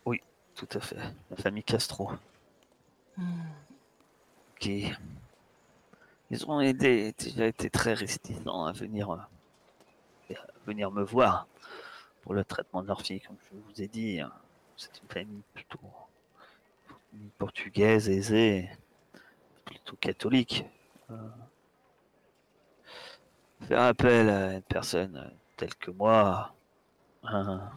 Oui, 0.05 0.21
tout 0.55 0.67
à 0.73 0.79
fait. 0.79 0.97
La 1.29 1.37
famille 1.37 1.63
Castro. 1.63 2.11
Hmm. 3.17 3.43
Qui... 4.59 4.91
Ils 6.31 6.49
ont 6.49 6.59
aidé, 6.59 7.13
déjà 7.17 7.45
été 7.45 7.69
très 7.69 7.93
réticents 7.93 8.65
à 8.65 8.71
venir, 8.71 9.11
à 9.11 9.29
venir 10.65 10.89
me 10.89 11.03
voir 11.03 11.47
pour 12.23 12.33
le 12.33 12.43
traitement 12.43 12.81
de 12.81 12.87
leur 12.87 13.01
fille. 13.03 13.21
Comme 13.21 13.37
je 13.51 13.57
vous 13.57 13.81
ai 13.81 13.87
dit, 13.87 14.19
hein, 14.19 14.31
c'est 14.75 14.99
une 15.03 15.07
famille 15.07 15.43
plutôt 15.53 15.79
une 17.21 17.29
portugaise, 17.37 18.09
aisée, 18.09 18.69
plutôt 19.63 19.95
catholique. 19.95 20.65
Euh, 21.09 21.15
faire 23.67 23.81
appel 23.81 24.29
à 24.29 24.53
une 24.53 24.61
personne 24.63 25.31
telle 25.55 25.75
que 25.75 25.91
moi, 25.91 26.53
un, 27.23 27.69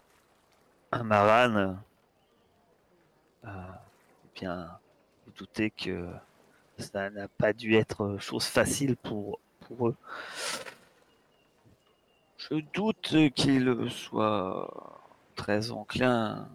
un 0.92 1.02
maran, 1.02 1.76
euh, 3.44 3.50
bien, 4.34 4.78
vous 5.26 5.32
doutez 5.32 5.70
que 5.70 6.08
ça 6.78 7.10
n'a 7.10 7.28
pas 7.28 7.52
dû 7.52 7.74
être 7.74 8.18
chose 8.18 8.44
facile 8.44 8.96
pour, 8.96 9.40
pour 9.60 9.88
eux. 9.88 9.96
Je 12.38 12.54
doute 12.72 13.16
qu'ils 13.34 13.90
soient 13.90 15.02
très 15.34 15.70
enclins 15.70 16.48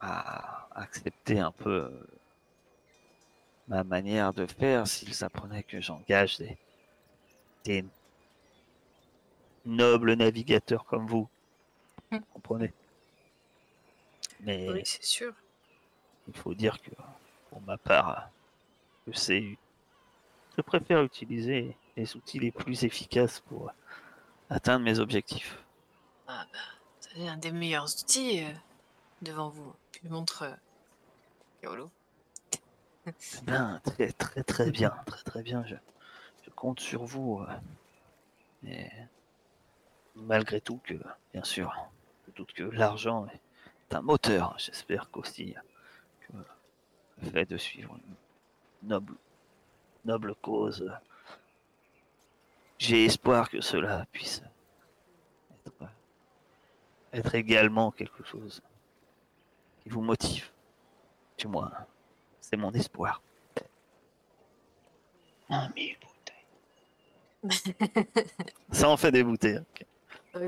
à 0.00 0.68
accepter 0.74 1.40
un 1.40 1.52
peu 1.52 1.90
ma 3.68 3.84
manière 3.84 4.32
de 4.32 4.46
faire 4.46 4.86
s'ils 4.86 5.24
apprenaient 5.24 5.62
que 5.62 5.80
j'engage 5.80 6.38
des, 6.38 6.56
des 7.64 7.84
nobles 9.64 10.14
navigateurs 10.14 10.84
comme 10.86 11.06
vous. 11.06 11.28
Hmm. 12.10 12.18
Vous 12.18 12.24
comprenez? 12.34 12.72
Mais 14.40 14.68
Oui, 14.68 14.82
c'est 14.84 15.04
sûr. 15.04 15.34
il 16.28 16.36
faut 16.36 16.54
dire 16.54 16.80
que 16.80 16.90
pour 17.50 17.60
ma 17.62 17.76
part, 17.76 18.30
je 20.56 20.62
préfère 20.62 21.02
utiliser 21.02 21.76
les 21.96 22.16
outils 22.16 22.38
les 22.38 22.52
plus 22.52 22.84
efficaces 22.84 23.40
pour 23.40 23.70
atteindre 24.50 24.84
mes 24.84 24.98
objectifs. 24.98 25.58
Ah 26.26 26.46
bah, 26.52 26.58
avez 27.14 27.28
un 27.28 27.36
des 27.36 27.52
meilleurs 27.52 27.84
outils 28.00 28.44
euh, 28.44 28.52
devant 29.22 29.48
vous. 29.48 29.74
Montre 30.04 30.42
euh, 30.42 30.54
Kaolo. 31.60 31.90
Bien, 33.44 33.80
très 33.84 34.12
très 34.12 34.42
très 34.42 34.70
bien, 34.70 34.90
très 35.06 35.22
très 35.22 35.42
bien. 35.42 35.64
Je, 35.64 35.74
je 36.44 36.50
compte 36.50 36.80
sur 36.80 37.04
vous. 37.04 37.40
euh, 37.40 37.52
Mais 38.62 38.90
malgré 40.14 40.60
tout 40.60 40.80
que, 40.84 40.94
bien 41.32 41.44
sûr, 41.44 41.74
je 42.26 42.32
doute 42.32 42.52
que 42.52 42.64
l'argent 42.64 43.26
est 43.26 43.94
un 43.94 44.02
moteur. 44.02 44.54
J'espère 44.58 45.10
qu'aussi 45.10 45.54
que 46.20 46.32
le 47.22 47.30
fait 47.30 47.46
de 47.46 47.56
suivre 47.56 47.96
une 47.96 48.88
noble, 48.88 49.14
noble 50.04 50.34
cause, 50.36 50.82
euh, 50.82 50.92
j'ai 52.78 53.04
espoir 53.06 53.50
que 53.50 53.60
cela 53.60 54.06
puisse 54.12 54.42
être 57.12 57.34
également 57.34 57.90
quelque 57.90 58.22
chose 58.24 58.62
vous 59.88 60.00
motive. 60.02 60.50
Du 61.38 61.46
moins, 61.46 61.70
c'est 62.40 62.56
mon 62.56 62.72
espoir. 62.72 63.22
Un 65.50 65.68
mille 65.76 65.96
bouteilles. 67.42 68.06
Ça 68.72 68.88
en 68.90 68.96
fait 68.96 69.10
des 69.12 69.22
bouteilles. 69.24 69.60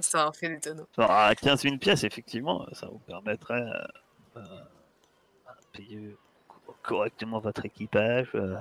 ça 0.02 0.28
en 0.28 0.32
fait 0.32 0.48
des 0.48 0.60
tonneaux. 0.60 0.86
À 0.98 1.34
15 1.34 1.62
000 1.62 1.78
pièces, 1.78 2.04
effectivement, 2.04 2.66
ça 2.72 2.86
vous 2.88 2.98
permettrait 2.98 3.62
euh, 3.62 3.84
euh, 4.36 4.40
de 4.42 5.66
payer 5.72 6.16
co- 6.48 6.74
correctement 6.82 7.38
votre 7.38 7.64
équipage. 7.64 8.28
euh, 8.34 8.56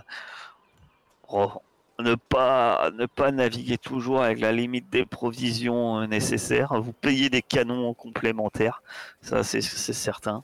re- 1.28 1.62
ne, 2.00 2.16
pas, 2.16 2.90
ne 2.92 3.06
pas 3.08 3.32
naviguer 3.32 3.78
toujours 3.78 4.22
avec 4.22 4.40
la 4.40 4.54
limite 4.54 4.90
des 4.90 5.06
provisions 5.06 6.00
euh, 6.00 6.08
nécessaires. 6.08 6.80
Vous 6.82 6.94
payez 6.94 7.30
des 7.30 7.42
canons 7.42 7.94
complémentaires, 7.94 8.82
ça 9.22 9.44
c'est 9.44 9.62
certain. 9.62 10.44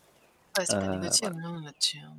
Ouais, 0.58 0.66
c'est 0.66 0.80
pas 0.80 0.86
Euh, 0.86 0.96
négociable, 1.00 1.42
non, 1.42 1.60
là-dessus. 1.60 1.98
hein, 2.00 2.14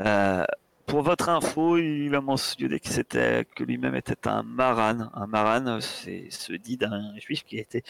Euh, 0.00 0.44
pour 0.86 1.02
votre 1.02 1.28
info, 1.28 1.76
il 1.78 2.14
a 2.14 2.20
mentionné 2.20 2.80
que 2.80 2.88
c'était 2.88 3.44
que 3.54 3.62
lui-même 3.64 3.94
était 3.94 4.26
un 4.28 4.42
maran. 4.42 5.08
Un 5.14 5.26
maran, 5.26 5.80
c'est 5.80 6.30
se 6.30 6.52
dit 6.52 6.76
d'un 6.76 7.16
juif 7.18 7.44
qui 7.44 7.58
a 7.58 7.60
été 7.60 7.84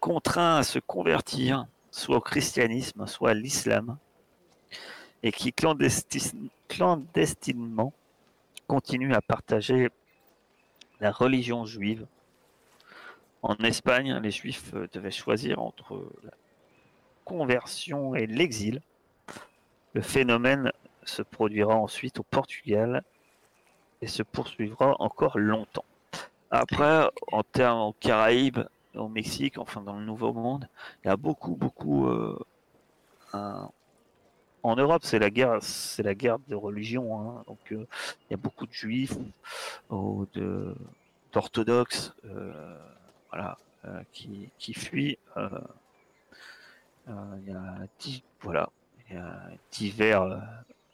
contraint 0.00 0.56
à 0.56 0.62
se 0.64 0.78
convertir, 0.78 1.66
soit 1.90 2.16
au 2.16 2.20
christianisme, 2.20 3.06
soit 3.06 3.30
à 3.30 3.34
l'islam, 3.34 3.96
et 5.22 5.32
qui 5.32 5.50
clandestin- 5.50 6.48
clandestinement 6.68 7.92
continue 8.66 9.14
à 9.14 9.22
partager 9.22 9.90
la 11.00 11.12
religion 11.12 11.64
juive. 11.64 12.06
En 13.42 13.54
Espagne, 13.58 14.18
les 14.20 14.30
juifs 14.32 14.72
euh, 14.74 14.88
devaient 14.92 15.10
choisir 15.12 15.60
entre 15.60 16.10
la 16.24 16.32
conversion 17.24 18.14
et 18.14 18.26
l'exil. 18.26 18.80
Le 19.96 20.02
phénomène 20.02 20.72
se 21.04 21.22
produira 21.22 21.74
ensuite 21.74 22.18
au 22.20 22.22
Portugal 22.22 23.02
et 24.02 24.06
se 24.06 24.22
poursuivra 24.22 24.94
encore 24.98 25.38
longtemps. 25.38 25.86
Après, 26.50 27.08
en 27.32 27.42
termes 27.42 27.80
aux 27.80 27.94
Caraïbes, 27.94 28.58
au 28.94 29.08
Mexique, 29.08 29.56
enfin 29.56 29.80
dans 29.80 29.98
le 29.98 30.04
Nouveau 30.04 30.34
Monde, 30.34 30.68
il 31.02 31.08
y 31.08 31.10
a 31.10 31.16
beaucoup, 31.16 31.56
beaucoup. 31.56 32.08
euh, 32.08 32.38
En 33.32 34.76
Europe, 34.76 35.00
c'est 35.02 35.18
la 35.18 35.30
guerre, 35.30 35.62
c'est 35.62 36.02
la 36.02 36.14
guerre 36.14 36.40
de 36.46 36.54
religion. 36.54 37.18
hein. 37.18 37.44
Donc, 37.46 37.72
euh, 37.72 37.86
il 38.20 38.32
y 38.32 38.34
a 38.34 38.36
beaucoup 38.36 38.66
de 38.66 38.74
juifs 38.74 39.16
ou 39.88 40.26
de 40.34 40.76
d'orthodoxes, 41.32 42.12
euh, 42.26 42.78
voilà, 43.30 43.56
qui, 44.12 44.50
fuient. 44.74 45.16
il 47.06 47.44
y 47.46 47.50
a 47.50 47.78
voilà, 48.42 48.68
divers 49.70 50.22
euh, 50.22 50.38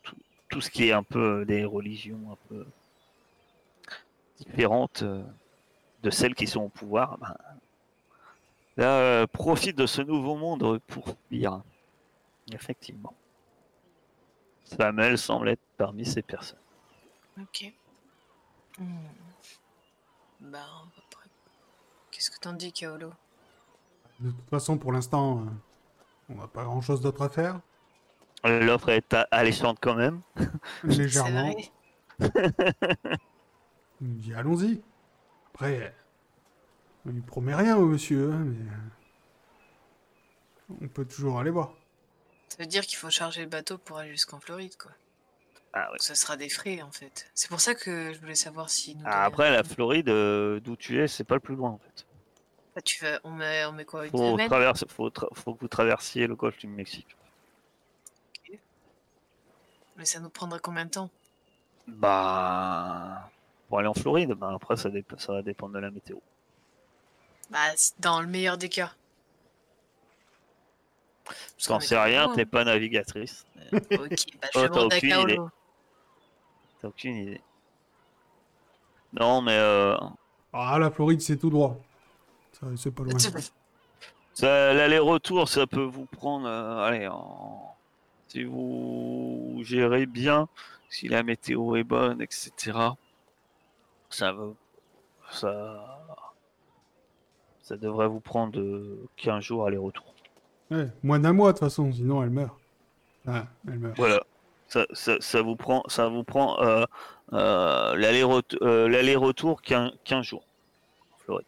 tout, 0.02 0.16
tout 0.48 0.60
ce 0.60 0.70
qui 0.70 0.88
est 0.88 0.92
un 0.92 1.02
peu 1.02 1.44
des 1.44 1.64
religions 1.64 2.32
un 2.32 2.48
peu 2.48 2.66
différentes 4.36 5.02
euh, 5.02 5.22
de 6.02 6.10
celles 6.10 6.34
qui 6.34 6.46
sont 6.46 6.62
au 6.62 6.68
pouvoir, 6.68 7.18
ben, 7.18 7.36
là, 8.76 8.98
euh, 8.98 9.26
profite 9.26 9.76
de 9.76 9.86
ce 9.86 10.02
nouveau 10.02 10.36
monde 10.36 10.80
pour 10.86 11.16
fuir. 11.28 11.62
Effectivement. 12.52 13.14
Samuel 14.64 15.16
semble 15.16 15.50
être 15.50 15.62
parmi 15.76 16.04
ces 16.04 16.22
personnes. 16.22 16.58
Ok. 17.40 17.72
Hmm. 18.78 19.06
Bah, 20.40 20.66
on 20.82 20.86
va 20.86 21.02
Qu'est-ce 22.10 22.30
que 22.30 22.38
t'en 22.38 22.52
dis, 22.52 22.72
Kaolo? 22.72 23.12
De 24.20 24.30
toute 24.30 24.50
façon, 24.50 24.76
pour 24.76 24.92
l'instant, 24.92 25.40
euh, 25.40 25.44
on 26.28 26.34
n'a 26.36 26.46
pas 26.46 26.64
grand-chose 26.64 27.00
d'autre 27.00 27.22
à 27.22 27.28
faire. 27.28 27.60
L'offre 28.44 28.88
est 28.90 29.14
alléchante 29.30 29.78
quand 29.80 29.94
même. 29.94 30.20
C'est 30.82 30.88
Légèrement. 30.98 31.52
vrai. 31.52 31.70
Il 34.00 34.08
me 34.08 34.18
dit 34.18 34.34
allons-y. 34.34 34.82
Après, 35.54 35.94
on 37.06 37.10
lui 37.10 37.20
promet 37.20 37.54
rien 37.54 37.76
au 37.76 37.86
monsieur, 37.86 38.32
hein, 38.32 38.44
mais 38.44 38.66
on 40.82 40.88
peut 40.88 41.04
toujours 41.04 41.38
aller 41.38 41.50
voir. 41.50 41.72
Ça 42.48 42.56
veut 42.58 42.66
dire 42.66 42.82
qu'il 42.86 42.96
faut 42.98 43.10
charger 43.10 43.42
le 43.42 43.48
bateau 43.48 43.78
pour 43.78 43.98
aller 43.98 44.10
jusqu'en 44.10 44.40
Floride, 44.40 44.76
quoi. 44.76 44.90
Ah 45.74 45.90
ouais. 45.90 45.98
Ça 46.00 46.14
sera 46.14 46.36
des 46.36 46.48
frais, 46.50 46.82
en 46.82 46.90
fait. 46.90 47.30
C'est 47.34 47.48
pour 47.48 47.60
ça 47.60 47.74
que 47.74 48.12
je 48.12 48.18
voulais 48.20 48.34
savoir 48.34 48.68
si 48.68 48.94
nous. 48.96 49.02
Ah, 49.06 49.24
Après, 49.24 49.50
la 49.50 49.62
Floride, 49.64 50.08
euh, 50.10 50.60
d'où 50.60 50.76
tu 50.76 51.00
es, 51.00 51.08
c'est 51.08 51.24
pas 51.24 51.34
le 51.36 51.40
plus 51.40 51.54
loin 51.54 51.70
en 51.70 51.78
fait. 51.78 52.06
Ah, 52.76 52.80
tu 52.82 53.02
vas... 53.04 53.20
on, 53.24 53.30
met... 53.30 53.64
on 53.66 53.72
met 53.72 53.84
quoi 53.84 54.04
Une 54.06 54.10
Faut, 54.10 54.32
semaine? 54.32 54.48
traverser, 54.48 54.86
faut, 54.88 55.08
tra- 55.10 55.34
faut 55.34 55.54
que 55.54 55.60
vous 55.60 55.68
traversiez 55.68 56.26
le 56.26 56.34
golfe 56.36 56.58
du 56.58 56.66
Mexique. 56.66 57.16
Mais 60.02 60.06
ça 60.06 60.18
nous 60.18 60.30
prendrait 60.30 60.58
combien 60.58 60.84
de 60.84 60.90
temps 60.90 61.10
Bah, 61.86 63.30
pour 63.68 63.78
aller 63.78 63.86
en 63.86 63.94
Floride, 63.94 64.32
bah 64.32 64.50
après 64.52 64.76
ça, 64.76 64.90
ça 65.16 65.32
va 65.32 65.42
dépendre 65.42 65.74
de 65.74 65.78
la 65.78 65.92
météo. 65.92 66.16
Bah, 67.50 67.58
dans 68.00 68.20
le 68.20 68.26
meilleur 68.26 68.58
des 68.58 68.68
cas. 68.68 68.90
Parce 71.24 71.68
T'en 71.68 71.78
qu'on 71.78 71.94
pas 71.94 72.02
rien, 72.02 72.28
t'es 72.34 72.44
pas 72.44 72.64
navigatrice. 72.64 73.46
mais 73.54 73.78
Ok, 73.96 74.16
bah, 74.40 74.48
je 74.52 74.58
Oh, 74.58 74.68
t'as 74.68 74.80
aucune 74.86 75.20
idée. 75.20 75.38
T'as 76.80 76.88
aucune 76.88 77.14
idée. 77.14 77.40
Non, 79.12 79.40
mais 79.40 79.56
euh, 79.56 79.96
Ah, 80.52 80.80
la 80.80 80.90
Floride, 80.90 81.20
c'est 81.20 81.36
tout 81.36 81.50
droit. 81.50 81.76
Ça, 82.58 82.66
c'est 82.76 82.90
pas 82.90 83.04
loin. 83.04 83.16
ça- 84.34 84.72
l'aller-retour, 84.74 85.48
ça 85.48 85.68
peut 85.68 85.84
vous 85.84 86.06
prendre. 86.06 86.48
euh, 86.48 86.82
allez, 86.82 87.06
en- 87.06 87.71
si 88.32 88.44
vous 88.44 89.60
gérez 89.62 90.06
bien, 90.06 90.48
si 90.88 91.06
la 91.06 91.22
météo 91.22 91.76
est 91.76 91.84
bonne, 91.84 92.22
etc. 92.22 92.50
Ça 94.08 94.32
va, 94.32 94.46
ça, 95.30 96.26
ça 97.60 97.76
devrait 97.76 98.08
vous 98.08 98.20
prendre 98.20 98.58
euh, 98.58 99.06
15 99.16 99.44
jours 99.44 99.66
aller-retour. 99.66 100.14
Ouais, 100.70 100.88
moins 101.02 101.18
d'un 101.18 101.34
mois, 101.34 101.52
de 101.52 101.58
toute 101.58 101.66
façon, 101.66 101.92
sinon 101.92 102.22
elle 102.22 102.30
meurt. 102.30 102.58
Ah, 103.26 103.44
elle 103.68 103.78
meurt. 103.78 103.98
Voilà. 103.98 104.22
Ça, 104.68 104.86
ça, 104.94 105.20
ça 105.20 105.42
vous 105.42 105.54
prend, 105.56 105.82
ça 105.88 106.08
vous 106.08 106.24
prend 106.24 106.58
euh, 106.62 106.86
euh, 107.34 107.94
l'aller-retour, 107.96 108.58
euh, 108.62 108.88
l'aller-retour 108.88 109.60
15, 109.60 109.92
15 110.04 110.24
jours. 110.24 110.46
en 111.12 111.18
Floride. 111.18 111.46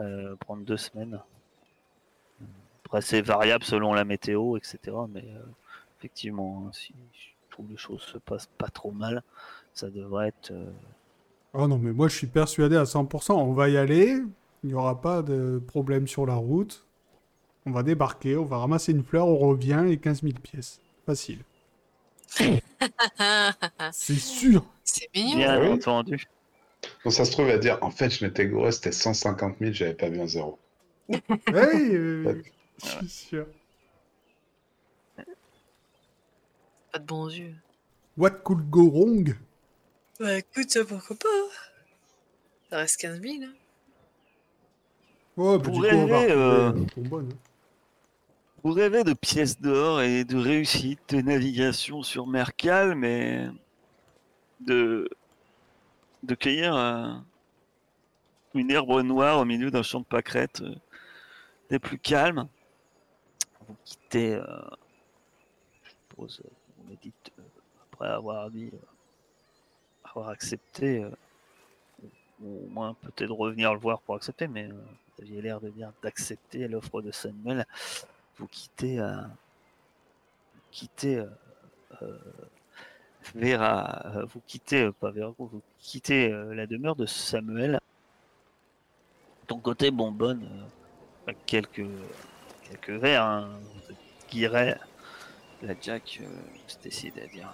Euh, 0.00 0.36
prendre 0.36 0.64
deux 0.64 0.76
semaines. 0.76 1.18
Après, 2.94 3.02
c'est 3.02 3.22
variable 3.22 3.64
selon 3.64 3.92
la 3.92 4.04
météo, 4.04 4.56
etc. 4.56 4.78
Mais 5.12 5.24
euh, 5.24 5.40
effectivement, 5.98 6.62
hein, 6.64 6.70
si 6.72 6.94
toutes 7.50 7.68
les 7.68 7.76
choses 7.76 8.02
se 8.02 8.18
passent 8.18 8.48
pas 8.56 8.68
trop 8.68 8.92
mal, 8.92 9.24
ça 9.72 9.90
devrait 9.90 10.28
être 10.28 10.52
euh, 10.52 10.70
Oh 11.54 11.66
non, 11.66 11.76
mais 11.76 11.90
moi 11.90 12.06
je 12.06 12.14
suis 12.14 12.28
persuadé 12.28 12.76
à 12.76 12.84
100%. 12.84 13.32
On 13.32 13.52
va 13.52 13.68
y 13.68 13.76
aller. 13.76 14.22
Il 14.62 14.68
n'y 14.68 14.74
aura 14.74 15.00
pas 15.00 15.22
de 15.22 15.60
problème 15.66 16.06
sur 16.06 16.24
la 16.24 16.36
route. 16.36 16.86
On 17.66 17.72
va 17.72 17.82
débarquer, 17.82 18.36
on 18.36 18.44
va 18.44 18.58
ramasser 18.58 18.92
une 18.92 19.02
fleur, 19.02 19.26
on 19.26 19.38
revient 19.38 19.86
et 19.88 19.96
15 19.96 20.22
000 20.22 20.34
pièces. 20.40 20.80
Facile. 21.04 21.40
C'est 23.90 24.14
sûr. 24.14 24.64
C'est 24.84 25.12
mignon. 25.12 25.38
Bien 25.38 25.60
oui. 25.60 25.68
entendu. 25.70 26.28
Donc 27.02 27.12
ça 27.12 27.24
se 27.24 27.32
trouve 27.32 27.48
à 27.48 27.58
dire, 27.58 27.76
en 27.80 27.90
fait, 27.90 28.10
je 28.10 28.24
m'étais 28.24 28.46
gouré, 28.46 28.70
c'était 28.70 28.92
150 28.92 29.56
000, 29.58 29.72
j'avais 29.72 29.94
pas 29.94 30.08
vu 30.08 30.20
un 30.20 30.28
zéro. 30.28 30.60
Oui. 31.08 32.44
Je 32.82 32.88
suis 32.88 33.08
sûr. 33.08 33.46
Pas 36.92 36.98
de 36.98 37.04
bons 37.04 37.28
yeux. 37.28 37.54
What 38.16 38.42
could 38.44 38.70
go 38.70 38.88
wrong? 38.90 39.36
Bah 40.20 40.38
écoute, 40.38 40.70
ça 40.70 40.84
pourquoi 40.84 41.16
pas? 41.16 41.28
Ça 42.70 42.78
reste 42.78 43.00
15 43.00 43.20
000. 43.20 43.34
hein. 43.44 43.52
Pour 45.36 45.58
du 45.58 45.80
coup, 45.80 45.96
on 45.96 46.06
va 46.06 46.20
rêver, 46.20 46.32
euh, 46.32 46.70
retrouver. 46.70 47.24
Vous 48.62 48.72
rêvez 48.72 49.02
de 49.04 49.12
pièces 49.12 49.60
d'or 49.60 50.00
et 50.02 50.24
de 50.24 50.36
réussite, 50.36 51.00
de 51.08 51.20
navigation 51.20 52.02
sur 52.02 52.26
mer 52.26 52.54
calme 52.54 53.04
et 53.04 53.48
de, 54.60 55.08
de 56.22 56.34
cueillir 56.36 56.74
euh, 56.76 57.12
une 58.54 58.70
herbe 58.70 59.02
noire 59.02 59.40
au 59.40 59.44
milieu 59.44 59.70
d'un 59.72 59.82
champ 59.82 60.00
de 60.00 60.04
pâquerettes 60.06 60.62
euh, 60.62 60.74
des 61.70 61.80
plus 61.80 61.98
calmes. 61.98 62.48
Vous 63.66 63.76
quittez, 63.84 64.34
euh, 64.34 64.46
je 65.82 65.90
suppose, 65.90 66.40
euh, 66.44 66.48
vous 66.78 66.90
me 66.90 66.96
dites, 66.96 67.32
euh, 67.38 67.42
après 67.92 68.08
avoir 68.08 68.50
dit, 68.50 68.70
avoir 70.04 70.28
accepté, 70.28 71.04
ou 72.40 72.66
au 72.66 72.68
moins 72.68 72.94
peut-être 72.94 73.32
revenir 73.32 73.72
le 73.72 73.80
voir 73.80 74.00
pour 74.00 74.16
accepter, 74.16 74.48
mais 74.48 74.68
vous 74.68 75.22
aviez 75.22 75.42
l'air 75.42 75.60
de 75.60 75.70
dire 75.70 75.92
d'accepter 76.02 76.68
l'offre 76.68 77.02
de 77.02 77.10
Samuel 77.10 77.66
vous 78.36 78.48
quittez, 78.48 78.98
vous 78.98 80.60
quittez 80.72 81.24
euh, 82.02 82.18
vous 84.26 84.40
quittez 84.46 84.90
pas 84.92 85.10
Vera, 85.10 85.32
vous 85.38 85.62
quittez 85.78 86.30
euh, 86.30 86.54
la 86.54 86.66
demeure 86.66 86.96
de 86.96 87.06
Samuel. 87.06 87.80
Ton 89.46 89.58
côté 89.58 89.90
bonbonne, 89.90 90.48
quelques 91.46 91.86
quelques 92.68 93.00
verres, 93.00 93.24
hein, 93.24 93.48
guirait 94.30 94.78
la 95.62 95.74
Jack 95.80 96.20
euh, 96.22 96.26
se 96.66 96.76
décide 96.82 97.18
à 97.18 97.26
dire 97.26 97.48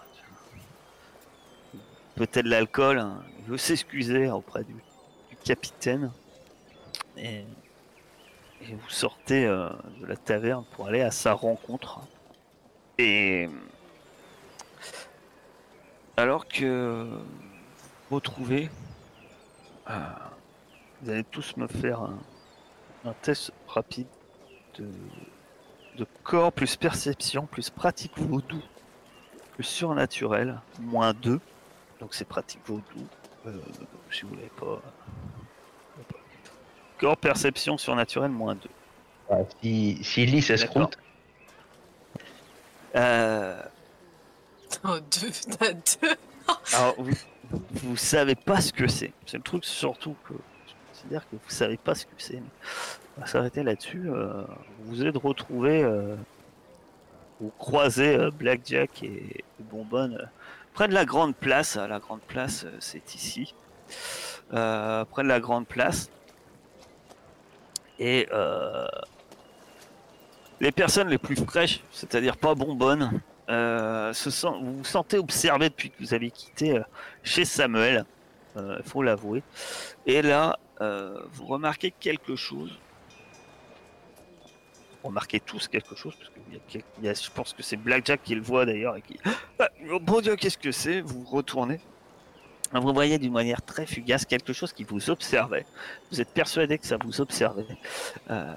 peut-être 2.17 2.47
l'alcool, 2.47 2.99
hein, 2.99 3.23
il 3.39 3.45
veut 3.45 3.57
s'excuser 3.57 4.29
auprès 4.31 4.65
du, 4.65 4.75
du 5.31 5.37
capitaine. 5.37 6.11
Et 7.17 7.45
et 8.63 8.75
vous 8.75 8.91
sortez 8.91 9.47
euh, 9.47 9.71
de 10.01 10.07
la 10.07 10.17
taverne 10.17 10.65
pour 10.73 10.87
aller 10.87 11.01
à 11.01 11.11
sa 11.11 11.33
rencontre. 11.33 12.01
Et 12.99 13.49
alors 16.17 16.47
que 16.47 17.09
vous 18.09 18.17
retrouvez, 18.17 18.71
euh, 19.89 19.99
vous 21.01 21.11
allez 21.11 21.25
tous 21.25 21.57
me 21.57 21.67
faire 21.67 22.03
un, 22.03 22.19
un 23.07 23.15
test 23.15 23.53
rapide 23.67 24.07
de, 24.79 24.89
de 25.97 26.07
corps 26.23 26.53
plus 26.53 26.77
perception 26.77 27.47
plus 27.47 27.71
pratique 27.71 28.13
vaudou 28.19 28.63
plus 29.55 29.65
surnaturel 29.65 30.61
moins 30.81 31.13
2 31.15 31.41
donc 32.01 32.15
c'est 32.15 32.25
pratique 32.27 32.61
vaudou 32.67 33.07
euh, 33.47 33.59
si 34.11 34.23
vous 34.23 34.35
l'avez 34.35 34.51
pas 34.59 34.81
corps 36.99 37.17
perception 37.17 37.79
surnaturel 37.79 38.31
moins 38.31 38.55
2 38.55 38.69
Si, 39.63 39.99
si 40.03 40.27
lit 40.27 40.41
D'accord. 40.41 40.47
s'escroute, 40.59 40.99
Euh, 42.97 43.63
Oh, 44.85 44.99
deux, 45.01 45.31
t'as 45.59 45.73
deux. 45.73 46.17
alors, 46.75 46.95
vous, 46.99 47.13
vous 47.51 47.97
savez 47.97 48.35
pas 48.37 48.61
ce 48.61 48.73
que 48.73 48.87
c'est. 48.87 49.13
C'est 49.27 49.37
le 49.37 49.43
truc 49.43 49.65
surtout 49.65 50.15
que 50.29 50.35
je 50.67 50.73
considère 50.93 51.29
que 51.29 51.37
vous 51.37 51.51
savez 51.51 51.77
pas 51.77 51.95
ce 51.95 52.07
que 52.07 52.13
c'est. 52.19 52.41
Va 53.21 53.27
s'arrêter 53.27 53.63
là-dessus. 53.63 54.11
euh, 54.11 54.45
vous 54.85 55.05
êtes 55.05 55.17
retrouvés, 55.17 55.83
euh, 55.83 56.17
vous 57.41 57.53
croisez 57.59 58.17
euh, 58.17 58.31
Blackjack 58.31 59.03
et, 59.03 59.45
Bonbonne 59.61 60.17
euh, 60.21 60.27
près 60.75 60.89
de 60.89 60.95
la 60.95 61.05
grande 61.05 61.37
place. 61.37 61.77
La 61.77 61.99
grande 61.99 62.23
place, 62.23 62.67
c'est 62.81 63.15
ici. 63.15 63.55
Près 64.49 65.23
de 65.23 65.29
la 65.29 65.41
grande 65.41 65.67
place. 65.67 66.11
Et 67.99 68.27
les 70.61 70.73
personnes 70.73 71.09
les 71.09 71.19
plus 71.19 71.37
fraîches, 71.37 71.83
c'est-à-dire 71.93 72.37
pas 72.37 72.55
sent- 74.31 74.49
vous 74.63 74.79
vous 74.79 74.85
sentez 74.85 75.19
observé 75.19 75.69
depuis 75.69 75.91
que 75.91 75.97
vous 76.01 76.15
avez 76.15 76.31
quitté 76.31 76.81
chez 77.23 77.45
Samuel, 77.45 78.05
il 78.57 78.83
faut 78.85 79.03
l'avouer. 79.03 79.43
Et 80.07 80.23
là, 80.23 80.59
vous 80.81 81.47
remarquez 81.47 81.91
quelque 81.91 82.37
chose. 82.37 82.73
Remarquez 85.03 85.41
tous 85.41 85.67
quelque 85.69 85.97
chose, 85.97 86.15
parce 86.19 86.31
que 86.31 86.79
je 87.03 87.31
pense 87.31 87.55
que 87.55 87.63
c'est 87.63 87.77
Blackjack 87.77 88.23
qui 88.23 88.35
le 88.35 88.43
voit 88.43 88.67
d'ailleurs 88.67 88.97
et 88.97 89.03
qui. 89.03 89.19
Ah, 89.59 89.69
oh, 89.91 89.99
bon 89.99 90.21
Dieu, 90.21 90.37
qu'est-ce 90.37 90.59
que 90.59 90.73
c'est? 90.73 91.01
Vous 91.01 91.25
retournez. 91.25 91.81
Vous 92.73 92.93
voyez 92.93 93.19
d'une 93.19 93.33
manière 93.33 93.63
très 93.63 93.87
fugace 93.87 94.25
quelque 94.25 94.53
chose 94.53 94.73
qui 94.73 94.85
vous 94.85 95.11
observait. 95.11 95.67
Vous 96.13 96.21
êtes 96.21 96.33
persuadé 96.33 96.79
que 96.79 96.87
ça 96.87 96.99
vous 97.03 97.21
observait. 97.21 97.67
Euh, 98.31 98.55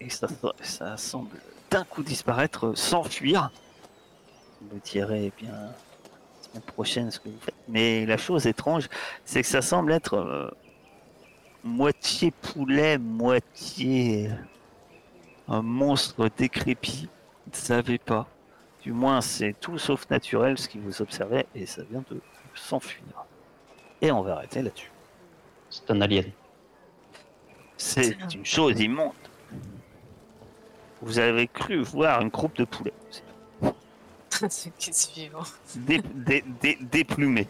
et 0.00 0.08
ça, 0.08 0.28
ça 0.62 0.96
semble 0.96 1.36
d'un 1.70 1.84
coup 1.84 2.02
disparaître, 2.02 2.68
euh, 2.68 2.74
s'enfuir. 2.74 3.50
Vous 4.62 4.80
direz 4.84 5.32
bien 5.36 5.52
la 6.54 6.60
prochaine 6.60 7.10
ce 7.10 7.20
que 7.20 7.28
vous 7.28 7.40
faites. 7.40 7.54
Mais 7.68 8.06
la 8.06 8.16
chose 8.16 8.46
étrange, 8.46 8.88
c'est 9.24 9.42
que 9.42 9.48
ça 9.48 9.60
semble 9.60 9.92
être 9.92 10.14
euh, 10.14 10.50
moitié 11.62 12.30
poulet, 12.30 12.96
moitié 12.96 14.30
un 15.48 15.62
monstre 15.62 16.28
décrépit. 16.36 17.08
Ne 17.50 17.54
savez 17.56 17.98
pas. 17.98 18.26
Du 18.82 18.92
moins, 18.92 19.20
c'est 19.20 19.52
tout 19.58 19.78
sauf 19.78 20.08
naturel 20.10 20.58
ce 20.58 20.68
qui 20.68 20.78
vous 20.78 21.02
observait 21.02 21.46
et 21.54 21.66
ça 21.66 21.82
vient 21.90 22.04
de 22.10 22.20
s'enfuir. 22.54 23.02
Et 24.00 24.10
on 24.12 24.22
va 24.22 24.34
arrêter 24.36 24.62
là-dessus. 24.62 24.90
c'est 25.70 25.90
un 25.90 26.00
alien. 26.00 26.24
C'est 27.76 28.16
une 28.34 28.44
chose 28.44 28.80
immonde. 28.80 29.12
Vous 31.02 31.18
avez 31.18 31.46
cru 31.46 31.82
voir 31.82 32.20
une 32.22 32.28
groupe 32.28 32.56
de 32.56 32.64
poulets. 32.64 32.94
C'est 34.50 34.74
qui 34.76 34.92
suivant. 34.92 35.42
dé, 35.74 36.00
dé, 36.14 36.44
dé- 36.60 36.78
déplumé. 36.80 37.48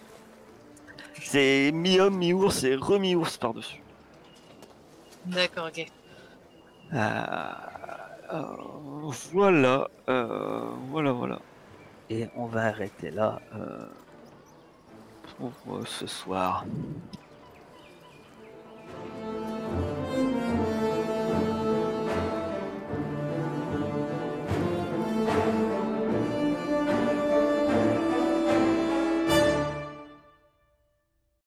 C'est 1.22 1.70
mi-homme, 1.72 2.16
mi-ours 2.16 2.62
et 2.64 2.76
remi-ours 2.76 3.36
par-dessus. 3.38 3.82
D'accord, 5.24 5.66
ok. 5.68 5.86
Euh, 6.92 7.52
euh, 8.32 9.10
voilà, 9.32 9.88
euh, 10.08 10.70
voilà, 10.90 11.12
voilà. 11.12 11.38
Et 12.10 12.28
on 12.36 12.46
va 12.46 12.66
arrêter 12.66 13.10
là 13.10 13.40
pour 15.38 15.86
ce 15.86 16.06
soir. 16.06 16.64